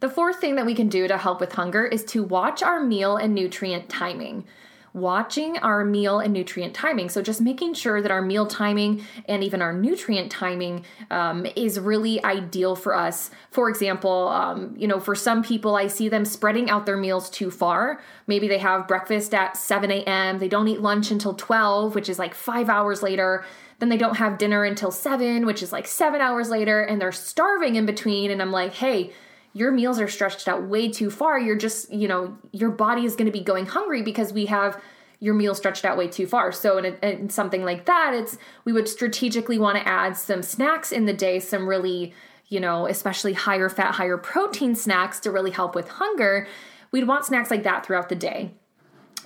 The 0.00 0.08
fourth 0.08 0.40
thing 0.40 0.54
that 0.54 0.66
we 0.66 0.74
can 0.74 0.88
do 0.88 1.08
to 1.08 1.18
help 1.18 1.40
with 1.40 1.52
hunger 1.52 1.84
is 1.84 2.04
to 2.06 2.22
watch 2.22 2.62
our 2.62 2.80
meal 2.80 3.16
and 3.16 3.34
nutrient 3.34 3.88
timing 3.88 4.46
watching 4.92 5.58
our 5.58 5.84
meal 5.84 6.18
and 6.20 6.32
nutrient 6.32 6.74
timing. 6.74 7.08
So, 7.08 7.22
just 7.22 7.40
making 7.40 7.74
sure 7.74 8.00
that 8.02 8.10
our 8.10 8.22
meal 8.22 8.46
timing 8.46 9.04
and 9.26 9.42
even 9.44 9.62
our 9.62 9.72
nutrient 9.72 10.30
timing 10.30 10.84
um, 11.10 11.46
is 11.56 11.78
really 11.78 12.22
ideal 12.24 12.76
for 12.76 12.94
us. 12.94 13.30
For 13.50 13.68
example, 13.68 14.28
um, 14.28 14.74
you 14.76 14.88
know, 14.88 15.00
for 15.00 15.14
some 15.14 15.42
people, 15.42 15.76
I 15.76 15.86
see 15.86 16.08
them 16.08 16.24
spreading 16.24 16.70
out 16.70 16.86
their 16.86 16.96
meals 16.96 17.30
too 17.30 17.50
far. 17.50 18.00
Maybe 18.26 18.48
they 18.48 18.58
have 18.58 18.88
breakfast 18.88 19.34
at 19.34 19.56
7 19.56 19.90
a.m., 19.90 20.38
they 20.38 20.48
don't 20.48 20.68
eat 20.68 20.80
lunch 20.80 21.10
until 21.10 21.34
12, 21.34 21.94
which 21.94 22.08
is 22.08 22.18
like 22.18 22.34
five 22.34 22.68
hours 22.68 23.02
later. 23.02 23.44
Then 23.78 23.88
they 23.88 23.96
don't 23.96 24.16
have 24.16 24.38
dinner 24.38 24.64
until 24.64 24.90
7, 24.90 25.46
which 25.46 25.62
is 25.62 25.72
like 25.72 25.86
seven 25.86 26.20
hours 26.20 26.50
later, 26.50 26.80
and 26.80 27.00
they're 27.00 27.12
starving 27.12 27.76
in 27.76 27.86
between. 27.86 28.30
And 28.30 28.42
I'm 28.42 28.50
like, 28.50 28.74
hey, 28.74 29.12
your 29.52 29.72
meals 29.72 29.98
are 30.00 30.08
stretched 30.08 30.48
out 30.48 30.66
way 30.66 30.88
too 30.88 31.10
far. 31.10 31.38
You're 31.38 31.56
just, 31.56 31.92
you 31.92 32.08
know, 32.08 32.36
your 32.52 32.70
body 32.70 33.04
is 33.04 33.16
going 33.16 33.26
to 33.26 33.32
be 33.32 33.42
going 33.42 33.66
hungry 33.66 34.02
because 34.02 34.32
we 34.32 34.46
have 34.46 34.80
your 35.20 35.34
meal 35.34 35.54
stretched 35.54 35.84
out 35.84 35.96
way 35.96 36.08
too 36.08 36.26
far. 36.26 36.52
So, 36.52 36.78
in, 36.78 36.84
a, 36.84 37.08
in 37.08 37.28
something 37.30 37.64
like 37.64 37.86
that, 37.86 38.12
it's 38.14 38.38
we 38.64 38.72
would 38.72 38.88
strategically 38.88 39.58
want 39.58 39.78
to 39.78 39.88
add 39.88 40.16
some 40.16 40.42
snacks 40.42 40.92
in 40.92 41.06
the 41.06 41.12
day, 41.12 41.40
some 41.40 41.68
really, 41.68 42.14
you 42.46 42.60
know, 42.60 42.86
especially 42.86 43.32
higher 43.32 43.68
fat, 43.68 43.94
higher 43.94 44.16
protein 44.16 44.74
snacks 44.74 45.18
to 45.20 45.30
really 45.30 45.50
help 45.50 45.74
with 45.74 45.88
hunger. 45.88 46.46
We'd 46.92 47.08
want 47.08 47.24
snacks 47.24 47.50
like 47.50 47.64
that 47.64 47.84
throughout 47.84 48.08
the 48.08 48.14
day. 48.14 48.52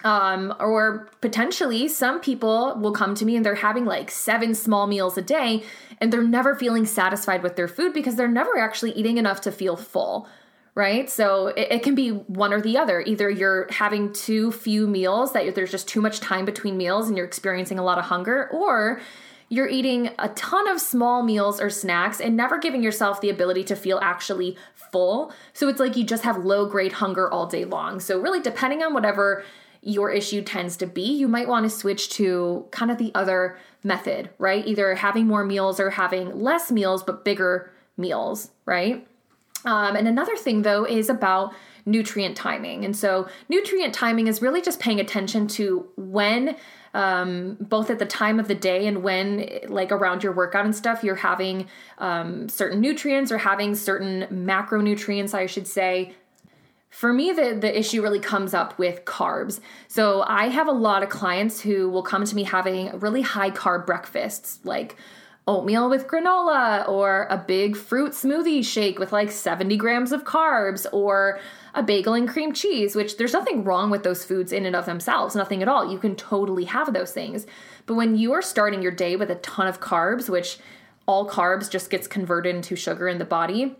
Um, 0.04 0.54
or 0.58 1.08
potentially 1.20 1.86
some 1.88 2.20
people 2.20 2.76
will 2.80 2.92
come 2.92 3.14
to 3.14 3.24
me 3.24 3.36
and 3.36 3.44
they're 3.44 3.54
having 3.54 3.84
like 3.84 4.10
seven 4.10 4.54
small 4.54 4.86
meals 4.86 5.16
a 5.16 5.22
day 5.22 5.62
and 6.00 6.12
they're 6.12 6.24
never 6.24 6.56
feeling 6.56 6.86
satisfied 6.86 7.42
with 7.42 7.54
their 7.56 7.68
food 7.68 7.92
because 7.92 8.16
they're 8.16 8.26
never 8.26 8.58
actually 8.58 8.92
eating 8.92 9.18
enough 9.18 9.40
to 9.42 9.52
feel 9.52 9.76
full 9.76 10.28
right? 10.74 11.10
So 11.10 11.48
it, 11.48 11.68
it, 11.70 11.82
can 11.82 11.94
be 11.94 12.10
one 12.10 12.52
or 12.52 12.60
the 12.60 12.78
other. 12.78 13.02
Either 13.02 13.28
you're 13.28 13.66
having 13.70 14.12
too 14.12 14.52
few 14.52 14.86
meals, 14.86 15.32
that 15.32 15.54
there's 15.54 15.70
just 15.70 15.86
too 15.86 16.00
much 16.00 16.20
time 16.20 16.44
between 16.44 16.76
meals 16.76 17.08
and 17.08 17.16
you're 17.16 17.26
experiencing 17.26 17.78
a 17.78 17.82
lot 17.82 17.98
of 17.98 18.06
hunger, 18.06 18.48
or 18.50 19.00
you're 19.50 19.68
eating 19.68 20.08
a 20.18 20.30
ton 20.30 20.66
of 20.68 20.80
small 20.80 21.22
meals 21.22 21.60
or 21.60 21.68
snacks 21.68 22.20
and 22.20 22.36
never 22.36 22.56
giving 22.56 22.82
yourself 22.82 23.20
the 23.20 23.28
ability 23.28 23.64
to 23.64 23.76
feel 23.76 23.98
actually 24.02 24.56
full. 24.90 25.30
So 25.52 25.68
it's 25.68 25.78
like 25.78 25.94
you 25.94 26.04
just 26.04 26.24
have 26.24 26.38
low 26.38 26.64
grade 26.64 26.92
hunger 26.92 27.30
all 27.30 27.46
day 27.46 27.66
long. 27.66 28.00
So, 28.00 28.18
really, 28.18 28.40
depending 28.40 28.82
on 28.82 28.94
whatever 28.94 29.44
your 29.82 30.10
issue 30.10 30.42
tends 30.42 30.76
to 30.76 30.86
be, 30.86 31.02
you 31.02 31.26
might 31.26 31.48
want 31.48 31.64
to 31.64 31.70
switch 31.70 32.08
to 32.10 32.66
kind 32.70 32.90
of 32.90 32.98
the 32.98 33.10
other 33.14 33.58
method, 33.82 34.30
right? 34.38 34.66
Either 34.66 34.94
having 34.94 35.26
more 35.26 35.44
meals 35.44 35.80
or 35.80 35.90
having 35.90 36.40
less 36.40 36.70
meals, 36.70 37.02
but 37.02 37.24
bigger 37.24 37.72
meals, 37.96 38.50
right? 38.64 39.06
Um, 39.64 39.96
and 39.96 40.06
another 40.06 40.36
thing, 40.36 40.62
though, 40.62 40.84
is 40.84 41.10
about 41.10 41.54
nutrient 41.84 42.36
timing. 42.36 42.84
And 42.84 42.96
so, 42.96 43.28
nutrient 43.48 43.92
timing 43.92 44.28
is 44.28 44.40
really 44.40 44.62
just 44.62 44.78
paying 44.78 45.00
attention 45.00 45.48
to 45.48 45.88
when, 45.96 46.56
um, 46.94 47.56
both 47.60 47.90
at 47.90 47.98
the 47.98 48.06
time 48.06 48.38
of 48.38 48.46
the 48.48 48.54
day 48.54 48.86
and 48.86 49.02
when, 49.02 49.48
like 49.68 49.90
around 49.90 50.22
your 50.22 50.32
workout 50.32 50.64
and 50.64 50.74
stuff, 50.74 51.02
you're 51.02 51.16
having 51.16 51.68
um, 51.98 52.48
certain 52.48 52.80
nutrients 52.80 53.32
or 53.32 53.38
having 53.38 53.74
certain 53.74 54.26
macronutrients, 54.30 55.34
I 55.34 55.46
should 55.46 55.66
say, 55.66 56.14
for 56.92 57.10
me, 57.10 57.32
the, 57.32 57.56
the 57.58 57.76
issue 57.76 58.02
really 58.02 58.20
comes 58.20 58.52
up 58.52 58.78
with 58.78 59.06
carbs. 59.06 59.60
So 59.88 60.24
I 60.28 60.48
have 60.48 60.68
a 60.68 60.72
lot 60.72 61.02
of 61.02 61.08
clients 61.08 61.58
who 61.58 61.88
will 61.88 62.02
come 62.02 62.26
to 62.26 62.36
me 62.36 62.44
having 62.44 62.98
really 62.98 63.22
high 63.22 63.50
carb 63.50 63.86
breakfasts, 63.86 64.58
like 64.62 64.96
oatmeal 65.48 65.88
with 65.88 66.06
granola, 66.06 66.86
or 66.86 67.26
a 67.30 67.38
big 67.38 67.78
fruit 67.78 68.12
smoothie 68.12 68.62
shake 68.62 68.98
with 68.98 69.10
like 69.10 69.30
70 69.30 69.74
grams 69.78 70.12
of 70.12 70.24
carbs, 70.24 70.86
or 70.92 71.40
a 71.74 71.82
bagel 71.82 72.12
and 72.12 72.28
cream 72.28 72.52
cheese, 72.52 72.94
which 72.94 73.16
there's 73.16 73.32
nothing 73.32 73.64
wrong 73.64 73.88
with 73.88 74.02
those 74.02 74.22
foods 74.22 74.52
in 74.52 74.66
and 74.66 74.76
of 74.76 74.84
themselves, 74.84 75.34
nothing 75.34 75.62
at 75.62 75.68
all. 75.68 75.90
You 75.90 75.98
can 75.98 76.14
totally 76.14 76.66
have 76.66 76.92
those 76.92 77.12
things. 77.12 77.46
But 77.86 77.94
when 77.94 78.16
you 78.16 78.34
are 78.34 78.42
starting 78.42 78.82
your 78.82 78.92
day 78.92 79.16
with 79.16 79.30
a 79.30 79.36
ton 79.36 79.66
of 79.66 79.80
carbs, 79.80 80.28
which 80.28 80.58
all 81.06 81.26
carbs 81.26 81.70
just 81.70 81.88
gets 81.88 82.06
converted 82.06 82.54
into 82.54 82.76
sugar 82.76 83.08
in 83.08 83.16
the 83.16 83.24
body, 83.24 83.76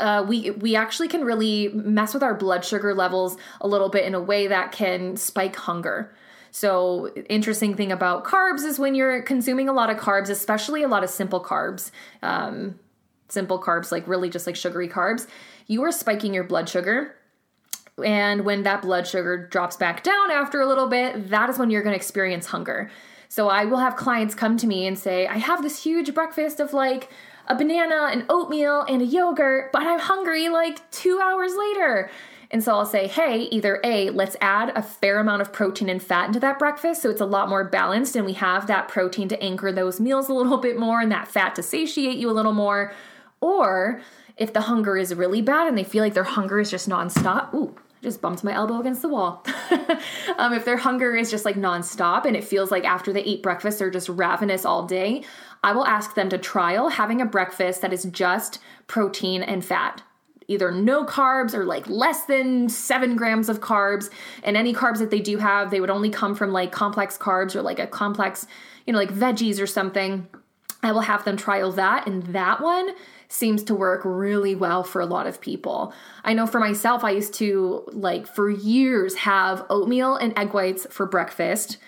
uh, 0.00 0.22
we 0.22 0.50
we 0.50 0.74
actually 0.74 1.08
can 1.08 1.24
really 1.24 1.68
mess 1.68 2.14
with 2.14 2.22
our 2.22 2.34
blood 2.34 2.64
sugar 2.64 2.94
levels 2.94 3.36
a 3.60 3.68
little 3.68 3.88
bit 3.88 4.04
in 4.04 4.14
a 4.14 4.20
way 4.20 4.46
that 4.46 4.72
can 4.72 5.16
spike 5.16 5.56
hunger. 5.56 6.14
So, 6.52 7.12
interesting 7.28 7.76
thing 7.76 7.92
about 7.92 8.24
carbs 8.24 8.64
is 8.64 8.78
when 8.78 8.94
you're 8.94 9.22
consuming 9.22 9.68
a 9.68 9.72
lot 9.72 9.90
of 9.90 9.98
carbs, 9.98 10.30
especially 10.30 10.82
a 10.82 10.88
lot 10.88 11.04
of 11.04 11.10
simple 11.10 11.42
carbs, 11.42 11.90
um, 12.22 12.78
simple 13.28 13.60
carbs 13.62 13.92
like 13.92 14.06
really 14.08 14.30
just 14.30 14.46
like 14.46 14.56
sugary 14.56 14.88
carbs, 14.88 15.28
you 15.66 15.82
are 15.84 15.92
spiking 15.92 16.34
your 16.34 16.44
blood 16.44 16.68
sugar. 16.68 17.14
And 18.04 18.44
when 18.44 18.62
that 18.62 18.82
blood 18.82 19.06
sugar 19.06 19.46
drops 19.46 19.76
back 19.76 20.02
down 20.02 20.30
after 20.30 20.60
a 20.60 20.66
little 20.66 20.88
bit, 20.88 21.30
that 21.30 21.50
is 21.50 21.58
when 21.58 21.70
you're 21.70 21.82
going 21.82 21.92
to 21.92 21.96
experience 21.96 22.46
hunger. 22.46 22.90
So 23.28 23.48
I 23.48 23.64
will 23.66 23.78
have 23.78 23.94
clients 23.94 24.34
come 24.34 24.56
to 24.56 24.66
me 24.66 24.86
and 24.86 24.98
say, 24.98 25.26
I 25.28 25.38
have 25.38 25.62
this 25.62 25.84
huge 25.84 26.12
breakfast 26.14 26.58
of 26.58 26.72
like 26.72 27.10
a 27.50 27.54
banana, 27.56 28.08
an 28.12 28.24
oatmeal, 28.28 28.82
and 28.82 29.02
a 29.02 29.04
yogurt, 29.04 29.72
but 29.72 29.82
I'm 29.82 29.98
hungry 29.98 30.48
like 30.48 30.88
two 30.92 31.20
hours 31.20 31.52
later. 31.56 32.08
And 32.52 32.62
so 32.62 32.72
I'll 32.72 32.86
say, 32.86 33.08
hey, 33.08 33.42
either 33.42 33.80
A, 33.84 34.10
let's 34.10 34.36
add 34.40 34.70
a 34.76 34.82
fair 34.82 35.18
amount 35.18 35.42
of 35.42 35.52
protein 35.52 35.88
and 35.88 36.02
fat 36.02 36.28
into 36.28 36.40
that 36.40 36.58
breakfast 36.58 37.02
so 37.02 37.10
it's 37.10 37.20
a 37.20 37.26
lot 37.26 37.48
more 37.48 37.64
balanced 37.64 38.16
and 38.16 38.24
we 38.24 38.32
have 38.34 38.66
that 38.68 38.88
protein 38.88 39.28
to 39.28 39.42
anchor 39.42 39.70
those 39.72 40.00
meals 40.00 40.28
a 40.28 40.34
little 40.34 40.58
bit 40.68 40.78
more 40.78 41.00
and 41.00 41.10
that 41.10 41.28
fat 41.28 41.54
to 41.56 41.62
satiate 41.62 42.18
you 42.18 42.30
a 42.30 42.32
little 42.32 42.52
more. 42.52 42.92
Or 43.40 44.00
if 44.36 44.52
the 44.52 44.62
hunger 44.62 44.96
is 44.96 45.14
really 45.14 45.42
bad 45.42 45.66
and 45.66 45.76
they 45.76 45.84
feel 45.84 46.04
like 46.04 46.14
their 46.14 46.24
hunger 46.24 46.60
is 46.60 46.70
just 46.70 46.88
nonstop, 46.88 47.52
ooh, 47.52 47.74
just 48.02 48.20
bumped 48.20 48.42
my 48.42 48.52
elbow 48.52 48.80
against 48.80 49.02
the 49.02 49.08
wall. 49.08 49.44
um, 50.38 50.52
if 50.52 50.64
their 50.64 50.76
hunger 50.76 51.14
is 51.14 51.30
just 51.30 51.44
like 51.44 51.56
nonstop 51.56 52.24
and 52.24 52.36
it 52.36 52.44
feels 52.44 52.70
like 52.70 52.84
after 52.84 53.12
they 53.12 53.22
eat 53.22 53.42
breakfast 53.42 53.78
they're 53.78 53.90
just 53.90 54.08
ravenous 54.08 54.64
all 54.64 54.86
day, 54.86 55.24
I 55.62 55.72
will 55.72 55.86
ask 55.86 56.14
them 56.14 56.28
to 56.30 56.38
trial 56.38 56.88
having 56.88 57.20
a 57.20 57.26
breakfast 57.26 57.82
that 57.82 57.92
is 57.92 58.04
just 58.04 58.60
protein 58.86 59.42
and 59.42 59.64
fat. 59.64 60.02
Either 60.48 60.72
no 60.72 61.04
carbs 61.04 61.54
or 61.54 61.64
like 61.64 61.88
less 61.88 62.24
than 62.24 62.68
seven 62.68 63.14
grams 63.14 63.48
of 63.48 63.60
carbs. 63.60 64.10
And 64.42 64.56
any 64.56 64.74
carbs 64.74 64.98
that 64.98 65.10
they 65.10 65.20
do 65.20 65.38
have, 65.38 65.70
they 65.70 65.80
would 65.80 65.90
only 65.90 66.10
come 66.10 66.34
from 66.34 66.52
like 66.52 66.72
complex 66.72 67.16
carbs 67.16 67.54
or 67.54 67.62
like 67.62 67.78
a 67.78 67.86
complex, 67.86 68.46
you 68.86 68.92
know, 68.92 68.98
like 68.98 69.12
veggies 69.12 69.60
or 69.60 69.66
something. 69.66 70.26
I 70.82 70.92
will 70.92 71.02
have 71.02 71.24
them 71.24 71.36
trial 71.36 71.70
that. 71.72 72.06
And 72.06 72.22
that 72.28 72.60
one 72.60 72.90
seems 73.28 73.62
to 73.64 73.74
work 73.74 74.00
really 74.04 74.56
well 74.56 74.82
for 74.82 75.00
a 75.00 75.06
lot 75.06 75.26
of 75.26 75.40
people. 75.40 75.92
I 76.24 76.32
know 76.32 76.46
for 76.46 76.58
myself, 76.58 77.04
I 77.04 77.10
used 77.10 77.34
to 77.34 77.84
like 77.92 78.26
for 78.26 78.50
years 78.50 79.14
have 79.16 79.64
oatmeal 79.70 80.16
and 80.16 80.36
egg 80.36 80.52
whites 80.52 80.86
for 80.90 81.06
breakfast 81.06 81.78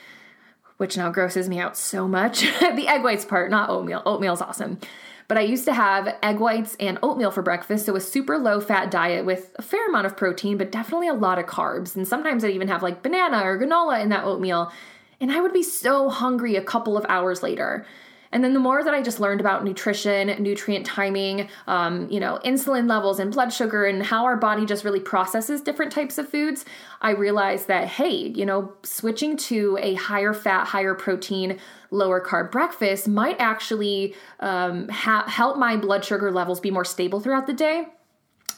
which 0.83 0.97
now 0.97 1.13
grosses 1.13 1.49
me 1.49 1.61
out 1.61 1.77
so 1.77 2.09
much. 2.09 2.41
the 2.61 2.89
egg 2.89 3.05
whites 3.05 3.25
part, 3.25 3.53
not 3.53 3.71
oatmeal. 3.71 4.03
Oatmeal's 4.05 4.43
awesome. 4.43 4.81
But 5.29 5.39
I 5.39 5.43
used 5.43 5.65
to 5.67 5.73
have 5.73 6.13
egg 6.25 6.41
whites 6.41 6.77
and 6.81 6.99
oatmeal 7.05 7.31
for 7.31 7.41
breakfast, 7.41 7.87
so 7.87 7.95
a 7.95 8.01
super 8.01 8.37
low 8.37 8.61
fat 8.61 8.91
diet 8.91 9.25
with 9.25 9.53
a 9.55 9.63
fair 9.63 9.89
amount 9.89 10.07
of 10.07 10.17
protein, 10.17 10.59
but 10.59 10.73
definitely 10.73 11.07
a 11.07 11.15
lot 11.15 11.39
of 11.39 11.47
carbs. 11.47 11.95
And 11.95 12.07
sometimes 12.07 12.45
I'd 12.45 12.51
even 12.51 12.67
have 12.67 12.83
like 12.83 13.01
banana 13.01 13.45
or 13.45 13.57
granola 13.57 14.03
in 14.03 14.09
that 14.09 14.25
oatmeal. 14.25 14.73
And 15.21 15.31
I 15.31 15.41
would 15.41 15.53
be 15.53 15.63
so 15.63 16.11
hungry 16.11 16.57
a 16.57 16.65
couple 16.65 16.97
of 16.97 17.07
hours 17.09 17.45
later. 17.45 17.87
And 18.33 18.43
then 18.43 18.55
the 18.55 18.61
more 18.61 18.83
that 18.83 18.95
I 18.95 19.03
just 19.03 19.21
learned 19.21 19.41
about 19.41 19.63
nutrition, 19.63 20.43
nutrient 20.43 20.87
timing, 20.87 21.49
um, 21.67 22.09
you 22.11 22.19
know, 22.19 22.41
insulin 22.45 22.89
levels 22.89 23.19
and 23.19 23.31
blood 23.31 23.53
sugar 23.53 23.85
and 23.85 24.03
how 24.03 24.25
our 24.25 24.37
body 24.37 24.65
just 24.65 24.85
really 24.85 25.01
processes 25.01 25.61
different 25.61 25.93
types 25.93 26.17
of 26.17 26.29
foods, 26.29 26.65
I 27.03 27.11
realized 27.11 27.69
that, 27.69 27.89
hey, 27.89 28.15
you 28.15 28.47
know, 28.47 28.73
switching 28.83 29.37
to 29.37 29.79
a 29.83 29.95
higher 29.95 30.33
fat, 30.33 30.67
higher 30.67 30.95
protein, 30.95 31.59
lower 31.91 32.25
carb 32.25 32.51
breakfast 32.51 33.07
might 33.07 33.37
actually 33.39 34.15
um, 34.41 34.89
ha- 34.89 35.29
help 35.29 35.59
my 35.59 35.77
blood 35.77 36.05
sugar 36.05 36.33
levels 36.33 36.59
be 36.59 36.71
more 36.71 36.87
stable 36.87 37.21
throughout 37.21 37.47
the 37.47 37.53
day. 37.53 37.87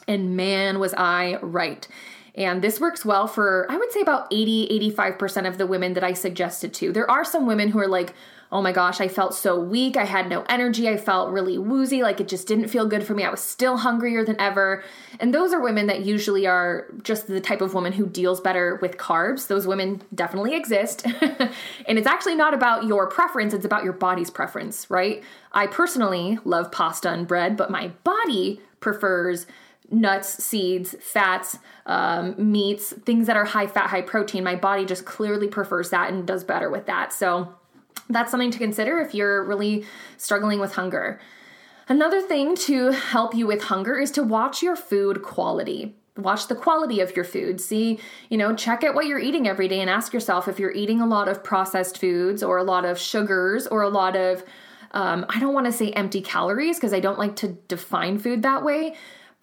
And 0.07 0.37
man, 0.37 0.79
was 0.79 0.93
I 0.93 1.37
right. 1.41 1.85
And 2.35 2.61
this 2.61 2.79
works 2.79 3.05
well 3.05 3.27
for, 3.27 3.65
I 3.69 3.77
would 3.77 3.91
say, 3.91 4.01
about 4.01 4.27
80, 4.31 4.93
85% 4.95 5.47
of 5.47 5.57
the 5.57 5.65
women 5.65 5.93
that 5.93 6.03
I 6.03 6.13
suggested 6.13 6.73
to. 6.75 6.91
There 6.91 7.09
are 7.09 7.23
some 7.23 7.45
women 7.45 7.69
who 7.69 7.79
are 7.79 7.87
like, 7.87 8.13
oh 8.55 8.61
my 8.61 8.71
gosh, 8.71 9.01
I 9.01 9.09
felt 9.09 9.35
so 9.35 9.59
weak. 9.59 9.97
I 9.97 10.05
had 10.05 10.29
no 10.29 10.43
energy. 10.47 10.87
I 10.87 10.95
felt 10.95 11.29
really 11.29 11.57
woozy. 11.57 12.01
Like 12.01 12.21
it 12.21 12.29
just 12.29 12.47
didn't 12.47 12.69
feel 12.69 12.87
good 12.87 13.03
for 13.03 13.13
me. 13.13 13.25
I 13.25 13.29
was 13.29 13.41
still 13.41 13.75
hungrier 13.75 14.23
than 14.23 14.39
ever. 14.39 14.81
And 15.19 15.33
those 15.33 15.51
are 15.51 15.61
women 15.61 15.87
that 15.87 16.05
usually 16.05 16.47
are 16.47 16.87
just 17.03 17.27
the 17.27 17.41
type 17.41 17.59
of 17.59 17.73
woman 17.73 17.91
who 17.91 18.07
deals 18.07 18.39
better 18.39 18.79
with 18.81 18.95
carbs. 18.95 19.47
Those 19.47 19.67
women 19.67 20.03
definitely 20.13 20.55
exist. 20.55 21.05
and 21.85 21.99
it's 21.99 22.07
actually 22.07 22.35
not 22.35 22.53
about 22.53 22.85
your 22.85 23.07
preference, 23.07 23.53
it's 23.53 23.65
about 23.65 23.83
your 23.83 23.91
body's 23.91 24.29
preference, 24.29 24.89
right? 24.89 25.21
I 25.51 25.67
personally 25.67 26.39
love 26.45 26.71
pasta 26.71 27.09
and 27.09 27.27
bread, 27.27 27.57
but 27.57 27.69
my 27.69 27.89
body 28.05 28.61
prefers 28.79 29.47
nuts, 29.91 30.41
seeds, 30.41 30.95
fats, 31.01 31.59
um, 31.87 32.35
meats, 32.37 32.93
things 33.05 33.27
that 33.27 33.35
are 33.35 33.43
high 33.43 33.67
fat, 33.67 33.89
high 33.89 34.01
protein. 34.01 34.45
My 34.45 34.55
body 34.55 34.85
just 34.85 35.03
clearly 35.03 35.49
prefers 35.49 35.89
that 35.89 36.13
and 36.13 36.25
does 36.25 36.45
better 36.45 36.69
with 36.69 36.85
that. 36.85 37.11
So, 37.11 37.53
that's 38.09 38.31
something 38.31 38.51
to 38.51 38.57
consider 38.57 38.99
if 38.99 39.13
you're 39.13 39.43
really 39.43 39.85
struggling 40.17 40.59
with 40.59 40.73
hunger. 40.73 41.19
Another 41.87 42.21
thing 42.21 42.55
to 42.55 42.91
help 42.91 43.35
you 43.35 43.45
with 43.45 43.63
hunger 43.63 43.99
is 43.99 44.11
to 44.11 44.23
watch 44.23 44.63
your 44.63 44.75
food 44.75 45.21
quality. 45.21 45.95
Watch 46.17 46.47
the 46.47 46.55
quality 46.55 46.99
of 47.01 47.15
your 47.15 47.25
food. 47.25 47.59
See, 47.59 47.99
you 48.29 48.37
know, 48.37 48.55
check 48.55 48.83
out 48.83 48.95
what 48.95 49.05
you're 49.05 49.19
eating 49.19 49.47
every 49.47 49.67
day 49.67 49.81
and 49.81 49.89
ask 49.89 50.13
yourself 50.13 50.47
if 50.47 50.59
you're 50.59 50.71
eating 50.71 51.01
a 51.01 51.05
lot 51.05 51.27
of 51.27 51.43
processed 51.43 51.99
foods 51.99 52.41
or 52.41 52.57
a 52.57 52.63
lot 52.63 52.85
of 52.85 52.97
sugars 52.97 53.67
or 53.67 53.81
a 53.81 53.89
lot 53.89 54.15
of, 54.15 54.43
um, 54.91 55.25
I 55.29 55.39
don't 55.39 55.53
want 55.53 55.65
to 55.65 55.71
say 55.71 55.91
empty 55.91 56.21
calories 56.21 56.77
because 56.77 56.93
I 56.93 57.01
don't 57.01 57.19
like 57.19 57.35
to 57.37 57.49
define 57.67 58.17
food 58.17 58.43
that 58.43 58.63
way. 58.63 58.95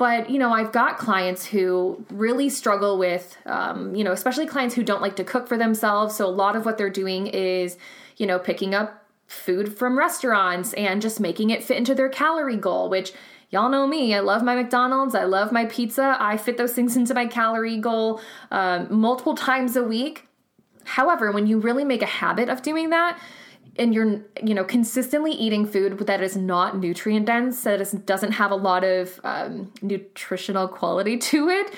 But, 0.02 0.30
you 0.30 0.40
know, 0.40 0.52
I've 0.52 0.72
got 0.72 0.98
clients 0.98 1.46
who 1.46 2.04
really 2.10 2.48
struggle 2.48 2.98
with, 2.98 3.36
um, 3.46 3.94
you 3.94 4.02
know, 4.02 4.10
especially 4.10 4.46
clients 4.46 4.74
who 4.74 4.82
don't 4.82 5.00
like 5.00 5.14
to 5.14 5.22
cook 5.22 5.46
for 5.46 5.56
themselves. 5.56 6.16
So 6.16 6.26
a 6.26 6.36
lot 6.44 6.56
of 6.56 6.64
what 6.64 6.76
they're 6.76 6.90
doing 6.90 7.28
is, 7.28 7.78
you 8.16 8.26
know, 8.26 8.40
picking 8.40 8.74
up 8.74 9.06
food 9.28 9.78
from 9.78 9.96
restaurants 9.96 10.72
and 10.72 11.00
just 11.00 11.20
making 11.20 11.50
it 11.50 11.62
fit 11.62 11.76
into 11.76 11.94
their 11.94 12.08
calorie 12.08 12.56
goal, 12.56 12.90
which 12.90 13.12
y'all 13.50 13.68
know 13.68 13.86
me. 13.86 14.12
I 14.12 14.18
love 14.18 14.42
my 14.42 14.56
McDonald's. 14.56 15.14
I 15.14 15.22
love 15.22 15.52
my 15.52 15.66
pizza. 15.66 16.16
I 16.18 16.36
fit 16.36 16.56
those 16.56 16.72
things 16.72 16.96
into 16.96 17.14
my 17.14 17.28
calorie 17.28 17.78
goal 17.78 18.20
um, 18.50 18.88
multiple 18.90 19.36
times 19.36 19.76
a 19.76 19.84
week. 19.84 20.26
However, 20.84 21.30
when 21.30 21.46
you 21.46 21.60
really 21.60 21.84
make 21.84 22.02
a 22.02 22.06
habit 22.06 22.48
of 22.48 22.62
doing 22.62 22.90
that, 22.90 23.20
and 23.78 23.94
you're 23.94 24.20
you 24.42 24.54
know 24.54 24.64
consistently 24.64 25.32
eating 25.32 25.66
food 25.66 25.98
that 26.06 26.22
is 26.22 26.36
not 26.36 26.78
nutrient 26.78 27.26
dense 27.26 27.62
that 27.62 27.80
is, 27.80 27.92
doesn't 27.92 28.32
have 28.32 28.50
a 28.50 28.56
lot 28.56 28.84
of 28.84 29.20
um, 29.24 29.72
nutritional 29.82 30.68
quality 30.68 31.16
to 31.16 31.48
it 31.48 31.74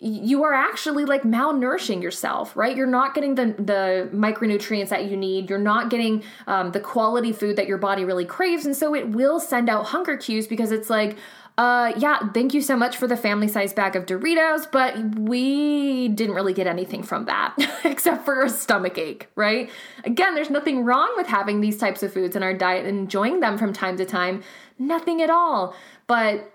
you 0.00 0.44
are 0.44 0.52
actually 0.52 1.04
like 1.04 1.22
malnourishing 1.22 2.02
yourself, 2.02 2.56
right? 2.56 2.76
You're 2.76 2.86
not 2.86 3.14
getting 3.14 3.34
the 3.34 3.54
the 3.58 4.08
micronutrients 4.12 4.88
that 4.90 5.06
you 5.06 5.16
need. 5.16 5.50
You're 5.50 5.58
not 5.58 5.90
getting 5.90 6.22
um, 6.46 6.72
the 6.72 6.80
quality 6.80 7.32
food 7.32 7.56
that 7.56 7.66
your 7.66 7.78
body 7.78 8.04
really 8.04 8.24
craves, 8.24 8.66
and 8.66 8.76
so 8.76 8.94
it 8.94 9.08
will 9.08 9.40
send 9.40 9.68
out 9.68 9.86
hunger 9.86 10.16
cues 10.16 10.46
because 10.46 10.72
it's 10.72 10.90
like, 10.90 11.16
uh, 11.60 11.92
yeah, 11.98 12.18
thank 12.32 12.54
you 12.54 12.62
so 12.62 12.74
much 12.74 12.96
for 12.96 13.06
the 13.06 13.18
family 13.18 13.46
size 13.46 13.74
bag 13.74 13.94
of 13.94 14.06
Doritos, 14.06 14.66
but 14.72 14.96
we 15.18 16.08
didn't 16.08 16.34
really 16.34 16.54
get 16.54 16.66
anything 16.66 17.02
from 17.02 17.26
that 17.26 17.54
except 17.84 18.24
for 18.24 18.40
a 18.40 18.48
stomach 18.48 18.96
ache, 18.96 19.28
right? 19.34 19.68
Again, 20.04 20.34
there's 20.34 20.48
nothing 20.48 20.86
wrong 20.86 21.12
with 21.18 21.26
having 21.26 21.60
these 21.60 21.76
types 21.76 22.02
of 22.02 22.14
foods 22.14 22.34
in 22.34 22.42
our 22.42 22.54
diet 22.54 22.86
and 22.86 22.98
enjoying 22.98 23.40
them 23.40 23.58
from 23.58 23.74
time 23.74 23.98
to 23.98 24.06
time. 24.06 24.42
Nothing 24.78 25.20
at 25.20 25.28
all. 25.28 25.76
But 26.06 26.50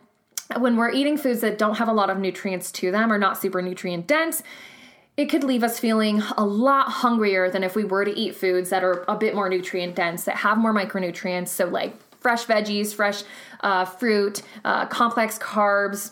when 0.57 0.75
we're 0.75 0.89
eating 0.91 1.17
foods 1.17 1.41
that 1.41 1.59
don't 1.59 1.75
have 1.75 1.87
a 1.87 1.93
lot 1.93 2.09
of 2.09 2.17
nutrients 2.17 2.71
to 2.71 2.89
them 2.89 3.13
or 3.13 3.19
not 3.19 3.39
super 3.39 3.61
nutrient 3.61 4.07
dense, 4.07 4.41
it 5.17 5.27
could 5.27 5.43
leave 5.43 5.63
us 5.63 5.77
feeling 5.77 6.23
a 6.35 6.45
lot 6.45 6.89
hungrier 6.89 7.47
than 7.51 7.63
if 7.63 7.75
we 7.75 7.83
were 7.83 8.05
to 8.05 8.11
eat 8.11 8.35
foods 8.35 8.71
that 8.71 8.83
are 8.83 9.05
a 9.07 9.15
bit 9.15 9.35
more 9.35 9.49
nutrient 9.49 9.95
dense, 9.95 10.25
that 10.25 10.37
have 10.37 10.57
more 10.57 10.73
micronutrients. 10.73 11.49
So, 11.49 11.67
like 11.67 11.93
fresh 12.25 12.47
veggies, 12.47 12.91
fresh 12.91 13.21
uh, 13.59 13.85
fruit, 13.85 14.41
uh, 14.63 14.87
complex 14.87 15.37
carbs, 15.37 16.09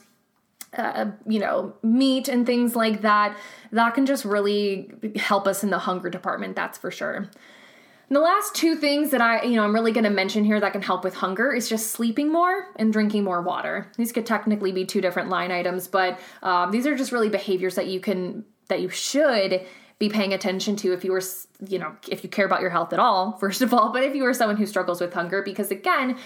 uh, 0.78 1.08
you 1.26 1.40
know, 1.40 1.74
meat 1.82 2.28
and 2.28 2.46
things 2.46 2.76
like 2.76 3.02
that. 3.02 3.36
That 3.72 3.96
can 3.96 4.06
just 4.06 4.24
really 4.24 4.92
help 5.16 5.48
us 5.48 5.64
in 5.64 5.72
the 5.72 5.80
hunger 5.80 6.12
department, 6.12 6.56
that's 6.56 6.78
for 6.78 6.92
sure. 6.92 7.16
And 7.16 8.16
the 8.16 8.20
last 8.20 8.54
two 8.54 8.76
things 8.76 9.10
that 9.10 9.22
I, 9.22 9.42
you 9.42 9.56
know, 9.56 9.64
I'm 9.64 9.74
really 9.74 9.92
going 9.92 10.04
to 10.04 10.12
mention 10.12 10.44
here 10.44 10.60
that 10.60 10.72
can 10.72 10.84
help 10.84 11.04
with 11.04 11.16
hunger 11.16 11.52
is 11.52 11.68
just 11.68 11.90
sleeping 11.90 12.32
more 12.32 12.68
and 12.76 12.94
drinking 12.94 13.24
more 13.24 13.42
water. 13.42 13.90
These 13.98 14.12
could 14.12 14.28
technically 14.28 14.72
be 14.72 14.86
two 14.86 15.02
different 15.02 15.30
line 15.30 15.52
items, 15.52 15.88
but 15.88 16.20
um, 16.44 16.70
these 16.70 16.86
are 16.86 16.96
just 16.96 17.12
really 17.12 17.30
behaviors 17.30 17.74
that 17.74 17.88
you 17.88 18.00
can 18.00 18.46
that 18.68 18.82
you 18.82 18.90
should 18.90 19.66
be 20.00 20.10
paying 20.10 20.34
attention 20.34 20.76
to 20.78 20.94
if 20.94 21.04
you 21.04 21.12
were, 21.12 21.22
you 21.68 21.80
know, 21.80 21.96
if 22.10 22.24
you 22.24 22.30
care 22.30 22.46
about 22.46 22.62
your 22.62 22.70
health 22.70 22.94
at 22.94 23.00
all, 23.00 23.32
first 23.40 23.62
of 23.62 23.74
all, 23.74 23.92
but 23.92 24.04
if 24.04 24.16
you 24.16 24.26
are 24.26 24.34
someone 24.34 24.58
who 24.58 24.66
struggles 24.66 25.02
with 25.02 25.14
hunger, 25.14 25.42
because 25.42 25.72
again, 25.72 26.18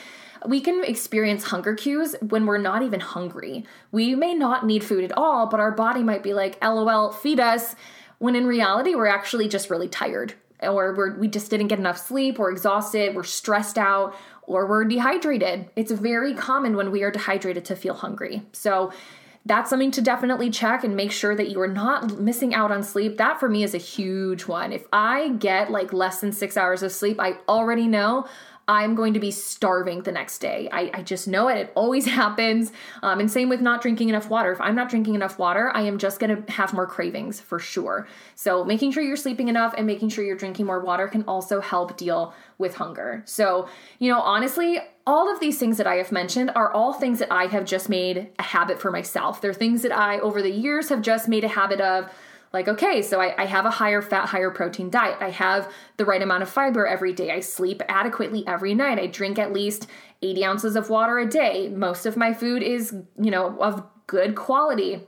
we 0.46 0.62
can 0.62 0.84
experience 0.84 1.46
hunger 1.46 1.74
cues 1.74 2.16
when 2.22 2.46
we're 2.46 2.60
not 2.60 2.84
even 2.84 3.00
hungry. 3.00 3.66
We 3.92 4.14
may 4.16 4.34
not 4.34 4.66
need 4.66 4.84
food 4.84 5.04
at 5.04 5.18
all, 5.18 5.48
but 5.48 5.60
our 5.60 5.72
body 5.72 6.04
might 6.04 6.22
be 6.22 6.34
like, 6.34 6.64
LOL, 6.64 7.12
feed 7.12 7.40
us, 7.40 7.76
when 8.20 8.36
in 8.36 8.46
reality, 8.48 8.96
we're 8.96 9.08
actually 9.08 9.48
just 9.48 9.70
really 9.70 9.88
tired 9.88 10.34
or 10.62 11.16
we 11.20 11.28
just 11.28 11.52
didn't 11.52 11.68
get 11.68 11.80
enough 11.80 11.98
sleep, 11.98 12.40
we're 12.40 12.52
exhausted, 12.52 13.16
we're 13.16 13.24
stressed 13.24 13.78
out, 13.78 14.16
or 14.44 14.66
we're 14.66 14.86
dehydrated. 14.86 15.70
It's 15.76 15.92
very 15.92 16.34
common 16.34 16.76
when 16.76 16.92
we 16.92 17.04
are 17.04 17.12
dehydrated 17.12 17.66
to 17.66 17.76
feel 17.76 17.94
hungry. 17.94 18.44
So 18.54 18.92
that's 19.48 19.70
something 19.70 19.92
to 19.92 20.02
definitely 20.02 20.50
check 20.50 20.84
and 20.84 20.96
make 20.96 21.12
sure 21.12 21.36
that 21.36 21.50
you 21.50 21.60
are 21.62 21.68
not 21.68 22.20
missing 22.20 22.54
out 22.54 22.72
on 22.72 22.84
sleep. 22.84 23.18
That 23.18 23.40
for 23.40 23.48
me 23.48 23.64
is 23.64 23.74
a 23.74 23.80
huge 23.80 24.46
one. 24.46 24.74
If 24.74 24.86
I 24.92 25.30
get 25.30 25.72
like 25.72 25.94
less 25.94 26.20
than 26.20 26.32
six 26.32 26.58
hours 26.58 26.84
of 26.84 26.92
sleep, 26.92 27.20
I 27.20 27.38
already 27.48 27.88
know 27.88 28.28
I'm 28.68 28.96
going 28.96 29.14
to 29.14 29.20
be 29.20 29.32
starving 29.32 30.02
the 30.02 30.12
next 30.12 30.40
day. 30.40 30.68
I, 30.72 30.92
I 30.94 31.02
just 31.02 31.28
know 31.28 31.48
it. 31.48 31.58
It 31.58 31.72
always 31.76 32.06
happens. 32.22 32.72
Um, 33.02 33.20
and 33.20 33.32
same 33.32 33.50
with 33.50 33.62
not 33.62 33.82
drinking 33.82 34.10
enough 34.10 34.30
water. 34.30 34.52
If 34.52 34.60
I'm 34.60 34.76
not 34.76 34.90
drinking 34.90 35.16
enough 35.16 35.40
water, 35.40 35.72
I 35.74 35.82
am 35.84 35.98
just 35.98 36.20
going 36.20 36.44
to 36.44 36.52
have 36.52 36.74
more 36.74 36.86
cravings 36.86 37.40
for 37.40 37.60
sure. 37.60 38.08
So 38.36 38.66
making 38.66 38.92
sure 38.92 39.04
you're 39.04 39.16
sleeping 39.16 39.48
enough 39.48 39.74
and 39.78 39.88
making 39.88 40.10
sure 40.10 40.24
you're 40.24 40.36
drinking 40.36 40.66
more 40.66 40.80
water 40.80 41.08
can 41.08 41.24
also 41.24 41.62
help 41.62 41.98
deal 41.98 42.34
with 42.58 42.76
hunger. 42.76 43.24
So, 43.26 43.70
you 44.00 44.12
know, 44.12 44.20
honestly, 44.20 44.80
all 45.06 45.32
of 45.32 45.40
these 45.40 45.58
things 45.58 45.78
that 45.78 45.88
I 45.88 45.96
have 45.96 46.12
mentioned 46.12 46.52
are 46.54 46.72
all 46.72 46.92
things 46.92 47.20
that 47.20 47.32
I 47.32 47.46
have 47.48 47.64
just 47.64 47.88
made 47.88 48.30
a 48.38 48.44
habit 48.44 48.82
for 48.82 48.92
myself. 48.92 49.40
They're 49.40 49.54
things 49.54 49.82
that 49.84 49.92
I, 49.94 50.20
over 50.20 50.42
the 50.42 50.52
years, 50.52 50.90
have 50.90 51.02
just 51.02 51.30
made 51.30 51.46
a 51.46 51.48
habit 51.48 51.80
of 51.80 52.12
like, 52.54 52.68
okay, 52.68 53.02
so 53.02 53.20
I, 53.20 53.44
I, 53.44 53.46
have 53.46 53.66
a 53.66 53.72
higher 53.72 54.02
fat, 54.02 54.30
higher 54.30 54.50
protein 54.50 54.90
diet. 54.90 55.18
I 55.20 55.32
have 55.32 55.72
the 55.98 56.06
right 56.06 56.22
amount 56.22 56.44
of 56.44 56.50
fiber 56.50 56.88
every 56.88 57.12
day. 57.12 57.32
I 57.32 57.42
sleep 57.42 57.82
adequately 57.90 58.48
every 58.48 58.74
night. 58.74 59.00
I 59.00 59.08
drink 59.08 59.38
at 59.38 59.52
least 59.52 59.88
80 60.22 60.46
ounces 60.46 60.76
of 60.76 60.90
water 60.90 61.20
a 61.20 61.28
day. 61.28 61.70
Most 61.70 62.06
of 62.06 62.16
my 62.16 62.34
food 62.34 62.64
is, 62.64 62.96
you 63.20 63.32
know, 63.32 63.58
of 63.60 63.84
good 64.08 64.36
quality. 64.36 65.02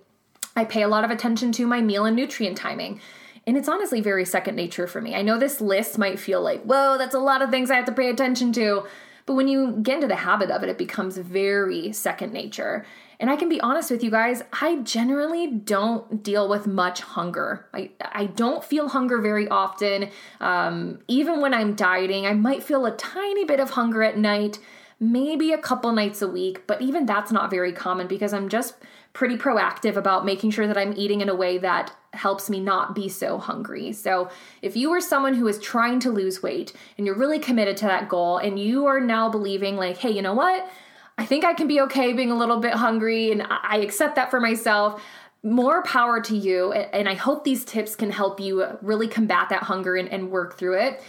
I 0.56 0.66
pay 0.66 0.82
a 0.82 0.90
lot 0.90 1.06
of 1.06 1.12
attention 1.12 1.52
to 1.54 1.66
my 1.66 1.82
meal 1.82 2.06
and 2.06 2.16
nutrient 2.16 2.58
timing. 2.58 3.00
And 3.48 3.58
it's 3.58 3.70
honestly 3.70 4.02
very 4.02 4.26
second 4.26 4.56
nature 4.56 4.86
for 4.86 5.02
me. 5.02 5.16
I 5.16 5.22
know 5.22 5.40
this 5.40 5.62
list 5.62 5.98
might 5.98 6.20
feel 6.20 6.42
like, 6.42 6.62
whoa, 6.64 6.98
that's 6.98 7.16
a 7.16 7.20
lot 7.20 7.42
of 7.42 7.50
things 7.50 7.72
I 7.72 7.76
have 7.76 7.86
to 7.86 7.92
pay 7.92 8.10
attention 8.10 8.52
to. 8.54 8.86
But 9.26 9.36
when 9.36 9.48
you 9.48 9.78
get 9.82 9.96
into 9.96 10.08
the 10.08 10.16
habit 10.16 10.52
of 10.52 10.64
it, 10.64 10.70
it 10.70 10.78
becomes 10.78 11.18
very 11.18 11.94
second 11.94 12.34
nature. 12.34 12.86
And 13.20 13.30
I 13.30 13.36
can 13.36 13.50
be 13.50 13.60
honest 13.60 13.92
with 13.92 14.02
you 14.02 14.10
guys, 14.10 14.44
I 14.62 14.78
generally 14.78 15.48
don't 15.48 16.24
deal 16.24 16.48
with 16.48 16.68
much 16.68 17.02
hunger. 17.02 17.68
I, 17.74 17.92
I 18.02 18.28
don't 18.28 18.64
feel 18.64 18.88
hunger 18.88 19.20
very 19.20 19.48
often. 19.50 20.10
Um, 20.40 21.00
even 21.10 21.42
when 21.42 21.54
I'm 21.54 21.76
dieting, 21.76 22.26
I 22.26 22.34
might 22.34 22.64
feel 22.64 22.86
a 22.86 22.96
tiny 22.96 23.44
bit 23.44 23.60
of 23.60 23.72
hunger 23.72 24.04
at 24.04 24.18
night, 24.18 24.60
maybe 25.02 25.52
a 25.52 25.58
couple 25.58 25.92
nights 25.92 26.22
a 26.22 26.30
week, 26.30 26.66
but 26.66 26.82
even 26.82 27.06
that's 27.06 27.32
not 27.32 27.50
very 27.50 27.74
common 27.74 28.08
because 28.08 28.34
I'm 28.34 28.48
just 28.48 28.76
pretty 29.12 29.36
proactive 29.36 29.98
about 29.98 30.24
making 30.24 30.52
sure 30.52 30.68
that 30.68 30.78
I'm 30.78 30.94
eating 30.96 31.20
in 31.20 31.28
a 31.28 31.36
way 31.36 31.58
that 31.58 31.94
helps 32.14 32.50
me 32.50 32.60
not 32.60 32.96
be 32.96 33.10
so 33.10 33.38
hungry. 33.38 33.92
So, 33.92 34.30
if 34.62 34.76
you 34.78 34.92
are 34.92 35.02
someone 35.02 35.34
who 35.34 35.48
is 35.48 35.60
trying 35.60 36.00
to 36.02 36.10
lose 36.10 36.42
weight 36.42 36.74
and 36.98 37.06
you're 37.06 37.18
really 37.18 37.40
committed 37.40 37.76
to 37.78 37.86
that 37.86 38.08
goal 38.08 38.38
and 38.38 38.60
you 38.60 38.86
are 38.86 39.00
now 39.00 39.30
believing, 39.30 39.76
like, 39.76 39.98
hey, 39.98 40.12
you 40.12 40.22
know 40.22 40.34
what? 40.34 40.70
I 41.20 41.26
think 41.26 41.44
I 41.44 41.54
can 41.54 41.68
be 41.68 41.82
okay 41.82 42.14
being 42.14 42.32
a 42.32 42.36
little 42.36 42.62
bit 42.62 42.72
hungry 42.74 43.34
and 43.34 43.46
I 43.50 43.80
accept 43.80 44.16
that 44.16 44.32
for 44.32 44.40
myself. 44.40 45.04
More 45.44 45.84
power 45.84 46.22
to 46.22 46.36
you. 46.36 46.72
And 46.72 47.10
I 47.10 47.14
hope 47.14 47.44
these 47.44 47.66
tips 47.66 47.94
can 47.94 48.10
help 48.10 48.40
you 48.40 48.66
really 48.82 49.10
combat 49.10 49.50
that 49.50 49.64
hunger 49.64 49.98
and, 49.98 50.08
and 50.10 50.32
work 50.32 50.58
through 50.58 50.80
it. 50.80 51.04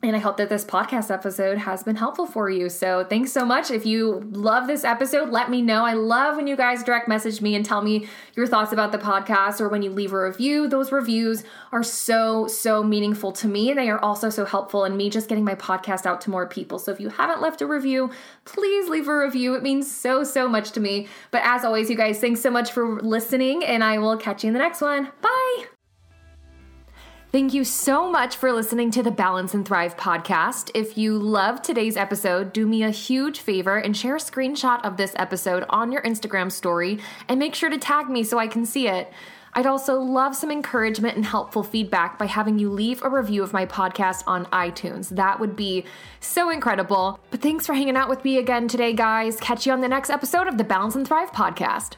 And 0.00 0.14
I 0.14 0.20
hope 0.20 0.36
that 0.36 0.48
this 0.48 0.64
podcast 0.64 1.10
episode 1.10 1.58
has 1.58 1.82
been 1.82 1.96
helpful 1.96 2.24
for 2.24 2.48
you. 2.48 2.68
So 2.68 3.04
thanks 3.04 3.32
so 3.32 3.44
much. 3.44 3.72
If 3.72 3.84
you 3.84 4.20
love 4.30 4.68
this 4.68 4.84
episode, 4.84 5.30
let 5.30 5.50
me 5.50 5.60
know. 5.60 5.84
I 5.84 5.94
love 5.94 6.36
when 6.36 6.46
you 6.46 6.54
guys 6.54 6.84
direct 6.84 7.08
message 7.08 7.40
me 7.40 7.56
and 7.56 7.64
tell 7.64 7.82
me 7.82 8.06
your 8.36 8.46
thoughts 8.46 8.72
about 8.72 8.92
the 8.92 8.98
podcast 8.98 9.60
or 9.60 9.68
when 9.68 9.82
you 9.82 9.90
leave 9.90 10.12
a 10.12 10.22
review. 10.22 10.68
Those 10.68 10.92
reviews 10.92 11.42
are 11.72 11.82
so, 11.82 12.46
so 12.46 12.84
meaningful 12.84 13.32
to 13.32 13.48
me. 13.48 13.70
And 13.70 13.78
they 13.78 13.90
are 13.90 13.98
also 13.98 14.30
so 14.30 14.44
helpful 14.44 14.84
in 14.84 14.96
me 14.96 15.10
just 15.10 15.28
getting 15.28 15.44
my 15.44 15.56
podcast 15.56 16.06
out 16.06 16.20
to 16.22 16.30
more 16.30 16.46
people. 16.46 16.78
So 16.78 16.92
if 16.92 17.00
you 17.00 17.08
haven't 17.08 17.42
left 17.42 17.60
a 17.60 17.66
review, 17.66 18.12
please 18.44 18.88
leave 18.88 19.08
a 19.08 19.18
review. 19.18 19.56
It 19.56 19.64
means 19.64 19.90
so, 19.90 20.22
so 20.22 20.48
much 20.48 20.70
to 20.72 20.80
me. 20.80 21.08
But 21.32 21.42
as 21.44 21.64
always, 21.64 21.90
you 21.90 21.96
guys, 21.96 22.20
thanks 22.20 22.40
so 22.40 22.52
much 22.52 22.70
for 22.70 23.00
listening, 23.00 23.64
and 23.64 23.82
I 23.82 23.98
will 23.98 24.16
catch 24.16 24.44
you 24.44 24.48
in 24.48 24.54
the 24.54 24.60
next 24.60 24.80
one. 24.80 25.10
Bye. 25.20 25.77
Thank 27.30 27.52
you 27.52 27.62
so 27.62 28.10
much 28.10 28.36
for 28.36 28.52
listening 28.52 28.90
to 28.92 29.02
the 29.02 29.10
Balance 29.10 29.52
and 29.52 29.66
Thrive 29.66 29.98
podcast. 29.98 30.70
If 30.72 30.96
you 30.96 31.18
loved 31.18 31.62
today's 31.62 31.94
episode, 31.94 32.54
do 32.54 32.66
me 32.66 32.82
a 32.82 32.90
huge 32.90 33.40
favor 33.40 33.76
and 33.76 33.94
share 33.94 34.16
a 34.16 34.18
screenshot 34.18 34.82
of 34.82 34.96
this 34.96 35.12
episode 35.16 35.66
on 35.68 35.92
your 35.92 36.00
Instagram 36.00 36.50
story 36.50 37.00
and 37.28 37.38
make 37.38 37.54
sure 37.54 37.68
to 37.68 37.76
tag 37.76 38.08
me 38.08 38.24
so 38.24 38.38
I 38.38 38.46
can 38.46 38.64
see 38.64 38.88
it. 38.88 39.12
I'd 39.52 39.66
also 39.66 40.00
love 40.00 40.36
some 40.36 40.50
encouragement 40.50 41.16
and 41.16 41.26
helpful 41.26 41.62
feedback 41.62 42.18
by 42.18 42.24
having 42.24 42.58
you 42.58 42.70
leave 42.70 43.02
a 43.02 43.10
review 43.10 43.42
of 43.42 43.52
my 43.52 43.66
podcast 43.66 44.24
on 44.26 44.46
iTunes. 44.46 45.10
That 45.10 45.38
would 45.38 45.54
be 45.54 45.84
so 46.20 46.48
incredible. 46.48 47.20
But 47.30 47.42
thanks 47.42 47.66
for 47.66 47.74
hanging 47.74 47.96
out 47.96 48.08
with 48.08 48.24
me 48.24 48.38
again 48.38 48.68
today, 48.68 48.94
guys. 48.94 49.36
Catch 49.38 49.66
you 49.66 49.72
on 49.74 49.82
the 49.82 49.88
next 49.88 50.08
episode 50.08 50.48
of 50.48 50.56
the 50.56 50.64
Balance 50.64 50.94
and 50.94 51.06
Thrive 51.06 51.32
podcast. 51.32 51.96